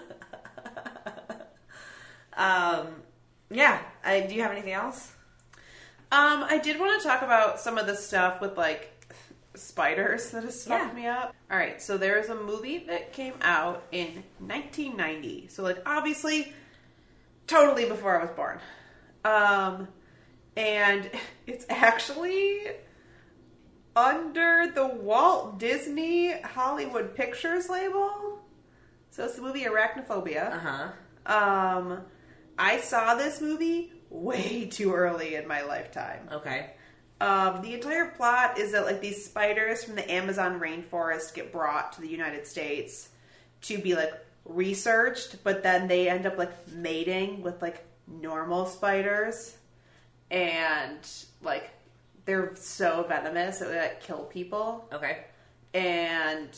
um, 2.34 2.88
yeah. 3.50 3.80
I, 4.04 4.22
do 4.22 4.36
you 4.36 4.42
have 4.42 4.52
anything 4.52 4.74
else? 4.74 5.12
Um, 6.12 6.46
I 6.48 6.60
did 6.60 6.80
want 6.80 7.02
to 7.02 7.08
talk 7.08 7.22
about 7.22 7.60
some 7.60 7.78
of 7.78 7.88
the 7.88 7.96
stuff 7.96 8.40
with 8.40 8.58
like 8.58 8.92
spiders 9.58 10.32
that 10.32 10.44
has 10.44 10.64
fucked 10.66 10.94
Yeah. 10.94 11.00
me 11.02 11.08
up. 11.08 11.36
All 11.52 11.58
right, 11.58 11.82
so 11.82 11.98
there's 11.98 12.30
a 12.30 12.36
movie 12.36 12.80
that 12.88 13.14
came 13.14 13.34
out 13.42 13.84
in 13.92 14.24
1990. 14.40 15.48
So 15.50 15.64
like 15.64 15.78
obviously 15.86 16.54
totally 17.48 17.86
before 17.88 18.20
I 18.20 18.24
was 18.24 18.32
born. 18.36 18.60
Um 19.26 19.88
and 20.56 21.10
it's 21.48 21.66
actually 21.70 22.62
under 23.96 24.72
the 24.74 24.88
Walt 24.88 25.58
Disney 25.60 26.40
Hollywood 26.42 27.16
Pictures 27.16 27.70
label. 27.70 28.40
So 29.12 29.26
it's 29.26 29.36
the 29.36 29.42
movie 29.42 29.64
Arachnophobia. 29.64 30.54
Uh 30.54 30.60
huh. 30.60 30.90
Um, 31.26 32.02
I 32.58 32.78
saw 32.80 33.16
this 33.16 33.42
movie 33.42 33.92
way 34.10 34.66
too 34.66 34.94
early 34.94 35.36
in 35.36 35.48
my 35.48 35.64
lifetime. 35.64 36.30
Okay. 36.32 36.72
Um, 37.20 37.62
the 37.64 37.74
entire 37.74 38.12
plot 38.12 38.60
is 38.60 38.74
that 38.74 38.86
like 38.86 39.02
these 39.02 39.26
spiders 39.26 39.84
from 39.84 39.96
the 39.96 40.10
Amazon 40.12 40.60
rainforest 40.60 41.34
get 41.34 41.52
brought 41.52 41.94
to 41.94 42.02
the 42.02 42.08
United 42.08 42.46
States 42.46 43.10
to 43.64 43.80
be 43.80 43.96
like 43.96 44.14
researched, 44.46 45.44
but 45.44 45.64
then 45.64 45.88
they 45.88 46.08
end 46.10 46.26
up 46.28 46.38
like 46.38 46.52
mating 46.70 47.42
with 47.42 47.62
like 47.62 47.84
normal 48.08 48.66
spiders, 48.68 49.58
and 50.30 51.00
like 51.42 51.72
they're 52.26 52.52
so 52.56 53.04
venomous 53.08 53.60
that 53.60 53.70
they 53.70 53.80
like 53.80 54.02
kill 54.02 54.24
people, 54.26 54.88
Okay. 54.94 55.24
and 55.74 56.50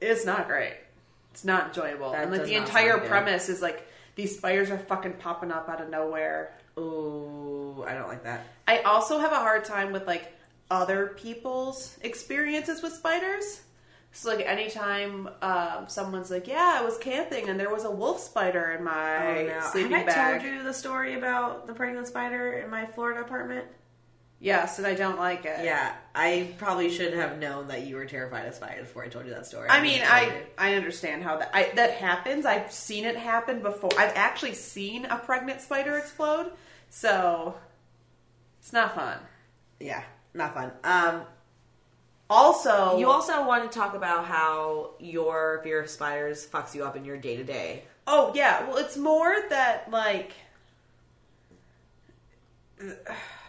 it's 0.00 0.26
not 0.26 0.48
great. 0.48 0.74
It's 1.32 1.44
not 1.44 1.68
enjoyable, 1.68 2.12
That 2.12 2.22
and 2.24 2.32
like 2.32 2.44
the 2.44 2.54
entire 2.54 2.98
premise 2.98 3.48
is 3.48 3.62
like 3.62 3.86
these 4.16 4.36
spiders 4.36 4.70
are 4.70 4.78
fucking 4.78 5.14
popping 5.14 5.52
up 5.52 5.68
out 5.68 5.80
of 5.80 5.88
nowhere. 5.90 6.55
Ooh, 6.78 7.84
I 7.86 7.94
don't 7.94 8.08
like 8.08 8.24
that. 8.24 8.44
I 8.68 8.78
also 8.80 9.18
have 9.18 9.32
a 9.32 9.36
hard 9.36 9.64
time 9.64 9.92
with 9.92 10.06
like 10.06 10.32
other 10.70 11.08
people's 11.16 11.96
experiences 12.02 12.82
with 12.82 12.92
spiders. 12.92 13.62
So 14.12 14.34
like 14.34 14.46
anytime 14.46 15.28
um, 15.42 15.84
someone's 15.88 16.30
like, 16.30 16.46
"Yeah, 16.48 16.78
I 16.80 16.84
was 16.84 16.96
camping 16.98 17.48
and 17.48 17.60
there 17.60 17.70
was 17.70 17.84
a 17.84 17.90
wolf 17.90 18.20
spider 18.20 18.72
in 18.72 18.82
my 18.84 19.40
Oh, 19.40 19.46
no. 19.46 19.60
sleeping 19.72 19.92
Have 19.92 20.02
I 20.02 20.06
bag." 20.06 20.40
told 20.40 20.52
you 20.52 20.62
the 20.62 20.72
story 20.72 21.14
about 21.14 21.66
the 21.66 21.74
pregnant 21.74 22.06
spider 22.06 22.52
in 22.54 22.70
my 22.70 22.86
Florida 22.86 23.20
apartment? 23.20 23.66
Yes, 24.38 24.76
and 24.78 24.86
I 24.86 24.94
don't 24.94 25.18
like 25.18 25.46
it. 25.46 25.64
Yeah, 25.64 25.94
I 26.14 26.52
probably 26.58 26.90
should 26.90 27.14
have 27.14 27.38
known 27.38 27.68
that 27.68 27.86
you 27.86 27.96
were 27.96 28.04
terrified 28.04 28.46
of 28.46 28.54
spiders 28.54 28.86
before 28.86 29.02
I 29.04 29.08
told 29.08 29.24
you 29.26 29.32
that 29.32 29.46
story. 29.46 29.68
I 29.70 29.80
mean, 29.82 30.00
I. 30.04 30.42
I 30.58 30.74
understand 30.74 31.22
how 31.22 31.38
that 31.38 31.50
I, 31.54 31.70
that 31.74 31.92
happens. 31.92 32.44
I've 32.44 32.70
seen 32.70 33.04
it 33.06 33.16
happen 33.16 33.60
before. 33.62 33.90
I've 33.98 34.12
actually 34.14 34.52
seen 34.54 35.06
a 35.06 35.16
pregnant 35.18 35.60
spider 35.62 35.96
explode, 35.96 36.52
so 36.96 37.54
it's 38.58 38.72
not 38.72 38.94
fun. 38.94 39.18
yeah, 39.78 40.02
not 40.32 40.54
fun. 40.54 40.72
Um, 40.82 41.22
Also, 42.30 42.98
you 42.98 43.10
also 43.10 43.46
want 43.46 43.70
to 43.70 43.78
talk 43.78 43.94
about 43.94 44.24
how 44.24 44.92
your 44.98 45.60
fear 45.62 45.82
of 45.82 45.90
spiders 45.90 46.46
fucks 46.46 46.74
you 46.74 46.84
up 46.84 46.96
in 46.96 47.04
your 47.04 47.18
day 47.18 47.36
to 47.36 47.44
day. 47.44 47.84
Oh 48.06 48.32
yeah, 48.34 48.66
well 48.66 48.78
it's 48.78 48.96
more 48.96 49.36
that 49.50 49.90
like 49.90 50.32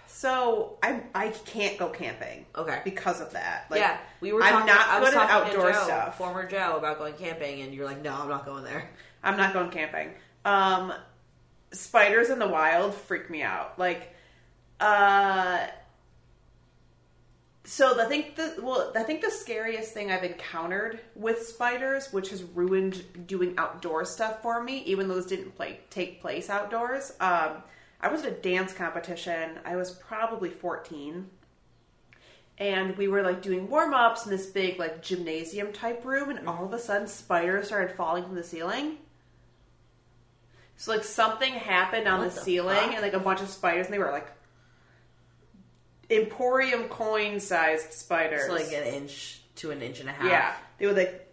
so 0.08 0.78
I 0.84 1.02
I 1.16 1.30
can't 1.30 1.78
go 1.78 1.88
camping. 1.88 2.46
Okay. 2.54 2.82
Because 2.84 3.22
of 3.22 3.32
that. 3.32 3.68
Like 3.70 3.80
yeah, 3.80 3.98
we 4.20 4.34
were. 4.34 4.44
I'm 4.44 4.52
Talking, 4.52 4.68
not 4.68 4.88
I 4.90 5.00
was 5.00 5.10
good 5.12 5.20
at 5.20 5.30
outdoor 5.30 5.72
Joe, 5.72 5.84
stuff. 5.86 6.18
Former 6.18 6.46
Joe 6.46 6.76
about 6.78 6.98
going 6.98 7.14
camping, 7.14 7.62
and 7.62 7.74
you're 7.74 7.86
like, 7.86 8.02
"No, 8.02 8.14
I'm 8.14 8.28
not 8.30 8.46
going 8.46 8.66
there." 8.66 8.90
I'm 9.24 9.38
not 9.38 9.54
going 9.54 9.70
camping. 9.70 10.10
Um 10.44 10.94
spiders 11.72 12.30
in 12.30 12.40
the 12.40 12.48
wild 12.48 12.94
freak 12.94 13.30
me 13.30 13.42
out. 13.42 13.78
Like 13.78 14.14
uh 14.80 15.68
so 17.68 17.94
the 17.94 18.06
think 18.06 18.38
the 18.38 18.56
well 18.64 18.94
I 18.96 19.04
think 19.04 19.22
the 19.22 19.30
scariest 19.30 19.94
thing 19.94 20.10
I've 20.10 20.24
encountered 20.24 21.02
with 21.16 21.46
spiders, 21.46 22.14
which 22.14 22.30
has 22.30 22.42
ruined 22.42 23.28
doing 23.28 23.56
outdoor 23.58 24.06
stuff 24.06 24.42
for 24.42 24.64
me, 24.64 24.84
even 24.84 25.10
though 25.10 25.16
those 25.16 25.26
didn't 25.26 25.54
play 25.56 25.82
take 25.90 26.22
place 26.22 26.50
outdoors. 26.50 27.12
Um, 27.20 27.62
I 28.00 28.08
was 28.10 28.24
at 28.24 28.32
a 28.32 28.36
dance 28.36 28.72
competition. 28.72 29.60
I 29.66 29.76
was 29.76 29.92
probably 29.92 30.50
14, 30.50 31.28
and 32.58 32.96
we 32.96 33.10
were 33.10 33.22
like 33.22 33.42
doing 33.42 33.70
warm 33.70 33.94
ups 33.94 34.26
in 34.26 34.32
this 34.32 34.46
big 34.46 34.80
like 34.80 35.02
gymnasium 35.02 35.74
type 35.74 36.06
room, 36.06 36.30
and 36.30 36.48
all 36.48 36.64
of 36.64 36.72
a 36.72 36.80
sudden 36.80 37.08
spiders 37.08 37.68
started 37.68 37.98
falling 37.98 38.24
from 38.24 38.36
the 38.36 38.44
ceiling. 38.44 39.00
So 40.78 40.92
like 40.92 41.04
something 41.04 41.54
happened 41.54 42.08
on 42.08 42.20
What 42.20 42.30
the, 42.30 42.36
the 42.36 42.42
ceiling, 42.42 42.94
and 42.94 43.02
like 43.02 43.14
a 43.14 43.20
bunch 43.20 43.42
of 43.42 43.50
spiders, 43.50 43.88
and 43.88 43.94
they 43.94 44.00
were 44.00 44.12
like 44.12 44.28
emporium 46.10 46.84
coin 46.86 47.40
sized 47.40 47.94
spiders. 47.94 48.42
It's 48.50 48.72
like 48.72 48.74
an 48.82 48.88
inch 48.94 49.42
to 49.58 49.72
an 49.72 49.82
inch 49.82 50.00
and 50.00 50.10
a 50.10 50.14
half. 50.14 50.26
yeah, 50.26 50.54
they 50.78 50.86
would 50.86 50.96
like 50.98 51.24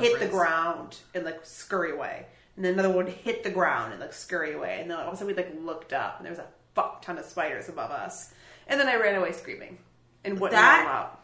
hit 0.00 0.18
the 0.20 0.28
ground 0.28 0.96
and 1.14 1.24
like 1.24 1.44
scurry 1.44 1.92
away, 1.92 2.26
and 2.56 2.64
then 2.64 2.74
another 2.74 2.88
one 2.88 3.04
would 3.04 3.08
hit 3.14 3.44
the 3.44 3.50
ground 3.50 3.92
and 3.92 4.00
like 4.00 4.12
scurry 4.12 4.54
away, 4.54 4.78
and 4.80 4.90
then 4.90 4.98
all 4.98 5.08
of 5.08 5.14
a 5.14 5.16
sudden 5.16 5.34
we 5.34 5.42
like 5.42 5.54
looked 5.60 5.92
up, 5.92 6.16
and 6.18 6.24
there 6.26 6.32
was 6.32 6.38
a 6.40 6.46
fuck 6.74 7.02
ton 7.02 7.18
of 7.18 7.24
spiders 7.24 7.68
above 7.68 7.90
us, 7.90 8.32
and 8.68 8.80
then 8.80 8.88
I 8.88 8.96
ran 8.96 9.14
away 9.16 9.32
screaming 9.32 9.78
and 10.24 10.40
wouldn't 10.40 10.58
That- 10.58 10.84
them 10.84 10.92
out. 10.92 11.20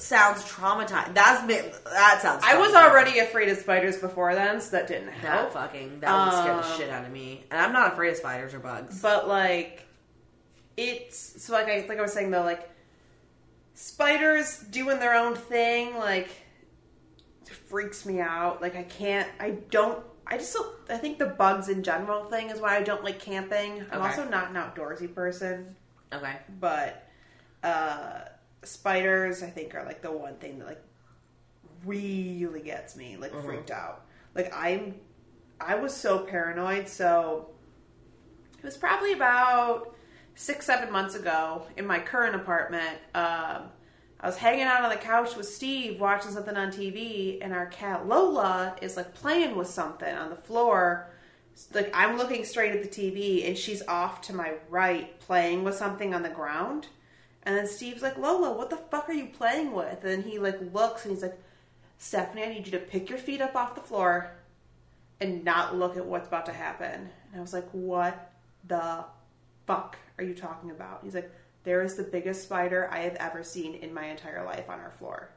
Sounds 0.00 0.42
traumatized. 0.44 1.14
That's 1.14 1.42
that 1.84 2.18
sounds. 2.22 2.42
I 2.44 2.56
was 2.58 2.74
already 2.74 3.18
afraid 3.20 3.48
of 3.48 3.58
spiders 3.58 3.98
before 3.98 4.34
then, 4.34 4.60
so 4.60 4.72
that 4.72 4.86
didn't 4.88 5.06
that 5.06 5.14
help. 5.14 5.52
fucking 5.52 6.00
that 6.00 6.24
would 6.26 6.32
scare 6.42 6.56
the 6.56 6.62
Um, 6.72 6.78
shit 6.78 6.90
out 6.90 7.04
of 7.04 7.10
me, 7.12 7.44
and 7.50 7.60
I'm 7.60 7.72
not 7.72 7.92
afraid 7.92 8.10
of 8.10 8.16
spiders 8.16 8.54
or 8.54 8.58
bugs. 8.60 9.00
But 9.00 9.28
like, 9.28 9.86
it's 10.76 11.42
so 11.42 11.52
like 11.52 11.66
I 11.68 11.86
like 11.88 11.98
I 11.98 12.02
was 12.02 12.12
saying 12.12 12.30
though, 12.30 12.42
like 12.42 12.68
spiders 13.74 14.58
doing 14.70 14.98
their 14.98 15.14
own 15.14 15.34
thing, 15.34 15.96
like 15.96 16.30
freaks 17.68 18.04
me 18.06 18.20
out. 18.20 18.60
Like 18.62 18.76
I 18.76 18.82
can't, 18.84 19.28
I 19.38 19.50
don't, 19.70 20.04
I 20.26 20.36
just. 20.38 20.56
I 20.88 20.96
think 20.96 21.18
the 21.18 21.26
bugs 21.26 21.68
in 21.68 21.82
general 21.82 22.24
thing 22.24 22.50
is 22.50 22.60
why 22.60 22.76
I 22.76 22.82
don't 22.82 23.04
like 23.04 23.20
camping. 23.20 23.84
I'm 23.92 24.00
Okay. 24.00 24.08
also 24.10 24.28
not 24.28 24.50
an 24.50 24.56
outdoorsy 24.56 25.12
person, 25.14 25.76
Okay, 26.12 26.36
but 26.58 27.06
uh 27.62 28.20
spiders 28.62 29.42
I 29.42 29.50
think 29.50 29.74
are 29.74 29.84
like 29.84 30.02
the 30.02 30.10
one 30.12 30.34
thing 30.36 30.58
that 30.58 30.66
like 30.66 30.82
really 31.84 32.60
gets 32.62 32.96
me 32.96 33.16
like 33.16 33.32
Mhm. 33.32 33.44
freaked 33.44 33.70
out. 33.70 34.04
Like 34.34 34.52
I'm, 34.54 34.96
I 35.60 35.76
was 35.76 35.94
so 35.96 36.20
paranoid. 36.20 36.88
So 36.88 37.50
it 38.58 38.64
was 38.64 38.76
probably 38.76 39.12
about 39.12 39.94
six, 40.34 40.66
seven 40.66 40.90
months 40.92 41.14
ago 41.14 41.66
in 41.76 41.86
my 41.86 41.98
current 41.98 42.34
apartment. 42.34 42.98
Um, 43.14 43.70
I 44.22 44.26
was 44.26 44.36
hanging 44.36 44.64
out 44.64 44.82
on 44.84 44.90
the 44.90 44.96
couch 44.96 45.34
with 45.34 45.48
Steve 45.48 45.98
watching 45.98 46.30
something 46.30 46.56
on 46.56 46.70
TV, 46.70 47.38
and 47.40 47.54
our 47.54 47.66
cat 47.66 48.06
Lola 48.06 48.76
is 48.82 48.96
like 48.96 49.14
playing 49.14 49.56
with 49.56 49.68
something 49.68 50.14
on 50.14 50.28
the 50.28 50.36
floor. 50.36 51.10
Like 51.72 51.90
I'm 51.94 52.18
looking 52.18 52.44
straight 52.44 52.72
at 52.74 52.82
the 52.82 52.88
TV, 52.88 53.48
and 53.48 53.56
she's 53.56 53.82
off 53.88 54.20
to 54.22 54.34
my 54.34 54.54
right 54.68 55.18
playing 55.20 55.64
with 55.64 55.74
something 55.74 56.14
on 56.14 56.22
the 56.22 56.28
ground. 56.28 56.88
And 57.42 57.56
then 57.56 57.66
Steve's 57.66 58.02
like, 58.02 58.18
Lola, 58.18 58.52
what 58.52 58.70
the 58.70 58.76
fuck 58.76 59.08
are 59.08 59.14
you 59.14 59.26
playing 59.26 59.72
with? 59.72 60.04
And 60.04 60.24
he 60.24 60.38
like 60.38 60.58
looks 60.74 61.04
and 61.04 61.14
he's 61.14 61.22
like, 61.22 61.40
Stephanie, 61.98 62.42
I 62.42 62.48
need 62.48 62.66
you 62.66 62.72
to 62.72 62.78
pick 62.78 63.08
your 63.08 63.18
feet 63.18 63.40
up 63.40 63.56
off 63.56 63.74
the 63.74 63.80
floor 63.80 64.32
and 65.20 65.44
not 65.44 65.76
look 65.76 65.96
at 65.96 66.04
what's 66.04 66.28
about 66.28 66.46
to 66.46 66.52
happen. 66.52 67.08
And 67.32 67.38
I 67.38 67.40
was 67.40 67.52
like, 67.52 67.68
what 67.72 68.32
the 68.66 69.04
fuck 69.66 69.96
are 70.18 70.24
you 70.24 70.34
talking 70.34 70.70
about? 70.70 71.00
He's 71.02 71.14
like, 71.14 71.30
there 71.64 71.82
is 71.82 71.96
the 71.96 72.02
biggest 72.02 72.42
spider 72.42 72.88
I 72.90 73.00
have 73.00 73.16
ever 73.16 73.42
seen 73.42 73.74
in 73.74 73.92
my 73.92 74.06
entire 74.06 74.44
life 74.44 74.68
on 74.68 74.80
our 74.80 74.92
floor. 74.92 75.30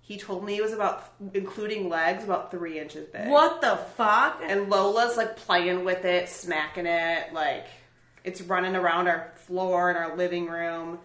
He 0.00 0.16
told 0.16 0.44
me 0.44 0.56
it 0.56 0.62
was 0.62 0.72
about, 0.72 1.12
including 1.34 1.88
legs, 1.88 2.24
about 2.24 2.50
three 2.50 2.78
inches 2.80 3.06
big. 3.06 3.28
What 3.28 3.60
the 3.60 3.76
fuck? 3.96 4.40
And 4.42 4.70
Lola's 4.70 5.16
like 5.16 5.36
playing 5.36 5.84
with 5.84 6.04
it, 6.04 6.28
smacking 6.28 6.86
it, 6.86 7.32
like 7.32 7.66
it's 8.28 8.42
running 8.42 8.76
around 8.76 9.08
our 9.08 9.32
floor 9.36 9.90
in 9.90 9.96
our 9.96 10.14
living 10.16 10.46
room. 10.48 10.98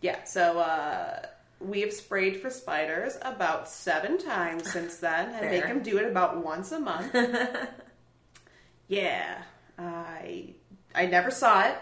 Yeah, 0.00 0.22
so 0.24 0.60
uh, 0.60 1.26
we 1.60 1.80
have 1.80 1.92
sprayed 1.92 2.40
for 2.40 2.50
spiders 2.50 3.18
about 3.22 3.68
seven 3.68 4.16
times 4.16 4.70
since 4.72 4.96
then, 4.98 5.34
and 5.34 5.50
make 5.50 5.64
him 5.64 5.82
do 5.82 5.98
it 5.98 6.04
about 6.08 6.42
once 6.42 6.70
a 6.70 6.78
month. 6.78 7.14
yeah, 8.88 9.42
I 9.76 10.54
I 10.94 11.06
never 11.06 11.32
saw 11.32 11.62
it. 11.62 11.76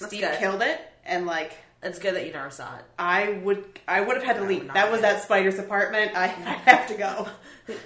That's 0.00 0.10
Steve 0.10 0.22
good. 0.22 0.38
killed 0.40 0.62
it, 0.62 0.80
and 1.04 1.24
like 1.24 1.52
It's 1.82 2.00
good 2.00 2.16
that 2.16 2.26
you 2.26 2.32
never 2.32 2.50
saw 2.50 2.76
it. 2.76 2.84
I 2.98 3.40
would 3.44 3.64
I 3.86 4.00
would 4.00 4.16
have 4.16 4.24
had 4.24 4.36
to 4.36 4.44
leave. 4.44 4.72
That 4.74 4.90
was 4.90 5.02
that 5.02 5.22
spider's 5.22 5.58
apartment. 5.60 6.12
I, 6.16 6.24
I 6.24 6.26
have 6.66 6.88
to 6.88 6.94
go. 6.94 7.28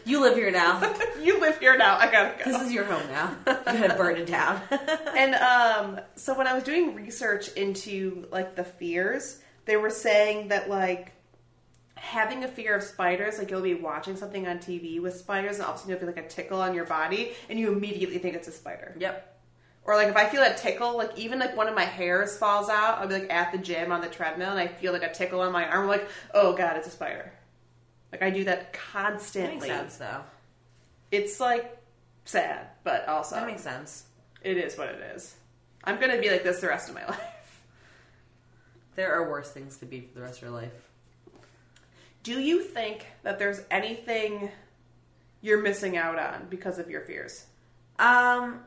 You 0.04 0.20
live 0.22 0.34
here 0.34 0.50
now. 0.50 0.80
you 1.22 1.40
live 1.40 1.58
here 1.58 1.76
now. 1.76 1.98
I 1.98 2.10
gotta 2.10 2.42
go. 2.42 2.50
this 2.50 2.62
is 2.62 2.72
your 2.72 2.84
home 2.84 3.06
now. 3.10 3.36
You 3.46 3.78
gotta 3.78 3.94
burn 3.94 4.16
it 4.16 4.26
down. 4.26 4.62
and 5.16 5.34
um, 5.34 6.00
so 6.16 6.36
when 6.36 6.46
I 6.46 6.54
was 6.54 6.64
doing 6.64 6.94
research 6.94 7.48
into 7.52 8.26
like 8.30 8.56
the 8.56 8.64
fears, 8.64 9.40
they 9.66 9.76
were 9.76 9.90
saying 9.90 10.48
that 10.48 10.70
like 10.70 11.12
having 11.96 12.44
a 12.44 12.48
fear 12.48 12.74
of 12.74 12.82
spiders, 12.82 13.38
like 13.38 13.50
you'll 13.50 13.60
be 13.60 13.74
watching 13.74 14.16
something 14.16 14.48
on 14.48 14.58
TV 14.58 15.00
with 15.00 15.14
spiders, 15.16 15.56
and 15.56 15.66
all 15.66 15.72
of 15.72 15.76
a 15.76 15.78
sudden 15.80 15.90
you'll 15.90 15.98
feel 16.00 16.08
like 16.08 16.16
a 16.16 16.28
tickle 16.28 16.60
on 16.60 16.74
your 16.74 16.86
body, 16.86 17.32
and 17.50 17.58
you 17.58 17.70
immediately 17.70 18.18
think 18.18 18.34
it's 18.34 18.48
a 18.48 18.52
spider. 18.52 18.94
yep. 18.98 19.28
Or 19.84 19.96
like 19.96 20.08
if 20.08 20.16
I 20.16 20.28
feel 20.28 20.42
a 20.42 20.54
tickle, 20.54 20.96
like 20.96 21.18
even 21.18 21.38
like 21.40 21.56
one 21.56 21.68
of 21.68 21.74
my 21.74 21.84
hairs 21.84 22.36
falls 22.38 22.68
out, 22.68 22.98
I'll 22.98 23.08
be 23.08 23.14
like 23.14 23.32
at 23.32 23.50
the 23.52 23.58
gym 23.58 23.90
on 23.90 24.00
the 24.00 24.08
treadmill, 24.08 24.50
and 24.50 24.58
I 24.60 24.68
feel 24.68 24.92
like 24.92 25.02
a 25.02 25.12
tickle 25.12 25.40
on 25.40 25.52
my 25.52 25.66
arm, 25.68 25.82
I'm 25.82 25.88
like 25.88 26.08
oh 26.34 26.52
god, 26.54 26.76
it's 26.76 26.86
a 26.86 26.90
spider. 26.90 27.32
Like 28.12 28.22
I 28.22 28.30
do 28.30 28.44
that 28.44 28.72
That 28.72 28.72
constantly. 28.74 29.54
makes 29.54 29.66
sense 29.66 29.96
though. 29.96 30.20
It's 31.10 31.40
like 31.40 31.76
sad, 32.24 32.66
but 32.84 33.08
also 33.08 33.36
That 33.36 33.46
makes 33.46 33.62
sense. 33.62 34.04
it 34.42 34.56
is 34.56 34.76
what 34.78 34.88
it 34.88 35.00
is. 35.16 35.34
I'm 35.84 35.98
gonna 36.00 36.20
be 36.20 36.30
like 36.30 36.44
this 36.44 36.60
the 36.60 36.68
rest 36.68 36.88
of 36.88 36.94
my 36.94 37.04
life. 37.08 37.62
There 38.94 39.12
are 39.12 39.28
worse 39.30 39.50
things 39.50 39.78
to 39.78 39.86
be 39.86 40.00
for 40.02 40.14
the 40.14 40.20
rest 40.22 40.36
of 40.36 40.42
your 40.42 40.50
life. 40.52 40.88
Do 42.22 42.40
you 42.40 42.62
think 42.62 43.06
that 43.24 43.38
there's 43.40 43.62
anything 43.70 44.50
you're 45.40 45.60
missing 45.62 45.96
out 45.96 46.18
on 46.20 46.46
because 46.50 46.78
of 46.78 46.88
your 46.88 47.00
fears? 47.00 47.46
Um, 47.98 48.60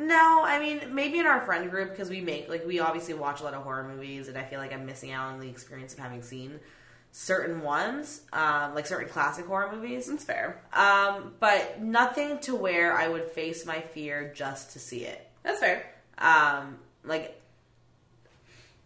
no, 0.00 0.42
I 0.44 0.58
mean 0.58 0.94
maybe 0.94 1.18
in 1.18 1.26
our 1.26 1.40
friend 1.42 1.70
group 1.70 1.90
because 1.90 2.10
we 2.10 2.20
make 2.20 2.48
like 2.48 2.66
we 2.66 2.80
obviously 2.80 3.14
watch 3.14 3.40
a 3.40 3.44
lot 3.44 3.54
of 3.54 3.62
horror 3.62 3.84
movies, 3.86 4.28
and 4.28 4.36
I 4.36 4.44
feel 4.44 4.58
like 4.58 4.72
I'm 4.72 4.86
missing 4.86 5.12
out 5.12 5.32
on 5.32 5.40
the 5.40 5.48
experience 5.48 5.92
of 5.92 5.98
having 5.98 6.22
seen 6.22 6.60
certain 7.12 7.62
ones, 7.62 8.22
um, 8.32 8.74
like 8.74 8.86
certain 8.86 9.08
classic 9.08 9.46
horror 9.46 9.70
movies. 9.72 10.06
That's 10.06 10.24
fair. 10.24 10.62
Um, 10.72 11.34
but 11.40 11.80
nothing 11.80 12.38
to 12.40 12.54
where 12.54 12.96
I 12.96 13.08
would 13.08 13.24
face 13.30 13.66
my 13.66 13.80
fear 13.80 14.32
just 14.34 14.72
to 14.72 14.78
see 14.78 15.04
it. 15.04 15.28
That's 15.42 15.60
fair. 15.60 15.86
Um, 16.18 16.78
like 17.04 17.40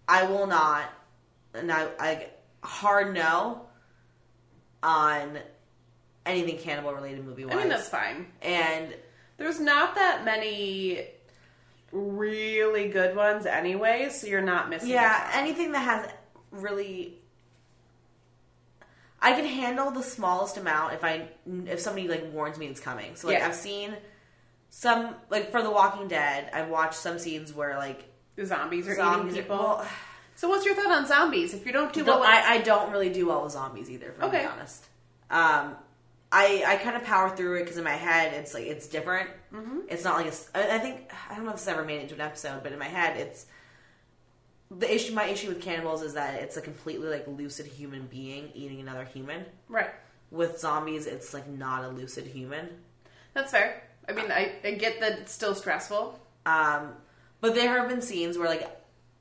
I 0.08 0.24
will 0.24 0.46
not, 0.46 0.90
and 1.54 1.70
I, 1.70 1.88
I 1.98 2.26
hard 2.62 3.14
no 3.14 3.62
on 4.82 5.38
anything 6.26 6.58
cannibal 6.58 6.94
related 6.94 7.24
movie 7.24 7.44
wise. 7.44 7.56
I 7.56 7.60
mean, 7.60 7.68
that's 7.68 7.88
fine. 7.88 8.26
and 8.42 8.94
There's 9.36 9.58
not 9.60 9.94
that 9.96 10.24
many 10.24 11.06
really 11.92 12.88
good 12.88 13.14
ones 13.16 13.46
anyway, 13.46 14.08
so 14.10 14.26
you're 14.26 14.40
not 14.42 14.68
missing. 14.70 14.90
yeah, 14.90 15.30
anything 15.34 15.72
that 15.72 15.80
has 15.80 16.10
really. 16.50 17.18
I 19.20 19.32
can 19.32 19.46
handle 19.46 19.90
the 19.90 20.02
smallest 20.02 20.58
amount 20.58 20.92
if 20.94 21.02
I 21.02 21.28
if 21.66 21.80
somebody 21.80 22.08
like 22.08 22.30
warns 22.32 22.58
me 22.58 22.66
it's 22.66 22.80
coming. 22.80 23.16
So 23.16 23.28
like 23.28 23.38
Yeah. 23.38 23.46
I've 23.48 23.54
seen 23.54 23.96
some 24.68 25.14
like 25.30 25.50
for 25.50 25.62
The 25.62 25.70
Walking 25.70 26.08
Dead, 26.08 26.50
I've 26.52 26.68
watched 26.68 26.94
some 26.96 27.18
scenes 27.18 27.52
where 27.52 27.76
like 27.78 28.04
The 28.36 28.44
zombies 28.44 28.86
are 28.86 28.94
zombies 28.94 29.32
eating 29.32 29.44
people. 29.44 29.56
well, 29.58 29.86
so 30.36 30.48
what's 30.48 30.66
your 30.66 30.74
thought 30.74 30.90
on 30.90 31.06
zombies? 31.06 31.54
If 31.54 31.64
you 31.64 31.72
don't 31.72 31.92
do 31.92 32.04
well, 32.04 32.22
I, 32.22 32.42
I 32.56 32.58
don't 32.58 32.90
really 32.92 33.08
do 33.08 33.26
well 33.28 33.44
with 33.44 33.52
zombies 33.52 33.88
either, 33.88 34.08
if 34.08 34.18
I'm 34.20 34.28
Okay. 34.28 34.38
being 34.38 34.48
honest. 34.50 34.84
Um, 35.30 35.76
I 36.34 36.64
I 36.66 36.76
kind 36.76 36.96
of 36.96 37.04
power 37.04 37.30
through 37.30 37.58
it 37.58 37.60
because 37.60 37.76
in 37.78 37.84
my 37.84 37.92
head 37.92 38.34
it's 38.34 38.54
like 38.54 38.64
it's 38.66 38.88
different. 38.88 39.30
Mm-hmm. 39.52 39.80
It's 39.88 40.02
not 40.02 40.16
like 40.16 40.34
I 40.52 40.76
I 40.76 40.78
think 40.80 41.12
I 41.30 41.36
don't 41.36 41.44
know 41.44 41.52
if 41.52 41.58
this 41.58 41.68
ever 41.68 41.84
made 41.84 41.98
it 41.98 42.02
into 42.02 42.14
an 42.16 42.20
episode, 42.20 42.64
but 42.64 42.72
in 42.72 42.78
my 42.78 42.88
head 42.88 43.16
it's 43.16 43.46
the 44.68 44.92
issue. 44.92 45.14
My 45.14 45.26
issue 45.26 45.48
with 45.48 45.62
cannibals 45.62 46.02
is 46.02 46.14
that 46.14 46.42
it's 46.42 46.56
a 46.56 46.60
completely 46.60 47.08
like 47.08 47.24
lucid 47.28 47.66
human 47.66 48.06
being 48.08 48.50
eating 48.52 48.80
another 48.80 49.04
human. 49.04 49.44
right. 49.68 49.90
With 50.30 50.58
zombies, 50.58 51.06
it's 51.06 51.32
like 51.32 51.48
not 51.48 51.84
a 51.84 51.88
lucid 51.88 52.26
human. 52.26 52.68
That's 53.34 53.52
fair. 53.52 53.84
I 54.08 54.12
mean, 54.12 54.32
I, 54.32 54.52
I 54.64 54.72
get 54.72 54.98
that 55.00 55.20
it's 55.20 55.32
still 55.32 55.54
stressful. 55.54 56.18
Um, 56.44 56.94
but 57.40 57.54
there 57.54 57.78
have 57.78 57.88
been 57.88 58.02
scenes 58.02 58.36
where 58.36 58.48
like 58.48 58.68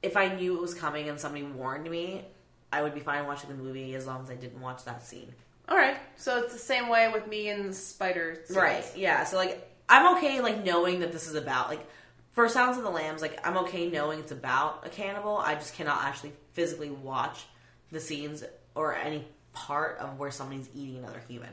if 0.02 0.18
I 0.18 0.34
knew 0.34 0.56
it 0.56 0.62
was 0.62 0.74
coming 0.74 1.10
and 1.10 1.20
somebody 1.20 1.44
warned 1.44 1.88
me, 1.88 2.26
I 2.72 2.82
would 2.82 2.96
be 2.96 3.02
fine 3.02 3.28
watching 3.28 3.50
the 3.52 3.56
movie 3.56 3.94
as 3.94 4.08
long 4.08 4.24
as 4.24 4.32
I 4.32 4.36
didn't 4.36 4.60
watch 4.60 4.86
that 4.86 5.06
scene. 5.06 5.34
All 5.70 5.78
right, 5.78 5.98
so 6.18 6.40
it's 6.44 6.54
the 6.54 6.60
same 6.60 6.90
way 6.90 7.10
with 7.14 7.28
me 7.28 7.50
and 7.50 7.70
the 7.70 7.74
spider. 7.74 8.40
series. 8.46 8.58
Right. 8.58 8.86
Yeah. 8.98 9.24
So 9.24 9.38
like 9.38 9.70
I'm 9.90 10.16
okay 10.18 10.42
like 10.42 10.64
knowing 10.64 11.00
that 11.02 11.12
this 11.12 11.28
is 11.28 11.36
about 11.36 11.70
like 11.70 11.86
for 12.34 12.50
Sounds 12.50 12.78
of 12.78 12.84
the 12.84 12.90
Lambs, 12.90 13.22
like 13.22 13.40
I'm 13.48 13.58
okay 13.60 13.90
knowing 13.90 14.20
it's 14.20 14.32
about 14.32 14.86
a 14.86 14.90
cannibal. 14.90 15.38
I 15.38 15.56
just 15.56 15.76
cannot 15.76 16.04
actually 16.04 16.34
physically 16.54 16.90
watch 16.90 17.46
the 17.92 18.00
scenes 18.00 18.44
or 18.76 18.96
any 18.96 19.26
part 19.54 20.00
of 20.00 20.18
where 20.20 20.32
somebody's 20.32 20.68
eating 20.76 20.98
another 20.98 21.22
human. 21.28 21.50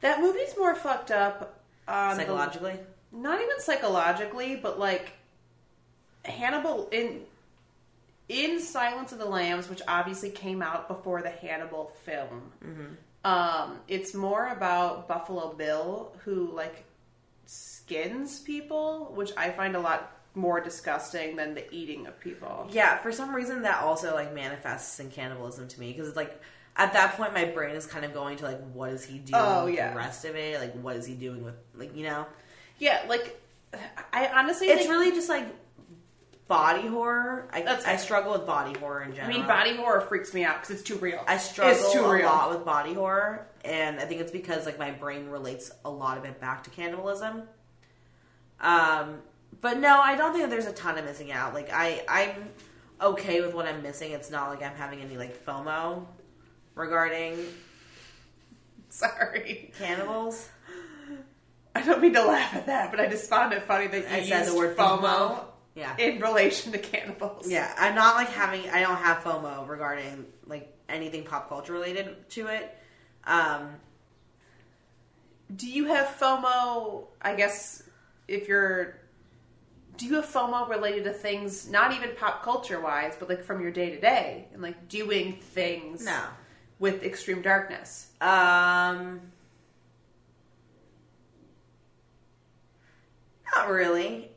That 0.00 0.20
movie's 0.20 0.56
more 0.56 0.74
fucked 0.74 1.10
up. 1.10 1.60
The- 1.86 2.14
Psychologically. 2.16 2.78
not 3.12 3.40
even 3.40 3.60
psychologically, 3.60 4.56
but 4.56 4.78
like 4.78 5.12
Hannibal 6.24 6.88
in 6.92 7.22
in 8.28 8.60
Silence 8.60 9.12
of 9.12 9.18
the 9.18 9.24
Lambs, 9.24 9.68
which 9.70 9.80
obviously 9.88 10.28
came 10.30 10.60
out 10.62 10.86
before 10.86 11.22
the 11.22 11.30
Hannibal 11.30 11.92
film. 12.04 12.52
Mm-hmm. 12.64 12.94
Um, 13.28 13.78
it's 13.88 14.14
more 14.14 14.48
about 14.48 15.08
Buffalo 15.08 15.52
Bill 15.52 16.12
who 16.24 16.50
like 16.54 16.84
skins 17.46 18.40
people, 18.40 19.12
which 19.14 19.32
I 19.36 19.50
find 19.50 19.76
a 19.76 19.80
lot 19.80 20.12
more 20.34 20.60
disgusting 20.60 21.36
than 21.36 21.54
the 21.54 21.64
eating 21.74 22.06
of 22.06 22.18
people. 22.20 22.68
Yeah, 22.70 22.98
for 22.98 23.10
some 23.12 23.34
reason 23.34 23.62
that 23.62 23.82
also 23.82 24.14
like 24.14 24.34
manifests 24.34 25.00
in 25.00 25.10
cannibalism 25.10 25.68
to 25.68 25.80
me 25.80 25.92
because 25.92 26.08
it's 26.08 26.16
like 26.16 26.40
at 26.76 26.92
that 26.92 27.16
point 27.16 27.34
my 27.34 27.44
brain 27.44 27.74
is 27.74 27.86
kind 27.86 28.04
of 28.04 28.14
going 28.14 28.36
to 28.38 28.44
like 28.44 28.60
what 28.72 28.90
is 28.90 29.04
he 29.04 29.18
doing 29.18 29.42
Oh, 29.42 29.64
with 29.64 29.74
yeah. 29.74 29.90
the 29.90 29.96
rest 29.96 30.24
of 30.24 30.36
it? 30.36 30.60
Like 30.60 30.74
what 30.74 30.96
is 30.96 31.06
he 31.06 31.14
doing 31.14 31.44
with 31.44 31.54
like 31.74 31.96
you 31.96 32.04
know? 32.04 32.26
Yeah, 32.78 33.02
like 33.08 33.40
I 34.12 34.28
honestly 34.28 34.68
It's 34.68 34.88
really 34.88 35.10
just 35.10 35.28
like 35.28 35.46
body 36.48 36.88
horror. 36.88 37.48
I, 37.52 37.62
That's 37.62 37.84
I 37.84 37.96
struggle 37.96 38.32
with 38.32 38.46
body 38.46 38.76
horror 38.78 39.02
in 39.02 39.14
general. 39.14 39.34
I 39.34 39.38
mean 39.38 39.46
body 39.46 39.76
horror 39.76 40.00
freaks 40.00 40.34
me 40.34 40.44
out 40.44 40.60
because 40.60 40.76
it's 40.76 40.82
too 40.82 40.96
real. 40.96 41.22
I 41.26 41.36
struggle 41.36 41.74
it's 41.74 41.92
too 41.92 42.04
a 42.04 42.12
real. 42.12 42.26
lot 42.26 42.50
with 42.50 42.64
body 42.64 42.94
horror, 42.94 43.46
and 43.64 44.00
I 44.00 44.06
think 44.06 44.20
it's 44.22 44.32
because 44.32 44.66
like 44.66 44.78
my 44.78 44.90
brain 44.90 45.28
relates 45.28 45.70
a 45.84 45.90
lot 45.90 46.16
of 46.18 46.24
it 46.24 46.40
back 46.40 46.64
to 46.64 46.70
cannibalism. 46.70 47.42
Um, 48.60 49.18
but 49.60 49.78
no, 49.78 50.00
I 50.00 50.16
don't 50.16 50.32
think 50.32 50.44
that 50.44 50.50
there's 50.50 50.66
a 50.66 50.72
ton 50.72 50.98
of 50.98 51.04
missing 51.04 51.30
out. 51.30 51.54
Like 51.54 51.70
I, 51.72 52.02
I'm 52.08 52.48
okay 53.00 53.40
with 53.40 53.54
what 53.54 53.66
I'm 53.66 53.82
missing. 53.82 54.12
It's 54.12 54.30
not 54.30 54.48
like 54.48 54.62
I'm 54.62 54.74
having 54.74 55.00
any 55.00 55.16
like 55.16 55.44
FOMO 55.44 56.06
regarding 56.74 57.36
Sorry. 58.88 59.70
cannibals. 59.78 60.48
I 61.74 61.82
don't 61.82 62.00
mean 62.00 62.14
to 62.14 62.24
laugh 62.24 62.54
at 62.54 62.66
that, 62.66 62.90
but 62.90 62.98
I 62.98 63.06
just 63.06 63.28
found 63.28 63.52
it 63.52 63.64
funny 63.64 63.86
that 63.88 64.02
you 64.10 64.16
I 64.16 64.22
said 64.24 64.46
the 64.46 64.54
word 64.56 64.76
FOMO 64.76 65.00
FOMO. 65.02 65.44
Yeah, 65.78 65.96
in 65.96 66.20
relation 66.20 66.72
to 66.72 66.78
cannibals. 66.78 67.48
yeah. 67.48 67.72
I'm 67.78 67.94
not 67.94 68.16
like 68.16 68.30
having. 68.30 68.68
I 68.70 68.80
don't 68.80 68.96
have 68.96 69.18
FOMO 69.22 69.68
regarding 69.68 70.26
like 70.46 70.74
anything 70.88 71.22
pop 71.22 71.48
culture 71.48 71.72
related 71.72 72.28
to 72.30 72.48
it. 72.48 72.76
Um, 73.24 73.70
Do 75.54 75.68
you 75.68 75.84
have 75.86 76.08
FOMO? 76.18 77.06
I 77.22 77.34
guess 77.36 77.82
if 78.26 78.48
you're, 78.48 78.98
do 79.96 80.06
you 80.06 80.14
have 80.16 80.26
FOMO 80.26 80.68
related 80.68 81.04
to 81.04 81.12
things 81.12 81.70
not 81.70 81.94
even 81.94 82.10
pop 82.16 82.42
culture 82.42 82.80
wise, 82.80 83.14
but 83.18 83.28
like 83.28 83.44
from 83.44 83.60
your 83.60 83.70
day 83.70 83.90
to 83.90 84.00
day 84.00 84.48
and 84.52 84.60
like 84.62 84.88
doing 84.88 85.38
things 85.40 86.04
no. 86.04 86.20
with 86.78 87.02
extreme 87.04 87.40
darkness? 87.42 88.08
Um, 88.20 89.20
not 93.54 93.68
really. 93.68 94.30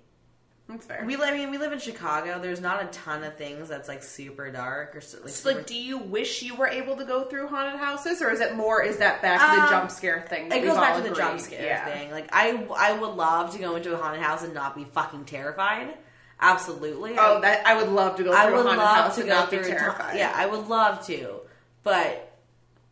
That's 0.72 0.86
fair. 0.86 1.04
We, 1.06 1.16
I 1.18 1.32
mean, 1.36 1.52
we 1.52 1.58
live 1.58 1.74
in 1.74 1.80
Chicago. 1.80 2.40
There's 2.42 2.62
not 2.62 2.82
a 2.82 2.88
ton 2.88 3.24
of 3.24 3.36
things 3.36 3.68
that's 3.70 3.88
like 3.90 4.02
super 4.04 4.50
dark 4.52 4.96
or 4.96 5.02
so- 5.02 5.18
like. 5.20 5.30
So, 5.30 5.50
super, 5.50 5.58
like, 5.60 5.68
do 5.68 5.76
you 5.76 5.98
wish 5.98 6.42
you 6.42 6.56
were 6.56 6.68
able 6.68 6.96
to 6.96 7.04
go 7.06 7.26
through 7.26 7.48
haunted 7.48 7.80
houses, 7.80 8.22
or 8.22 8.32
is 8.32 8.40
it 8.40 8.56
more? 8.56 8.82
Is 8.82 8.98
that 8.98 9.22
back 9.22 9.40
to 9.42 9.56
the 9.58 9.64
Um, 9.64 9.70
jump 9.70 9.92
scare 9.92 10.26
thing? 10.30 10.48
it 10.52 10.62
goes 10.64 10.78
back 10.78 10.96
to 10.96 11.08
the 11.08 11.14
jump 11.16 11.40
scare 11.40 11.64
Yeah. 11.66 11.86
thing. 11.86 12.12
Like, 12.12 12.30
I, 12.32 12.66
I 12.76 12.94
would 12.94 13.12
love 13.16 13.52
to 13.54 13.60
go 13.60 13.76
into 13.76 13.94
a 13.94 13.98
haunted 13.98 14.22
house 14.22 14.44
and 14.44 14.54
not 14.54 14.76
be 14.76 14.86
fucking 14.86 15.26
terrified. 15.26 15.94
Absolutely. 16.40 17.16
Oh, 17.18 17.38
I, 17.38 17.42
that 17.42 17.68
I 17.68 17.76
would 17.76 17.90
love 17.90 18.16
to 18.18 18.24
go 18.24 18.32
through 18.32 18.40
I 18.40 18.46
a 18.48 18.52
would 18.52 18.62
haunted 18.66 18.78
love 18.78 18.96
house 18.96 19.16
to 19.16 19.22
go 19.24 19.28
not 19.28 19.52
be 19.52 19.58
through. 19.58 19.68
terrified. 19.70 20.18
yeah, 20.18 20.32
I 20.36 20.46
would 20.48 20.68
love 20.68 21.06
to, 21.08 21.42
but 21.84 22.28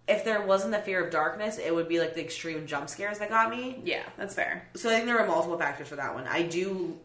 if 0.07 0.23
there 0.23 0.41
wasn't 0.41 0.71
the 0.71 0.79
fear 0.79 1.03
of 1.03 1.11
darkness, 1.11 1.57
it 1.57 1.73
would 1.73 1.87
be 1.87 1.99
like 1.99 2.13
the 2.13 2.21
extreme 2.21 2.67
jump 2.67 2.89
scares 2.89 3.19
that 3.19 3.29
got 3.29 3.49
me. 3.49 3.79
Yeah, 3.83 4.03
that's 4.17 4.35
fair. 4.35 4.67
So 4.75 4.89
I 4.89 4.93
think 4.93 5.05
there 5.05 5.15
were 5.19 5.25
multiple 5.25 5.57
factors 5.57 5.87
for 5.87 5.95
that 5.95 6.13
one. 6.13 6.27
I 6.27 6.43
do, 6.43 6.99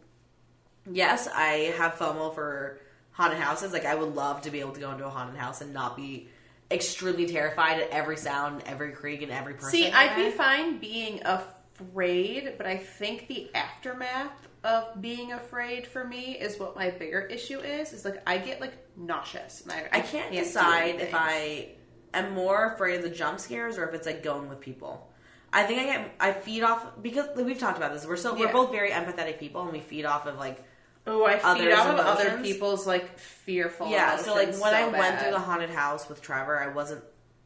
yes, 0.91 1.29
I 1.29 1.75
have 1.79 1.95
FOMO 1.95 2.35
for 2.35 2.79
haunted 3.13 3.39
houses. 3.39 3.73
Like 3.73 3.85
I 3.85 3.95
would 3.95 4.15
love 4.15 4.43
to 4.43 4.51
be 4.51 4.61
able 4.61 4.73
to 4.73 4.81
go 4.81 4.91
into 4.91 5.07
a 5.07 5.11
haunted 5.11 5.37
house 5.37 5.61
and 5.61 5.73
not 5.73 5.97
be 5.97 6.29
extremely 6.71 7.27
terrified 7.27 7.81
at 7.81 7.91
every 7.91 8.17
sound, 8.17 8.63
every 8.67 8.93
creak, 8.93 9.23
and 9.23 9.31
every 9.31 9.55
person. 9.55 9.71
See, 9.71 9.91
I'd 9.91 10.17
be 10.17 10.31
fine 10.31 10.79
being 10.79 11.21
afraid, 11.25 12.55
but 12.57 12.67
I 12.67 12.77
think 12.77 13.29
the 13.29 13.51
aftermath 13.55 14.49
of 14.65 15.01
being 15.01 15.33
afraid 15.33 15.87
for 15.87 16.05
me 16.05 16.39
is 16.39 16.59
what 16.59 16.75
my 16.75 16.91
bigger 16.91 17.21
issue 17.21 17.61
is. 17.61 17.93
Is 17.93 18.05
like 18.05 18.23
I 18.27 18.39
get 18.39 18.61
like 18.61 18.75
nauseous. 18.97 19.63
And 19.63 19.73
I, 19.73 19.99
I 19.99 20.01
can't 20.01 20.33
do 20.33 20.39
decide 20.39 21.01
if. 21.01 21.15
I 21.15 21.69
am 22.15 22.33
more 22.33 22.73
afraid 22.73 22.97
of 22.97 23.03
the 23.03 23.11
jump 23.11 23.41
scares 23.41 23.77
or 23.77 23.89
if 23.89 23.95
it's 23.95 24.07
like 24.07 24.23
going 24.23 24.49
with 24.49 24.61
people. 24.61 25.11
I 25.53 25.65
think 25.65 25.81
I 25.81 25.85
get 25.85 26.15
I 26.19 26.33
feed 26.33 26.63
off 26.63 27.01
because 27.01 27.29
like, 27.37 27.47
we've 27.47 27.59
talked 27.59 27.77
about 27.77 27.93
this. 27.93 28.07
We're 28.07 28.17
so 28.17 28.35
we're 28.35 28.53
both 28.53 28.73
very 28.73 28.91
empathetic 28.91 29.39
people, 29.39 29.63
and 29.63 29.73
we 29.73 29.81
feed 29.81 30.05
off 30.05 30.27
of 30.27 30.37
like 30.37 30.65
Oh, 31.07 31.27
I 31.27 31.35
feed 31.39 31.45
others' 31.45 31.75
off 31.79 31.87
of 31.89 31.99
other 32.01 32.39
people's 32.43 32.87
like 32.87 33.19
fearful. 33.19 33.91
yeah. 33.91 34.17
So 34.17 34.35
like 34.35 34.49
when 34.49 34.55
so 34.55 34.65
I 34.67 34.87
went 34.89 35.21
through 35.21 35.33
the 35.33 35.39
haunted 35.39 35.71
house 35.71 36.09
with 36.09 36.23
Trevor, 36.23 36.59
I 36.59 36.69
wasn't 36.69 37.05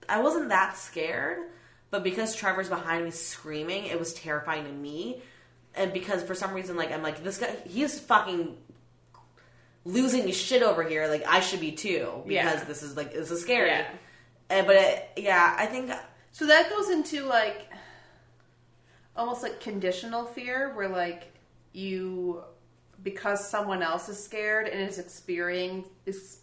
I 0.08 0.20
wasn't 0.20 0.48
that 0.50 0.76
scared, 0.76 1.38
but 1.90 2.02
because 2.04 2.34
Trevor's 2.36 2.68
behind 2.68 3.04
me 3.04 3.10
screaming, 3.10 3.86
it 3.86 3.98
was 3.98 4.14
terrifying 4.14 4.64
to 4.64 4.72
me. 4.72 5.22
And 5.74 5.92
because 5.92 6.22
for 6.22 6.34
some 6.34 6.52
reason, 6.54 6.76
like 6.76 6.92
I'm 6.92 7.02
like 7.02 7.22
this 7.24 7.38
guy, 7.38 7.54
he's 7.66 7.98
fucking 7.98 8.56
losing 9.84 10.26
his 10.26 10.36
shit 10.36 10.62
over 10.62 10.82
here. 10.82 11.08
Like 11.08 11.26
I 11.26 11.40
should 11.40 11.60
be 11.60 11.72
too 11.72 12.22
because 12.26 12.60
Yeah. 12.60 12.64
this 12.64 12.82
is 12.82 12.96
like 12.96 13.12
this 13.12 13.30
is 13.30 13.42
scary. 13.42 13.70
Yeah. 13.70 13.86
And, 14.50 14.66
but 14.66 14.76
it, 14.76 15.10
yeah, 15.18 15.54
I 15.58 15.66
think 15.66 15.90
So 16.32 16.46
that 16.46 16.70
goes 16.70 16.90
into 16.90 17.24
like 17.24 17.68
almost 19.16 19.42
like 19.42 19.60
conditional 19.60 20.24
fear, 20.24 20.72
where 20.74 20.88
like 20.88 21.32
you 21.72 22.42
because 23.02 23.48
someone 23.48 23.82
else 23.82 24.08
is 24.08 24.22
scared 24.22 24.68
and 24.68 24.80
is 24.80 24.98
experiencing 24.98 25.84
is 26.06 26.38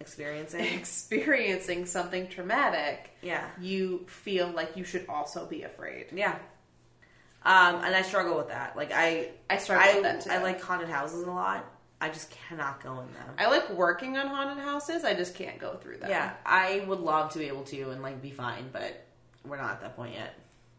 experiencing, 0.00 0.64
experiencing 0.74 1.86
something 1.86 2.28
traumatic, 2.28 3.16
yeah, 3.22 3.44
you 3.60 4.04
feel 4.08 4.48
like 4.48 4.76
you 4.76 4.84
should 4.84 5.06
also 5.08 5.46
be 5.46 5.62
afraid. 5.62 6.06
yeah. 6.12 6.36
Um, 7.44 7.82
and 7.82 7.92
I 7.92 8.02
struggle 8.02 8.36
with 8.36 8.48
that. 8.48 8.76
Like 8.76 8.92
I, 8.94 9.30
I 9.50 9.56
struggle 9.58 9.90
I, 9.90 9.94
with 9.94 10.02
that 10.04 10.20
too. 10.20 10.30
I 10.30 10.40
like 10.42 10.60
haunted 10.60 10.88
houses 10.88 11.26
a 11.26 11.30
lot. 11.30 11.64
I 12.00 12.08
just 12.08 12.30
cannot 12.30 12.82
go 12.82 12.92
in 13.00 13.12
them. 13.14 13.34
I 13.38 13.48
like 13.48 13.70
working 13.70 14.16
on 14.16 14.28
haunted 14.28 14.62
houses. 14.62 15.04
I 15.04 15.14
just 15.14 15.34
can't 15.34 15.58
go 15.58 15.74
through 15.74 15.98
them. 15.98 16.10
Yeah, 16.10 16.32
I 16.46 16.84
would 16.86 17.00
love 17.00 17.32
to 17.32 17.38
be 17.38 17.46
able 17.46 17.64
to 17.64 17.90
and 17.90 18.02
like 18.02 18.22
be 18.22 18.30
fine, 18.30 18.70
but 18.72 19.06
we're 19.44 19.56
not 19.56 19.70
at 19.70 19.80
that 19.80 19.96
point 19.96 20.14
yet. 20.14 20.34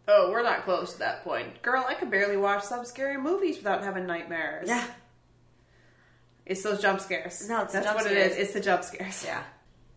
Oh, 0.08 0.32
we're 0.32 0.44
not 0.44 0.64
close 0.64 0.94
to 0.94 1.00
that 1.00 1.24
point, 1.24 1.62
girl. 1.62 1.86
I 1.88 1.94
could 1.94 2.12
barely 2.12 2.36
watch 2.36 2.64
some 2.64 2.84
scary 2.84 3.18
movies 3.18 3.58
without 3.58 3.84
having 3.84 4.06
nightmares. 4.06 4.68
Yeah, 4.68 4.86
it's 6.46 6.62
those 6.64 6.82
jump 6.82 7.00
scares. 7.02 7.48
No, 7.48 7.62
it's 7.64 7.74
that's 7.74 7.86
jump 7.86 7.98
what 7.98 8.06
scares. 8.06 8.32
it 8.32 8.32
is. 8.34 8.38
It's 8.38 8.54
the 8.54 8.60
jump 8.62 8.84
scares. 8.84 9.24
yeah. 9.26 9.44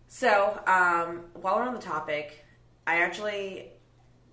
So, 0.09 0.61
um, 0.67 1.25
while 1.35 1.57
we're 1.57 1.63
on 1.63 1.75
the 1.75 1.81
topic, 1.81 2.45
I 2.87 3.03
actually 3.03 3.71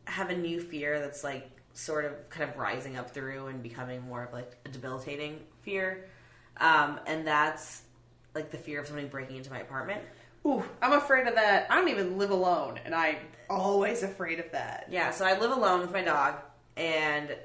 have 0.05 0.29
a 0.29 0.37
new 0.37 0.59
fear 0.61 0.99
that's 0.99 1.23
like 1.23 1.49
sort 1.73 2.05
of 2.05 2.29
kind 2.29 2.49
of 2.49 2.57
rising 2.57 2.97
up 2.97 3.11
through 3.11 3.47
and 3.47 3.63
becoming 3.63 4.01
more 4.01 4.23
of 4.23 4.33
like 4.33 4.55
a 4.65 4.69
debilitating 4.69 5.39
fear, 5.63 6.05
um, 6.57 6.99
and 7.07 7.25
that's 7.25 7.81
like 8.35 8.51
the 8.51 8.57
fear 8.57 8.79
of 8.81 8.87
somebody 8.87 9.07
breaking 9.07 9.37
into 9.37 9.49
my 9.49 9.59
apartment. 9.59 10.01
Ooh, 10.45 10.63
I'm 10.81 10.93
afraid 10.93 11.25
of 11.27 11.35
that. 11.35 11.67
I 11.71 11.75
don't 11.75 11.89
even 11.89 12.17
live 12.17 12.29
alone, 12.29 12.79
and 12.85 12.93
I'm 12.93 13.15
always 13.49 14.03
afraid 14.03 14.39
of 14.39 14.51
that. 14.51 14.87
Yeah, 14.91 15.11
so 15.11 15.25
I 15.25 15.39
live 15.39 15.51
alone 15.51 15.79
with 15.79 15.91
my 15.91 16.03
dog, 16.03 16.35
and 16.77 17.35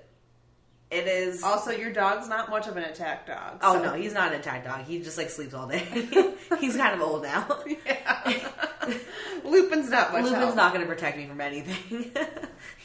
it 0.90 1.06
is. 1.06 1.42
Also, 1.42 1.70
your 1.70 1.92
dog's 1.92 2.28
not 2.28 2.48
much 2.48 2.66
of 2.66 2.76
an 2.78 2.84
attack 2.84 3.26
dog. 3.26 3.58
Oh 3.62 3.82
no, 3.82 3.92
he's 3.92 4.14
not 4.14 4.32
an 4.32 4.40
attack 4.40 4.64
dog. 4.64 4.84
He 4.86 5.00
just 5.00 5.18
like 5.18 5.28
sleeps 5.28 5.52
all 5.52 5.68
day. 5.68 5.84
he's 6.60 6.76
kind 6.76 6.94
of 6.94 7.02
old 7.06 7.22
now. 7.22 7.46
Yeah. 7.86 8.48
Lupin's 9.44 9.90
not 9.90 10.12
much. 10.12 10.22
Lupin's 10.24 10.44
help. 10.44 10.56
not 10.56 10.72
going 10.72 10.86
to 10.86 10.90
protect 10.90 11.18
me 11.18 11.26
from 11.26 11.40
anything. 11.42 12.10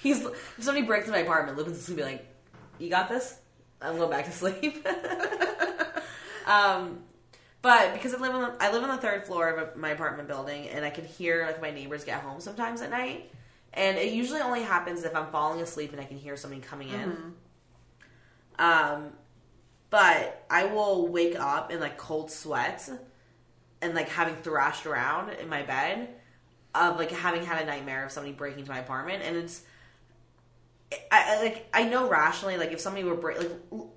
he's 0.01 0.21
if 0.25 0.57
somebody 0.59 0.85
breaks 0.85 1.07
into 1.07 1.17
my 1.17 1.23
apartment, 1.23 1.57
Lupin's 1.57 1.77
just 1.77 1.87
going 1.87 1.97
to 1.97 2.03
be 2.03 2.11
like, 2.11 2.27
"You 2.77 2.89
got 2.89 3.07
this. 3.07 3.39
I'm 3.81 3.97
going 3.97 4.09
back 4.09 4.25
to 4.25 4.31
sleep." 4.31 4.85
um, 6.45 6.99
but 7.61 7.93
because 7.93 8.13
I 8.13 8.17
live 8.17 8.35
on 8.35 8.41
the, 8.41 8.55
I 8.59 8.71
live 8.73 8.83
on 8.83 8.89
the 8.89 9.01
third 9.01 9.25
floor 9.25 9.49
of 9.49 9.77
my 9.77 9.91
apartment 9.91 10.27
building, 10.27 10.67
and 10.67 10.83
I 10.83 10.89
can 10.89 11.05
hear 11.05 11.45
like 11.45 11.61
my 11.61 11.71
neighbors 11.71 12.03
get 12.03 12.21
home 12.21 12.41
sometimes 12.41 12.81
at 12.81 12.89
night, 12.89 13.31
and 13.73 13.97
it 13.97 14.11
usually 14.11 14.41
only 14.41 14.61
happens 14.61 15.03
if 15.03 15.15
I'm 15.15 15.27
falling 15.27 15.61
asleep 15.61 15.93
and 15.93 16.01
I 16.01 16.05
can 16.05 16.17
hear 16.17 16.35
somebody 16.35 16.61
coming 16.61 16.89
in. 16.89 17.33
Um, 18.59 19.09
but 19.89 20.45
I 20.49 20.65
will 20.65 21.07
wake 21.07 21.39
up 21.39 21.71
in 21.71 21.79
like 21.79 21.97
cold 21.97 22.31
sweats 22.31 22.89
and 23.81 23.93
like 23.95 24.09
having 24.09 24.35
thrashed 24.37 24.85
around 24.85 25.29
in 25.31 25.49
my 25.49 25.61
bed 25.63 26.09
of 26.73 26.97
like 26.97 27.11
having 27.11 27.45
had 27.45 27.61
a 27.61 27.65
nightmare 27.65 28.05
of 28.05 28.11
somebody 28.11 28.33
breaking 28.33 28.59
into 28.59 28.71
my 28.71 28.79
apartment, 28.79 29.21
and 29.23 29.35
it's 29.37 29.61
I, 31.11 31.37
I 31.37 31.41
like 31.43 31.67
I 31.73 31.83
know 31.83 32.09
rationally 32.09 32.57
like 32.57 32.71
if 32.71 32.79
somebody 32.79 33.03
were 33.03 33.15
break 33.15 33.37
like 33.39 33.51
Lu- 33.71 33.89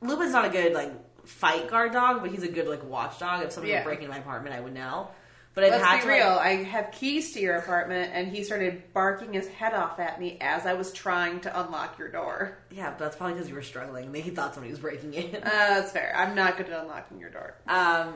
Lupin's 0.00 0.32
not 0.32 0.44
a 0.44 0.48
good 0.48 0.72
like 0.72 0.92
fight 1.26 1.68
guard 1.68 1.92
dog, 1.92 2.22
but 2.22 2.30
he's 2.30 2.42
a 2.42 2.48
good 2.48 2.66
like 2.66 2.82
watchdog. 2.88 3.44
If 3.44 3.52
somebody 3.52 3.72
Yeah. 3.72 3.80
were 3.80 3.84
breaking 3.84 4.04
into 4.06 4.14
my 4.16 4.20
apartment, 4.20 4.54
I 4.54 4.60
would 4.60 4.74
know. 4.74 5.10
But 5.52 5.64
I've 5.64 5.70
Let's 5.72 5.84
had 5.84 5.96
be 5.96 6.02
to 6.02 6.08
real. 6.08 6.26
like, 6.28 6.40
I 6.46 6.50
have 6.62 6.92
keys 6.92 7.32
to 7.32 7.40
your 7.40 7.56
apartment, 7.56 8.12
and 8.14 8.28
he 8.28 8.44
started 8.44 8.92
barking 8.94 9.32
his 9.32 9.48
head 9.48 9.74
off 9.74 9.98
at 9.98 10.20
me 10.20 10.38
as 10.40 10.64
I 10.64 10.74
was 10.74 10.92
trying 10.92 11.40
to 11.40 11.60
unlock 11.60 11.98
your 11.98 12.08
door. 12.08 12.58
yeah, 12.70 12.90
but 12.90 13.00
that's 13.00 13.16
probably 13.16 13.34
because 13.34 13.48
you 13.48 13.56
were 13.56 13.62
struggling 13.62 14.06
and 14.06 14.16
he 14.16 14.30
thought 14.30 14.54
somebody 14.54 14.70
was 14.70 14.78
breaking 14.80 15.12
in. 15.14 15.34
Uh, 15.36 15.40
that's 15.42 15.90
fair. 15.90 16.14
I'm 16.16 16.36
not 16.36 16.56
good 16.56 16.68
at 16.70 16.80
unlocking 16.82 17.18
your 17.18 17.30
door. 17.30 17.56
um, 17.66 18.14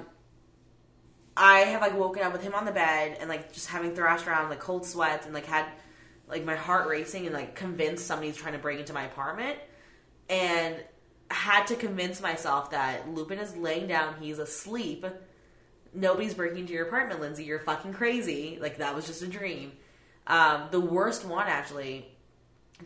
I 1.36 1.60
have 1.60 1.80
like 1.80 1.98
woken 1.98 2.22
up 2.22 2.32
with 2.32 2.42
him 2.42 2.54
on 2.54 2.64
the 2.64 2.70
bed 2.70 3.16
and 3.18 3.28
like 3.28 3.52
just 3.52 3.66
having 3.66 3.94
thrashed 3.96 4.26
around 4.28 4.50
like 4.50 4.60
cold 4.60 4.86
sweats 4.86 5.24
and 5.26 5.34
like 5.34 5.46
had 5.46 5.66
like 6.28 6.44
my 6.44 6.54
heart 6.54 6.86
racing 6.86 7.26
and 7.26 7.34
like 7.34 7.56
convinced 7.56 8.06
somebody's 8.06 8.36
trying 8.36 8.52
to 8.52 8.60
break 8.60 8.78
into 8.78 8.92
my 8.92 9.02
apartment 9.04 9.58
and 10.28 10.76
had 11.28 11.66
to 11.66 11.74
convince 11.74 12.20
myself 12.22 12.70
that 12.70 13.08
Lupin 13.12 13.40
is 13.40 13.56
laying 13.56 13.88
down, 13.88 14.14
he's 14.20 14.38
asleep. 14.38 15.04
Nobody's 15.94 16.34
breaking 16.34 16.58
into 16.58 16.72
your 16.72 16.86
apartment, 16.86 17.20
Lindsay. 17.20 17.44
You're 17.44 17.60
fucking 17.60 17.92
crazy. 17.94 18.58
Like 18.60 18.78
that 18.78 18.94
was 18.94 19.06
just 19.06 19.22
a 19.22 19.26
dream. 19.26 19.72
Um, 20.26 20.64
the 20.70 20.80
worst 20.80 21.24
one 21.24 21.46
actually 21.46 22.06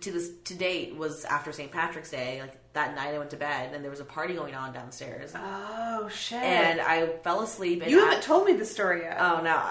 to 0.00 0.12
this 0.12 0.30
to 0.44 0.54
date 0.54 0.94
was 0.96 1.24
after 1.24 1.52
St. 1.52 1.70
Patrick's 1.72 2.10
Day. 2.10 2.40
Like 2.40 2.56
that 2.74 2.94
night, 2.94 3.14
I 3.14 3.18
went 3.18 3.30
to 3.30 3.36
bed 3.36 3.74
and 3.74 3.82
there 3.82 3.90
was 3.90 4.00
a 4.00 4.04
party 4.04 4.34
going 4.34 4.54
on 4.54 4.72
downstairs, 4.72 5.32
Oh 5.34 6.08
shit! 6.08 6.42
and 6.42 6.80
I 6.80 7.06
fell 7.24 7.40
asleep. 7.42 7.82
And 7.82 7.90
you 7.90 8.00
haven't 8.00 8.22
told 8.22 8.46
me 8.46 8.52
the 8.54 8.64
story 8.64 9.02
yet. 9.02 9.16
Oh 9.18 9.40
no! 9.42 9.70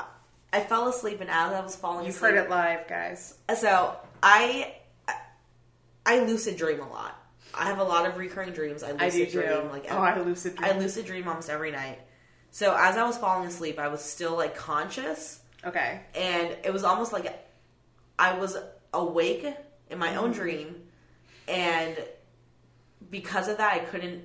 I 0.54 0.62
fell 0.62 0.88
asleep, 0.88 1.22
and 1.22 1.30
as 1.30 1.52
I 1.54 1.60
was 1.62 1.76
falling 1.76 2.06
You've 2.06 2.16
asleep, 2.16 2.32
heard 2.36 2.46
it 2.46 2.50
live, 2.50 2.88
guys. 2.88 3.36
So 3.60 3.96
I, 4.24 4.76
I 6.06 6.20
lucid 6.22 6.58
dream 6.58 6.80
a 6.80 6.90
lot. 6.90 7.22
I 7.54 7.66
have 7.66 7.80
a 7.80 7.84
lot 7.84 8.06
of 8.08 8.18
recurring 8.18 8.54
dreams. 8.54 8.82
I 8.84 8.92
lucid 8.94 9.02
I 9.02 9.10
do 9.10 9.26
too. 9.26 9.42
dream 9.42 9.70
like 9.70 9.86
oh, 9.90 9.98
I 9.98 10.20
lucid 10.22 10.56
dream. 10.56 10.72
I 10.72 10.78
lucid 10.78 11.06
dream 11.06 11.28
almost 11.28 11.50
every 11.50 11.72
night. 11.72 12.00
So 12.52 12.76
as 12.78 12.98
I 12.98 13.06
was 13.06 13.18
falling 13.18 13.48
asleep, 13.48 13.78
I 13.80 13.88
was 13.88 14.02
still 14.02 14.36
like 14.36 14.56
conscious, 14.56 15.41
okay. 15.64 16.02
and 16.16 16.56
it 16.64 16.74
was 16.74 16.84
almost 16.84 17.14
like 17.14 17.48
I 18.18 18.38
was 18.38 18.58
awake 18.93 19.45
in 19.89 20.00
my 20.00 20.16
own 20.16 20.32
mm-hmm. 20.32 20.39
dream, 20.39 20.76
and 21.48 21.98
because 23.10 23.48
of 23.48 23.58
that, 23.58 23.74
I 23.74 23.80
couldn't 23.80 24.24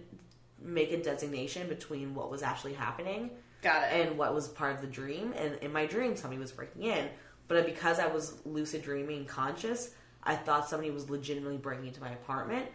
make 0.65 0.93
a 0.93 1.03
designation 1.03 1.69
between 1.69 2.15
what 2.15 2.31
was 2.31 2.43
actually 2.43 2.75
happening 2.75 3.31
Got 3.63 3.85
it. 3.85 4.09
and 4.09 4.19
what 4.19 4.35
was 4.35 4.49
part 4.49 4.75
of 4.75 4.81
the 4.81 4.87
dream. 4.87 5.35
And 5.37 5.57
in 5.57 5.73
my 5.73 5.87
dream, 5.87 6.17
somebody 6.17 6.41
was 6.41 6.53
breaking 6.53 6.85
in. 6.85 7.09
But 7.49 7.67
because 7.67 7.99
I 7.99 8.07
was 8.07 8.35
lucid 8.45 8.83
dreaming 8.83 9.25
conscious, 9.25 9.91
I 10.23 10.37
thought 10.37 10.69
somebody 10.69 10.91
was 10.91 11.11
legitimately 11.11 11.59
breaking 11.59 11.89
into 11.89 12.01
my 12.01 12.11
apartment. 12.11 12.67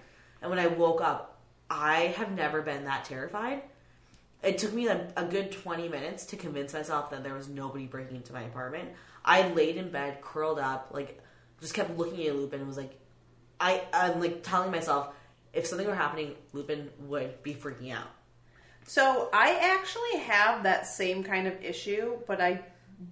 And 0.41 0.49
when 0.49 0.59
I 0.59 0.67
woke 0.67 1.01
up, 1.01 1.41
I 1.69 2.13
have 2.17 2.31
never 2.31 2.61
been 2.61 2.85
that 2.85 3.05
terrified. 3.05 3.63
It 4.43 4.57
took 4.57 4.73
me 4.73 4.87
a, 4.87 5.07
a 5.17 5.25
good 5.25 5.51
20 5.51 5.89
minutes 5.89 6.25
to 6.27 6.35
convince 6.37 6.73
myself 6.73 7.09
that 7.11 7.23
there 7.23 7.33
was 7.33 7.49
nobody 7.49 7.85
breaking 7.87 8.17
into 8.17 8.33
my 8.33 8.43
apartment. 8.43 8.89
I 9.25 9.47
laid 9.49 9.77
in 9.77 9.89
bed, 9.89 10.21
curled 10.21 10.59
up, 10.59 10.89
like, 10.93 11.19
just 11.59 11.73
kept 11.73 11.97
looking 11.97 12.25
at 12.27 12.35
Lupin 12.35 12.59
and 12.59 12.67
was 12.67 12.77
like, 12.77 12.97
I, 13.59 13.83
I'm 13.91 14.19
like 14.19 14.43
telling 14.43 14.69
myself, 14.71 15.09
if 15.53 15.65
something 15.65 15.87
were 15.87 15.95
happening, 15.95 16.35
Lupin 16.53 16.89
would 16.99 17.41
be 17.41 17.55
freaking 17.55 17.91
out. 17.91 18.07
So 18.85 19.29
I 19.33 19.55
actually 19.75 20.19
have 20.21 20.63
that 20.63 20.85
same 20.85 21.23
kind 21.23 21.47
of 21.47 21.61
issue, 21.63 22.19
but 22.27 22.39
I 22.39 22.61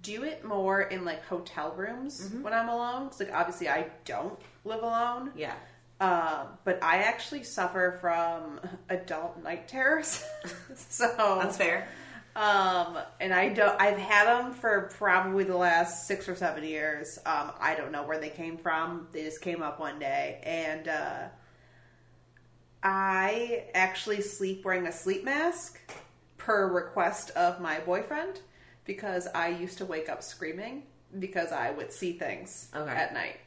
do 0.02 0.22
it 0.22 0.44
more 0.44 0.82
in 0.82 1.04
like 1.04 1.24
hotel 1.26 1.72
rooms 1.76 2.20
Mm-hmm. 2.30 2.42
when 2.42 2.52
I'm 2.54 2.68
alone. 2.68 3.08
'Cause, 3.08 3.20
like 3.20 3.32
obviously 3.34 3.68
I 3.68 3.88
don't 4.04 4.38
live 4.64 4.82
alone, 4.82 5.32
Yeah. 5.36 5.54
Um, 6.00 6.48
but 6.64 6.82
I 6.82 6.98
actually 6.98 7.42
suffer 7.44 7.98
from 8.00 8.60
adult 8.88 9.42
night 9.42 9.68
terrors. 9.68 10.22
so 10.74 11.14
That's 11.16 11.56
fair. 11.56 11.88
Um, 12.34 12.98
and 13.18 13.32
I 13.32 13.48
don't. 13.48 13.80
I've 13.80 13.96
had 13.96 14.26
them 14.26 14.52
for 14.52 14.90
probably 14.98 15.44
the 15.44 15.56
last 15.56 16.06
six 16.06 16.28
or 16.28 16.36
seven 16.36 16.64
years. 16.64 17.18
Um, 17.24 17.52
I 17.58 17.74
don't 17.74 17.92
know 17.92 18.02
where 18.02 18.20
they 18.20 18.28
came 18.28 18.58
from. 18.58 19.08
They 19.12 19.22
just 19.22 19.40
came 19.40 19.62
up 19.62 19.80
one 19.80 19.98
day, 19.98 20.40
and 20.42 20.86
uh, 20.86 21.22
I 22.82 23.64
actually 23.74 24.20
sleep 24.20 24.64
wearing 24.66 24.86
a 24.86 24.92
sleep 24.92 25.24
mask 25.24 25.80
per 26.36 26.68
request 26.70 27.30
of 27.30 27.60
my 27.60 27.80
boyfriend 27.80 28.40
because 28.84 29.26
I 29.34 29.48
used 29.48 29.78
to 29.78 29.86
wake 29.86 30.08
up 30.08 30.22
screaming 30.22 30.82
because 31.18 31.52
I 31.52 31.70
would 31.70 31.90
see 31.92 32.12
things 32.12 32.68
Okay. 32.76 32.90
at 32.90 33.14
night, 33.14 33.40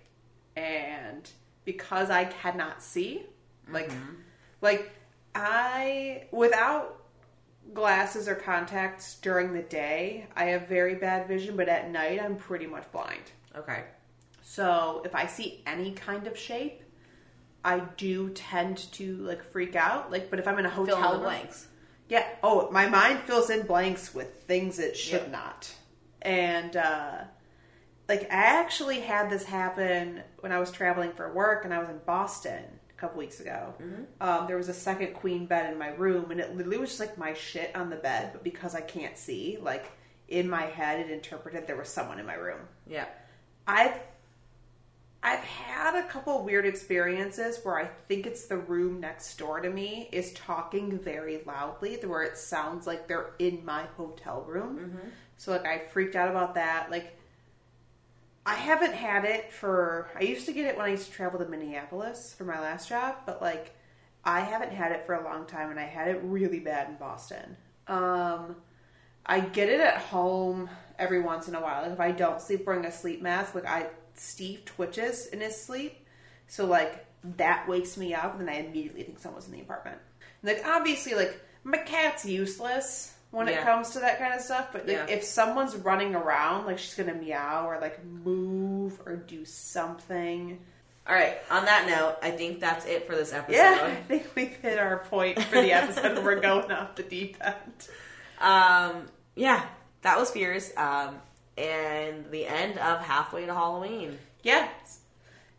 and 0.56 1.30
because 1.74 2.10
I 2.10 2.26
cannot 2.26 2.82
see, 2.82 3.22
like, 3.72 3.92
like 4.62 4.92
I 5.36 6.24
without 6.32 7.04
glasses 7.76 8.28
or 8.28 8.34
contacts 8.34 9.20
during 9.22 9.54
the 9.54 9.62
day, 9.62 10.26
I 10.36 10.46
have 10.46 10.68
very 10.68 10.96
bad 10.96 11.28
vision, 11.28 11.56
but 11.56 11.70
at 11.70 11.92
night 11.92 12.20
I'm 12.24 12.36
pretty 12.36 12.66
much 12.66 12.92
blind. 12.92 13.22
Okay. 13.56 13.84
So 14.42 15.04
if 15.06 15.14
I 15.14 15.28
see 15.28 15.62
any 15.68 15.92
kind 15.92 16.26
of 16.26 16.36
shape, 16.36 16.82
I 17.64 17.82
do 17.98 18.30
tend 18.32 18.78
to 18.94 19.18
like 19.18 19.44
freak 19.52 19.76
out. 19.76 20.12
Like, 20.12 20.32
but 20.32 20.40
if 20.40 20.48
I'm 20.48 20.58
in 20.58 20.66
a 20.66 20.70
hotel 20.72 20.96
Fill 20.98 21.06
in 21.06 21.12
room- 21.12 21.22
blanks. 21.22 21.68
yeah. 22.08 22.26
Oh, 22.42 22.72
my 22.72 22.88
mind 22.90 23.20
fills 23.28 23.52
in 23.52 23.68
blanks 23.68 24.16
with 24.16 24.42
things 24.46 24.80
it 24.80 24.98
should 24.98 25.22
Yep. 25.30 25.32
not. 25.32 25.72
And 26.24 26.76
uh 26.76 27.26
like 28.10 28.24
I 28.24 28.60
actually 28.60 29.00
had 29.02 29.30
this 29.30 29.46
happen 29.46 30.24
when 30.40 30.52
I 30.52 30.60
was 30.60 30.72
traveling 30.72 31.12
for 31.12 31.32
work 31.32 31.64
and 31.64 31.74
I 31.74 31.78
was 31.78 31.90
in 31.90 32.00
Boston 32.08 32.64
a 32.90 33.00
couple 33.00 33.20
weeks 33.20 33.40
ago. 33.40 33.76
Um, 34.20 34.48
there 34.48 34.58
was 34.58 34.68
a 34.68 34.74
second 34.74 35.14
queen 35.14 35.46
bed 35.46 35.72
in 35.72 35.78
my 35.78 35.90
room 35.90 36.32
and 36.32 36.40
it 36.40 36.58
literally 36.58 36.80
was 36.80 36.90
just 36.90 37.00
like 37.00 37.20
my 37.20 37.36
shit 37.36 37.74
on 37.76 37.92
the 37.92 37.96
bed, 37.96 38.32
but 38.34 38.44
because 38.44 38.74
I 38.74 38.82
can't 38.82 39.16
see, 39.16 39.60
like 39.62 39.92
in 40.28 40.50
my 40.50 40.64
head 40.64 41.00
it 41.00 41.12
interpreted 41.12 41.68
there 41.68 41.78
was 41.78 41.88
someone 41.88 42.20
in 42.20 42.26
my 42.26 42.34
room. 42.34 42.62
Yeah. 42.88 43.06
I've 43.68 43.94
I've 45.22 45.44
had 45.44 45.96
a 45.96 46.08
couple 46.08 46.44
weird 46.44 46.66
experiences 46.66 47.60
where 47.64 47.78
I 47.78 47.90
think 48.08 48.26
it's 48.26 48.46
the 48.46 48.58
room 48.58 49.02
next 49.02 49.38
door 49.38 49.60
to 49.60 49.70
me 49.70 50.10
is 50.12 50.32
talking 50.34 50.98
very 50.98 51.42
loudly, 51.46 51.98
where 51.98 52.24
it 52.24 52.38
sounds 52.38 52.88
like 52.88 53.08
they're 53.08 53.32
in 53.38 53.64
my 53.66 53.84
hotel 53.98 54.46
room. 54.48 54.98
So 55.38 55.52
like 55.52 55.66
I 55.66 55.80
freaked 55.80 56.16
out 56.16 56.30
about 56.30 56.56
that. 56.56 56.90
Like 56.90 57.19
I 58.50 58.56
haven't 58.56 58.96
had 58.96 59.26
it 59.26 59.54
for. 59.54 60.10
I 60.20 60.24
used 60.24 60.48
to 60.48 60.54
get 60.54 60.66
it 60.66 60.76
when 60.76 60.88
I 60.88 60.90
used 60.90 61.06
to 61.06 61.12
travel 61.12 61.38
to 61.38 61.46
Minneapolis 61.46 62.34
for 62.36 62.46
my 62.46 62.60
last 62.60 62.90
job, 62.90 63.18
but 63.28 63.44
like 63.44 63.76
I 64.26 64.40
haven't 64.40 64.72
had 64.72 64.92
it 64.92 65.06
for 65.06 65.14
a 65.14 65.24
long 65.24 65.46
time, 65.46 65.70
and 65.70 65.80
I 65.80 65.86
had 65.86 66.08
it 66.08 66.20
really 66.24 66.60
bad 66.60 66.90
in 66.90 66.96
Boston. 66.96 67.56
Um, 67.88 68.56
I 69.24 69.42
get 69.42 69.70
it 69.70 69.80
at 69.80 69.98
home 69.98 70.68
every 70.98 71.22
once 71.22 71.48
in 71.48 71.54
a 71.54 71.62
while. 71.62 71.84
Like 71.84 71.92
if 71.92 72.00
I 72.00 72.12
don't 72.12 72.42
sleep 72.42 72.66
wearing 72.66 72.86
a 72.86 72.92
sleep 72.92 73.22
mask, 73.22 73.54
like 73.54 73.68
I 73.68 73.86
Steve 74.16 74.66
twitches 74.66 75.28
in 75.28 75.42
his 75.42 75.56
sleep, 75.56 76.08
so 76.48 76.66
like 76.66 77.06
that 77.38 77.68
wakes 77.68 77.98
me 77.98 78.16
up, 78.16 78.40
and 78.40 78.48
then 78.48 78.50
I 78.50 78.62
immediately 78.62 79.04
think 79.04 79.20
someone's 79.20 79.46
in 79.46 79.52
the 79.54 79.62
apartment. 79.62 80.00
And, 80.42 80.52
like 80.52 80.66
obviously, 80.66 81.14
like 81.14 81.40
my 81.64 81.78
cat's 81.78 82.26
useless 82.26 83.14
when 83.32 83.48
it 83.48 83.62
comes 83.62 83.92
to 83.92 84.00
that 84.00 84.18
kind 84.18 84.34
of 84.34 84.42
stuff, 84.42 84.70
but 84.72 84.88
like 84.88 84.96
Yeah. 84.98 85.06
if 85.08 85.24
someone's 85.24 85.76
running 85.76 86.16
around, 86.16 86.66
like 86.66 86.80
she's 86.80 86.96
gonna 86.96 87.14
meow 87.14 87.68
or 87.68 87.80
like 87.80 88.04
move 88.06 89.00
or 89.06 89.16
do 89.16 89.46
something. 89.46 90.60
All 91.08 91.16
right. 91.16 91.38
On 91.50 91.66
that 91.66 91.88
note, 91.88 92.18
I 92.22 92.32
think 92.32 92.60
that's 92.60 92.86
it 92.86 93.08
for 93.08 93.16
this 93.16 93.34
episode. 93.34 93.58
Yeah, 93.58 93.80
I 93.84 93.96
think 93.96 94.28
we've 94.36 94.56
hit 94.56 94.78
our 94.78 95.00
point 95.06 95.42
for 95.44 95.62
the 95.62 95.74
episode. 95.74 96.06
and 96.18 96.24
We're 96.26 96.40
going 96.40 96.72
off 96.72 96.96
the 96.96 97.04
deep 97.04 97.38
end. 97.42 97.88
Um, 98.40 99.08
yeah, 99.36 99.66
that 100.04 100.18
was 100.20 100.30
Fears. 100.32 100.72
Um, 100.78 101.18
and 101.58 102.30
the 102.32 102.46
end 102.48 102.78
of 102.78 103.02
Halfway 103.02 103.46
to 103.48 103.54
Halloween. 103.54 104.18
Yeah. 104.44 104.68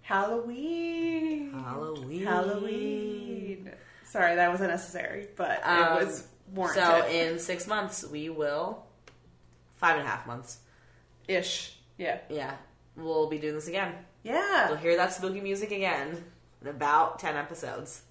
Halloween. 0.03 1.53
Halloween. 1.53 2.25
Halloween. 2.27 3.71
Sorry, 4.05 4.35
that 4.37 4.51
was 4.51 4.61
unnecessary, 4.61 5.29
but 5.37 5.61
Um, 5.65 5.99
it 5.99 6.05
was 6.07 6.27
warranted. 6.53 6.83
So 6.83 7.07
in 7.09 7.39
six 7.39 7.67
months, 7.67 8.05
we 8.07 8.29
will, 8.29 8.85
five 9.77 9.97
and 9.99 10.07
a 10.07 10.11
half 10.11 10.27
months, 10.27 10.59
Ish. 11.29 11.77
Yeah. 11.99 12.19
yeah, 12.29 12.55
we'll 12.97 13.29
be 13.29 13.39
doing 13.39 13.55
this 13.55 13.69
again. 13.69 13.95
Yeah. 14.23 14.69
You'll 14.69 14.77
hear 14.79 14.97
that 14.97 15.13
spooky 15.13 15.41
music 15.41 15.71
again 15.71 16.25
in 16.63 16.69
about 16.69 17.19
10 17.19 17.37
episodes. 17.37 18.03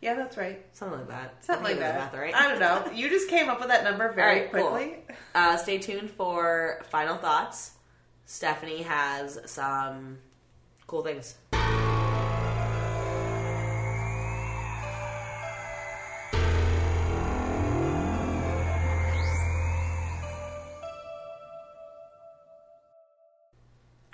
Yeah, 0.00 0.14
that's 0.14 0.36
right. 0.36 0.64
Something 0.72 0.98
like 0.98 1.08
that. 1.08 1.44
Something 1.44 1.64
like 1.64 1.72
think 1.74 1.84
I 1.84 1.86
did 1.92 1.94
that. 1.96 2.12
math 2.12 2.14
right. 2.20 2.34
I 2.34 2.48
don't 2.48 2.58
know. 2.58 2.92
You 2.92 3.08
just 3.08 3.28
came 3.28 3.48
up 3.48 3.60
with 3.60 3.68
that 3.68 3.84
number 3.84 4.10
very 4.14 4.40
right, 4.40 4.52
cool. 4.52 4.70
quickly. 4.70 4.96
Uh, 5.34 5.56
stay 5.56 5.78
tuned 5.78 6.10
for 6.10 6.82
final 6.90 7.16
thoughts. 7.16 7.72
Stephanie 8.26 8.82
has 8.82 9.38
some 9.46 10.18
cool 10.88 11.02
things. 11.02 11.36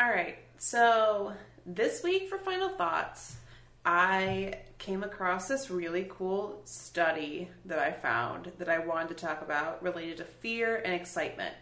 All 0.08 0.14
right. 0.14 0.38
So 0.56 1.34
this 1.66 2.02
week 2.02 2.30
for 2.30 2.38
final 2.38 2.70
thoughts, 2.70 3.36
I 3.84 4.60
came 4.78 5.04
across 5.04 5.48
this 5.48 5.70
really 5.70 6.06
cool 6.08 6.62
study 6.64 7.50
that 7.66 7.78
I 7.78 7.92
found 7.92 8.50
that 8.56 8.70
I 8.70 8.78
wanted 8.78 9.08
to 9.08 9.14
talk 9.26 9.42
about 9.42 9.82
related 9.82 10.16
to 10.16 10.24
fear 10.24 10.76
and 10.76 10.94
excitement. 10.94 11.54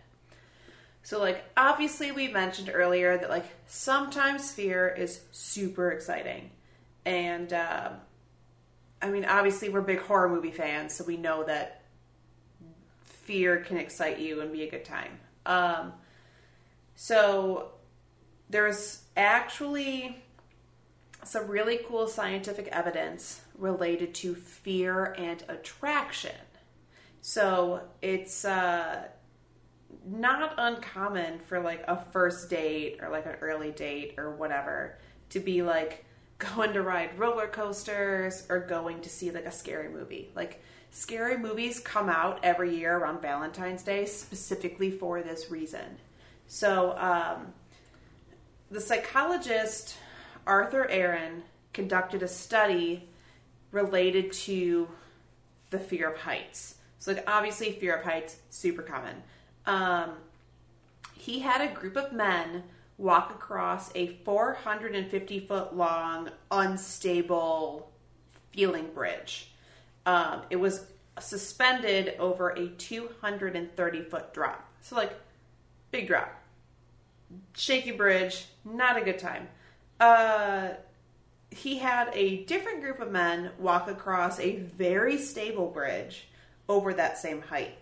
So, 1.02 1.18
like, 1.18 1.42
obviously, 1.56 2.12
we 2.12 2.28
mentioned 2.28 2.70
earlier 2.72 3.18
that, 3.18 3.30
like, 3.30 3.46
sometimes 3.66 4.52
fear 4.52 4.88
is 4.88 5.22
super 5.32 5.90
exciting. 5.90 6.50
And, 7.04 7.52
um, 7.52 7.94
I 9.02 9.10
mean, 9.10 9.24
obviously, 9.24 9.70
we're 9.70 9.80
big 9.80 10.02
horror 10.02 10.28
movie 10.28 10.52
fans, 10.52 10.94
so 10.94 11.02
we 11.02 11.16
know 11.16 11.42
that 11.42 11.82
fear 13.02 13.58
can 13.58 13.76
excite 13.76 14.20
you 14.20 14.40
and 14.40 14.52
be 14.52 14.62
a 14.62 14.70
good 14.70 14.84
time. 14.84 15.18
Um, 15.46 15.94
so, 16.94 17.72
there's 18.50 19.02
actually 19.16 20.22
some 21.24 21.48
really 21.48 21.80
cool 21.88 22.06
scientific 22.06 22.68
evidence 22.68 23.40
related 23.58 24.14
to 24.14 24.34
fear 24.34 25.14
and 25.18 25.42
attraction. 25.48 26.36
So 27.20 27.80
it's 28.02 28.44
uh, 28.44 29.08
not 30.06 30.54
uncommon 30.58 31.40
for 31.40 31.60
like 31.60 31.82
a 31.88 31.96
first 32.12 32.48
date 32.48 32.98
or 33.02 33.08
like 33.08 33.26
an 33.26 33.36
early 33.40 33.72
date 33.72 34.14
or 34.16 34.36
whatever 34.36 34.98
to 35.30 35.40
be 35.40 35.62
like 35.62 36.04
going 36.38 36.72
to 36.74 36.82
ride 36.82 37.18
roller 37.18 37.48
coasters 37.48 38.46
or 38.48 38.60
going 38.60 39.00
to 39.00 39.08
see 39.08 39.30
like 39.30 39.46
a 39.46 39.52
scary 39.52 39.88
movie. 39.88 40.30
Like 40.36 40.62
scary 40.90 41.38
movies 41.38 41.80
come 41.80 42.08
out 42.08 42.40
every 42.42 42.76
year 42.76 42.96
around 42.96 43.20
Valentine's 43.20 43.82
Day 43.82 44.04
specifically 44.06 44.90
for 44.90 45.22
this 45.22 45.50
reason. 45.50 45.98
So, 46.46 46.96
um, 46.98 47.52
the 48.70 48.80
psychologist 48.80 49.96
Arthur 50.46 50.88
Aron 50.88 51.42
conducted 51.72 52.22
a 52.22 52.28
study 52.28 53.08
related 53.70 54.32
to 54.32 54.88
the 55.70 55.78
fear 55.78 56.10
of 56.10 56.18
heights. 56.18 56.76
So, 56.98 57.12
like, 57.12 57.24
obviously, 57.28 57.72
fear 57.72 57.96
of 57.96 58.04
heights 58.04 58.36
super 58.50 58.82
common. 58.82 59.22
Um, 59.66 60.12
he 61.14 61.40
had 61.40 61.60
a 61.60 61.72
group 61.72 61.96
of 61.96 62.12
men 62.12 62.64
walk 62.98 63.30
across 63.30 63.90
a 63.94 64.06
450 64.24 65.40
foot 65.40 65.76
long, 65.76 66.30
unstable 66.50 67.90
feeling 68.52 68.88
bridge. 68.94 69.50
Um, 70.06 70.42
it 70.50 70.56
was 70.56 70.86
suspended 71.18 72.14
over 72.18 72.50
a 72.50 72.68
230 72.68 74.02
foot 74.02 74.32
drop. 74.32 74.68
So, 74.80 74.96
like, 74.96 75.12
big 75.90 76.06
drop 76.06 76.32
shaky 77.54 77.92
bridge, 77.92 78.46
not 78.64 78.96
a 78.96 79.02
good 79.02 79.18
time. 79.18 79.48
Uh, 79.98 80.70
he 81.50 81.78
had 81.78 82.10
a 82.12 82.44
different 82.44 82.82
group 82.82 83.00
of 83.00 83.10
men 83.10 83.50
walk 83.58 83.88
across 83.88 84.38
a 84.40 84.56
very 84.56 85.16
stable 85.16 85.68
bridge 85.68 86.28
over 86.68 86.92
that 86.94 87.18
same 87.18 87.40
height. 87.42 87.78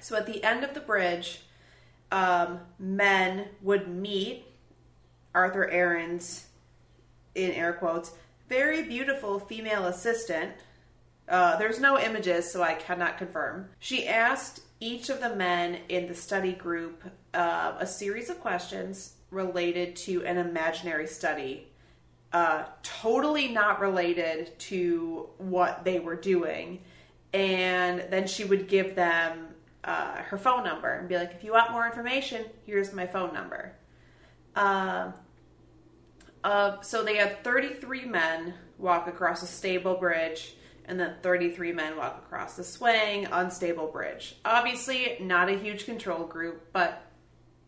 So 0.00 0.16
at 0.16 0.26
the 0.26 0.42
end 0.44 0.64
of 0.64 0.74
the 0.74 0.80
bridge, 0.80 1.40
um, 2.12 2.60
men 2.78 3.48
would 3.62 3.88
meet 3.88 4.44
Arthur 5.34 5.70
Aron's, 5.70 6.46
in 7.34 7.52
air 7.52 7.72
quotes, 7.72 8.12
very 8.48 8.82
beautiful 8.82 9.38
female 9.38 9.86
assistant. 9.86 10.52
Uh, 11.28 11.56
there's 11.56 11.80
no 11.80 11.98
images, 11.98 12.50
so 12.50 12.62
I 12.62 12.74
cannot 12.74 13.18
confirm. 13.18 13.68
She 13.78 14.08
asked 14.08 14.62
each 14.80 15.10
of 15.10 15.20
the 15.20 15.34
men 15.34 15.78
in 15.88 16.06
the 16.06 16.14
study 16.14 16.52
group 16.52 17.02
uh, 17.34 17.74
a 17.78 17.86
series 17.86 18.30
of 18.30 18.40
questions 18.40 19.14
related 19.30 19.96
to 19.96 20.24
an 20.24 20.38
imaginary 20.38 21.06
study, 21.06 21.68
uh, 22.32 22.64
totally 22.82 23.48
not 23.48 23.80
related 23.80 24.58
to 24.58 25.28
what 25.38 25.84
they 25.84 25.98
were 25.98 26.16
doing. 26.16 26.80
and 27.34 28.06
then 28.08 28.26
she 28.26 28.44
would 28.44 28.68
give 28.68 28.94
them 28.94 29.48
uh, 29.84 30.16
her 30.22 30.38
phone 30.38 30.64
number 30.64 30.94
and 30.94 31.08
be 31.08 31.16
like, 31.16 31.32
if 31.32 31.44
you 31.44 31.52
want 31.52 31.70
more 31.72 31.86
information, 31.86 32.44
here's 32.64 32.92
my 32.92 33.06
phone 33.06 33.34
number. 33.34 33.72
Um, 34.56 35.12
uh, 36.42 36.80
so 36.80 37.04
they 37.04 37.16
had 37.16 37.42
33 37.44 38.06
men 38.06 38.54
walk 38.78 39.08
across 39.08 39.42
a 39.42 39.46
stable 39.46 39.96
bridge, 39.96 40.56
and 40.88 40.98
then 40.98 41.14
33 41.22 41.72
men 41.72 41.96
walk 41.96 42.22
across 42.26 42.56
the 42.56 42.64
swaying, 42.64 43.26
unstable 43.26 43.86
bridge. 43.88 44.36
Obviously, 44.44 45.18
not 45.20 45.48
a 45.48 45.56
huge 45.56 45.84
control 45.84 46.24
group, 46.24 46.72
but 46.72 47.04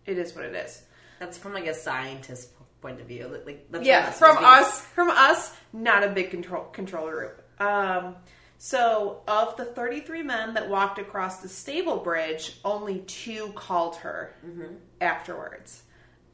it 0.06 0.18
is 0.18 0.34
what 0.34 0.44
it 0.44 0.54
is. 0.54 0.82
That's 1.20 1.36
from 1.38 1.52
like 1.52 1.66
a 1.66 1.74
scientist 1.74 2.50
point 2.80 3.00
of 3.00 3.06
view. 3.06 3.40
Like- 3.44 3.68
Yeah, 3.82 4.10
from 4.10 4.38
us. 4.38 4.44
us, 4.66 4.80
from 4.80 5.10
us, 5.10 5.54
not 5.72 6.02
a 6.02 6.08
big 6.08 6.30
control 6.30 6.64
control 6.64 7.08
group. 7.10 7.42
Um, 7.60 8.16
so 8.56 9.22
of 9.28 9.56
the 9.58 9.66
33 9.66 10.22
men 10.22 10.54
that 10.54 10.68
walked 10.68 10.98
across 10.98 11.42
the 11.42 11.48
stable 11.48 11.98
bridge, 11.98 12.58
only 12.64 13.00
two 13.00 13.52
called 13.54 13.96
her 13.96 14.34
afterwards. 15.00 15.82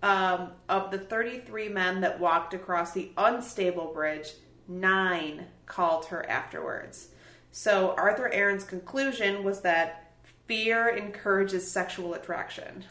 Um, 0.02 0.52
of 0.68 0.90
the 0.92 0.98
33 0.98 1.68
men 1.68 2.00
that 2.02 2.20
walked 2.20 2.54
across 2.54 2.92
the 2.92 3.10
unstable 3.16 3.92
bridge, 3.92 4.28
nine 4.68 5.46
called 5.66 6.06
her 6.06 6.28
afterwards. 6.28 7.08
So 7.52 7.94
Arthur 7.96 8.30
Aron's 8.32 8.64
conclusion 8.64 9.42
was 9.44 9.62
that 9.62 10.12
fear 10.46 10.88
encourages 10.88 11.70
sexual 11.70 12.14
attraction. 12.14 12.84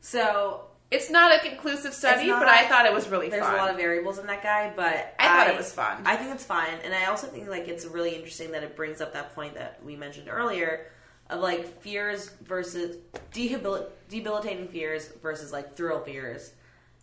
So 0.00 0.62
It's 0.90 1.10
not 1.10 1.34
a 1.36 1.46
conclusive 1.46 1.92
study, 1.92 2.28
not- 2.28 2.38
but 2.40 2.48
I 2.48 2.66
thought 2.66 2.86
it 2.86 2.94
was 2.94 3.08
really 3.10 3.28
there's 3.28 3.44
fun. 3.44 3.54
a 3.54 3.58
lot 3.58 3.70
of 3.70 3.76
variables 3.76 4.18
in 4.18 4.26
that 4.28 4.42
guy, 4.42 4.72
but 4.74 5.14
I 5.18 5.26
thought 5.26 5.48
it 5.48 5.56
was 5.58 5.70
fun. 5.70 6.02
I 6.06 6.16
think 6.16 6.34
it's 6.34 6.44
fun, 6.44 6.66
and 6.82 6.94
I 6.94 7.04
also 7.06 7.26
think 7.26 7.46
like 7.46 7.68
it's 7.68 7.84
really 7.84 8.14
interesting 8.14 8.52
that 8.52 8.62
it 8.62 8.74
brings 8.74 9.02
up 9.02 9.12
that 9.12 9.34
point 9.34 9.54
that 9.56 9.84
we 9.84 9.96
mentioned 9.96 10.28
earlier 10.30 10.86
of 11.28 11.40
like 11.40 11.82
fears 11.82 12.30
versus 12.40 12.96
dehabil- 13.34 13.86
debilitating 14.08 14.68
fears 14.68 15.08
versus 15.20 15.52
like 15.52 15.76
thrill 15.76 16.00
fears, 16.00 16.52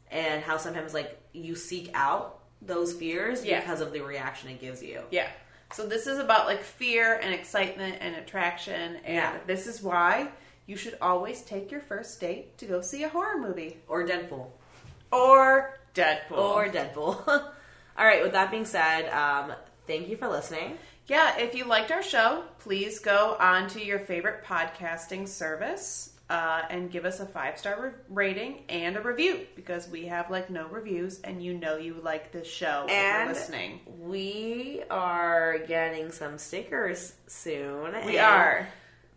and 0.09 0.43
how 0.43 0.57
sometimes 0.57 0.95
like 0.95 1.21
you 1.33 1.53
seek 1.55 1.91
out 1.93 2.39
those 2.65 2.93
fears 2.93 3.43
Yeah. 3.45 3.59
because 3.61 3.81
of 3.81 3.91
the 3.93 4.01
reaction 4.01 4.49
it 4.49 4.59
gives 4.59 4.81
you. 4.83 5.01
Yeah. 5.11 5.27
So 5.73 5.85
this 5.87 6.07
is 6.07 6.19
about 6.19 6.45
like 6.45 6.61
fear 6.61 7.15
and 7.21 7.33
excitement 7.33 7.97
and 8.01 8.15
attraction, 8.15 8.97
and 8.97 9.15
Yeah. 9.15 9.37
this 9.47 9.67
is 9.67 9.81
why 9.81 10.29
you 10.67 10.75
should 10.77 10.97
always 11.01 11.41
take 11.41 11.71
your 11.71 11.81
first 11.81 12.19
date 12.19 12.57
to 12.59 12.65
go 12.65 12.81
see 12.81 13.03
a 13.03 13.09
horror 13.09 13.37
movie 13.39 13.77
Or 13.87 14.03
Deadpool. 14.05 14.47
or 15.11 15.77
Deadpool. 15.93 16.37
Or 16.37 16.67
Deadpool. 16.67 17.27
All 17.97 18.05
right. 18.05 18.21
With 18.23 18.33
that 18.33 18.51
being 18.51 18.65
said, 18.65 19.07
um, 19.09 19.53
thank 19.87 20.07
you 20.07 20.17
for 20.17 20.27
listening. 20.27 20.77
yeah, 21.07 21.37
if 21.37 21.53
you 21.55 21.65
liked 21.65 21.91
our 21.91 22.01
show, 22.03 22.43
please 22.59 22.99
go 22.99 23.37
on 23.39 23.67
to 23.69 23.83
your 23.83 23.99
favorite 23.99 24.43
podcasting 24.43 25.27
service 25.27 26.09
uh, 26.29 26.61
and 26.69 26.89
give 26.91 27.05
us 27.05 27.19
a 27.19 27.25
five 27.25 27.57
star 27.59 27.79
re- 27.81 27.91
rating 28.09 28.63
and 28.69 28.97
a 28.97 29.01
review 29.01 29.45
because 29.55 29.87
we 29.87 30.05
have 30.07 30.31
like 30.31 30.49
no 30.49 30.67
reviews, 30.67 31.19
and 31.21 31.43
you 31.43 31.53
know 31.53 31.77
you 31.77 31.95
like 32.03 32.31
this 32.31 32.47
show 32.47 32.85
if 32.87 32.91
And 32.91 33.25
you're 33.27 33.33
listening. 33.35 33.79
we 33.99 34.81
are 34.89 35.59
getting 35.67 36.11
some 36.11 36.37
stickers 36.37 37.13
soon. 37.27 37.93
We 38.05 38.17
are. 38.17 38.67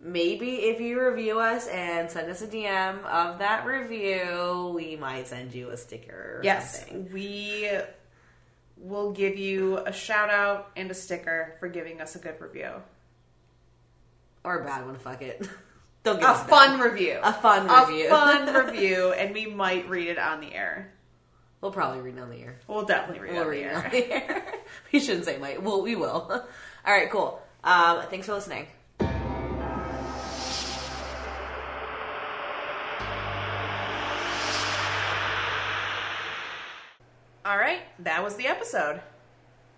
Maybe 0.01 0.51
if 0.67 0.81
you 0.81 1.01
review 1.03 1.41
us 1.41 1.67
and 1.67 2.09
send 2.11 2.31
us 2.31 2.41
a 2.43 2.47
DM 2.47 3.03
of 3.05 3.39
that 3.41 3.67
review, 3.67 4.71
we 4.75 4.95
might 4.95 5.27
send 5.27 5.53
you 5.55 5.71
a 5.71 5.77
sticker 5.77 6.37
or 6.39 6.41
Yes, 6.45 6.81
something. 6.81 7.11
we 7.13 7.69
will 8.77 9.11
give 9.11 9.37
you 9.37 9.79
a 9.79 9.93
shout 9.93 10.31
out 10.31 10.71
and 10.77 10.89
a 10.91 10.95
sticker 10.95 11.57
for 11.59 11.67
giving 11.69 12.01
us 12.01 12.15
a 12.15 12.21
good 12.21 12.41
review. 12.41 12.71
Or 14.45 14.61
a 14.61 14.65
bad 14.65 14.87
one, 14.87 14.95
fuck 14.97 15.21
it. 15.23 15.49
Give 16.15 16.23
A 16.25 16.29
us 16.29 16.43
fun 16.49 16.81
review. 16.81 17.19
A 17.23 17.33
fun 17.33 17.69
A 17.69 17.87
review. 17.87 18.09
fun 18.09 18.55
review, 18.67 19.13
and 19.13 19.35
we 19.35 19.47
might 19.47 19.89
read 19.89 20.09
it 20.09 20.19
on 20.19 20.41
the 20.41 20.55
air. 20.55 20.93
We'll 21.61 21.73
probably 21.73 22.01
read 22.01 22.17
it 22.17 22.21
on 22.21 22.31
the 22.31 22.37
air. 22.41 22.57
We'll 22.69 22.85
definitely 22.85 23.21
read 23.21 23.31
it 23.31 23.35
We'll 23.35 23.43
on 23.45 23.49
read 23.49 23.65
the 23.65 23.75
on 23.77 23.85
air. 23.85 23.91
the 23.91 24.13
air. 24.13 24.45
we 24.93 25.01
shouldn't 25.01 25.25
say 25.25 25.39
might. 25.39 25.63
Well, 25.63 25.83
we 25.83 25.97
will. 25.97 26.31
All 26.87 26.93
right, 26.95 27.11
cool. 27.11 27.43
Um, 27.65 28.03
thanks 28.11 28.27
for 28.27 28.35
listening. 28.35 28.67
All 37.45 37.57
right, 37.57 37.81
that 38.01 38.23
was 38.23 38.37
the 38.37 38.47
episode. 38.47 39.01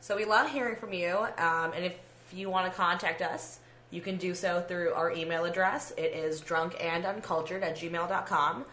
So 0.00 0.16
we 0.16 0.24
love 0.24 0.50
hearing 0.50 0.76
from 0.76 0.92
you, 0.92 1.14
um, 1.38 1.72
and 1.74 1.84
if 1.84 1.94
you 2.32 2.50
want 2.50 2.70
to 2.70 2.76
contact 2.76 3.22
us, 3.22 3.59
you 3.90 4.00
can 4.00 4.16
do 4.16 4.34
so 4.34 4.60
through 4.66 4.92
our 4.92 5.10
email 5.12 5.44
address. 5.44 5.92
It 5.96 6.12
is 6.14 6.40
drunkanduncultured 6.40 7.62
at 7.62 7.76
gmail.com. 7.78 8.64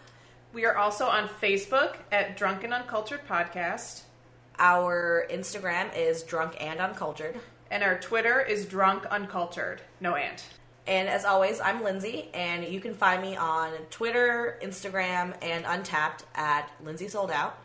We 0.53 0.65
are 0.65 0.77
also 0.77 1.05
on 1.05 1.27
Facebook 1.27 1.97
at 2.11 2.37
Drunk 2.37 2.63
and 2.63 2.73
Uncultured 2.73 3.21
Podcast, 3.27 4.01
Our 4.59 5.27
Instagram 5.29 5.95
is 5.95 6.23
drunk 6.23 6.55
and 6.59 6.79
uncultured. 6.79 7.39
and 7.69 7.83
our 7.83 7.99
Twitter 7.99 8.39
is 8.41 8.65
Drunk 8.65 9.05
Uncultured. 9.07 9.81
No 9.99 10.15
ant. 10.15 10.43
And 10.87 11.09
as 11.09 11.25
always, 11.25 11.59
I'm 11.59 11.83
Lindsay, 11.83 12.29
and 12.33 12.63
you 12.65 12.79
can 12.79 12.93
find 12.93 13.21
me 13.21 13.35
on 13.35 13.71
Twitter, 13.89 14.57
Instagram, 14.63 15.35
and 15.41 15.65
Untappd 15.65 16.23
at 16.33 16.71
Lindsay 16.81 17.09
Sold 17.09 17.29
Out. 17.29 17.57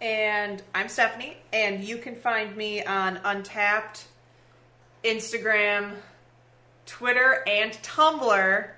And 0.00 0.60
I'm 0.74 0.88
Stephanie, 0.88 1.36
and 1.52 1.84
you 1.84 1.96
can 1.98 2.16
find 2.16 2.56
me 2.56 2.84
on 2.84 3.18
Untappd, 3.18 4.02
Instagram, 5.04 5.92
Twitter, 6.86 7.44
and 7.46 7.72
Tumblr 7.72 8.68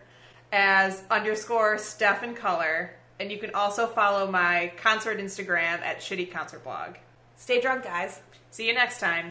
as 0.52 1.02
underscore 1.10 1.78
Steph 1.78 2.22
and 2.22 2.36
Color. 2.36 2.94
And 3.18 3.32
you 3.32 3.38
can 3.38 3.54
also 3.54 3.86
follow 3.86 4.30
my 4.30 4.72
concert 4.76 5.18
Instagram 5.18 5.80
at 5.80 6.00
Shitty 6.00 6.30
Concert 6.30 6.62
Blog. 6.62 6.96
Stay 7.36 7.60
drunk, 7.60 7.84
guys. 7.84 8.20
See 8.50 8.66
you 8.66 8.74
next 8.74 9.00
time. 9.00 9.24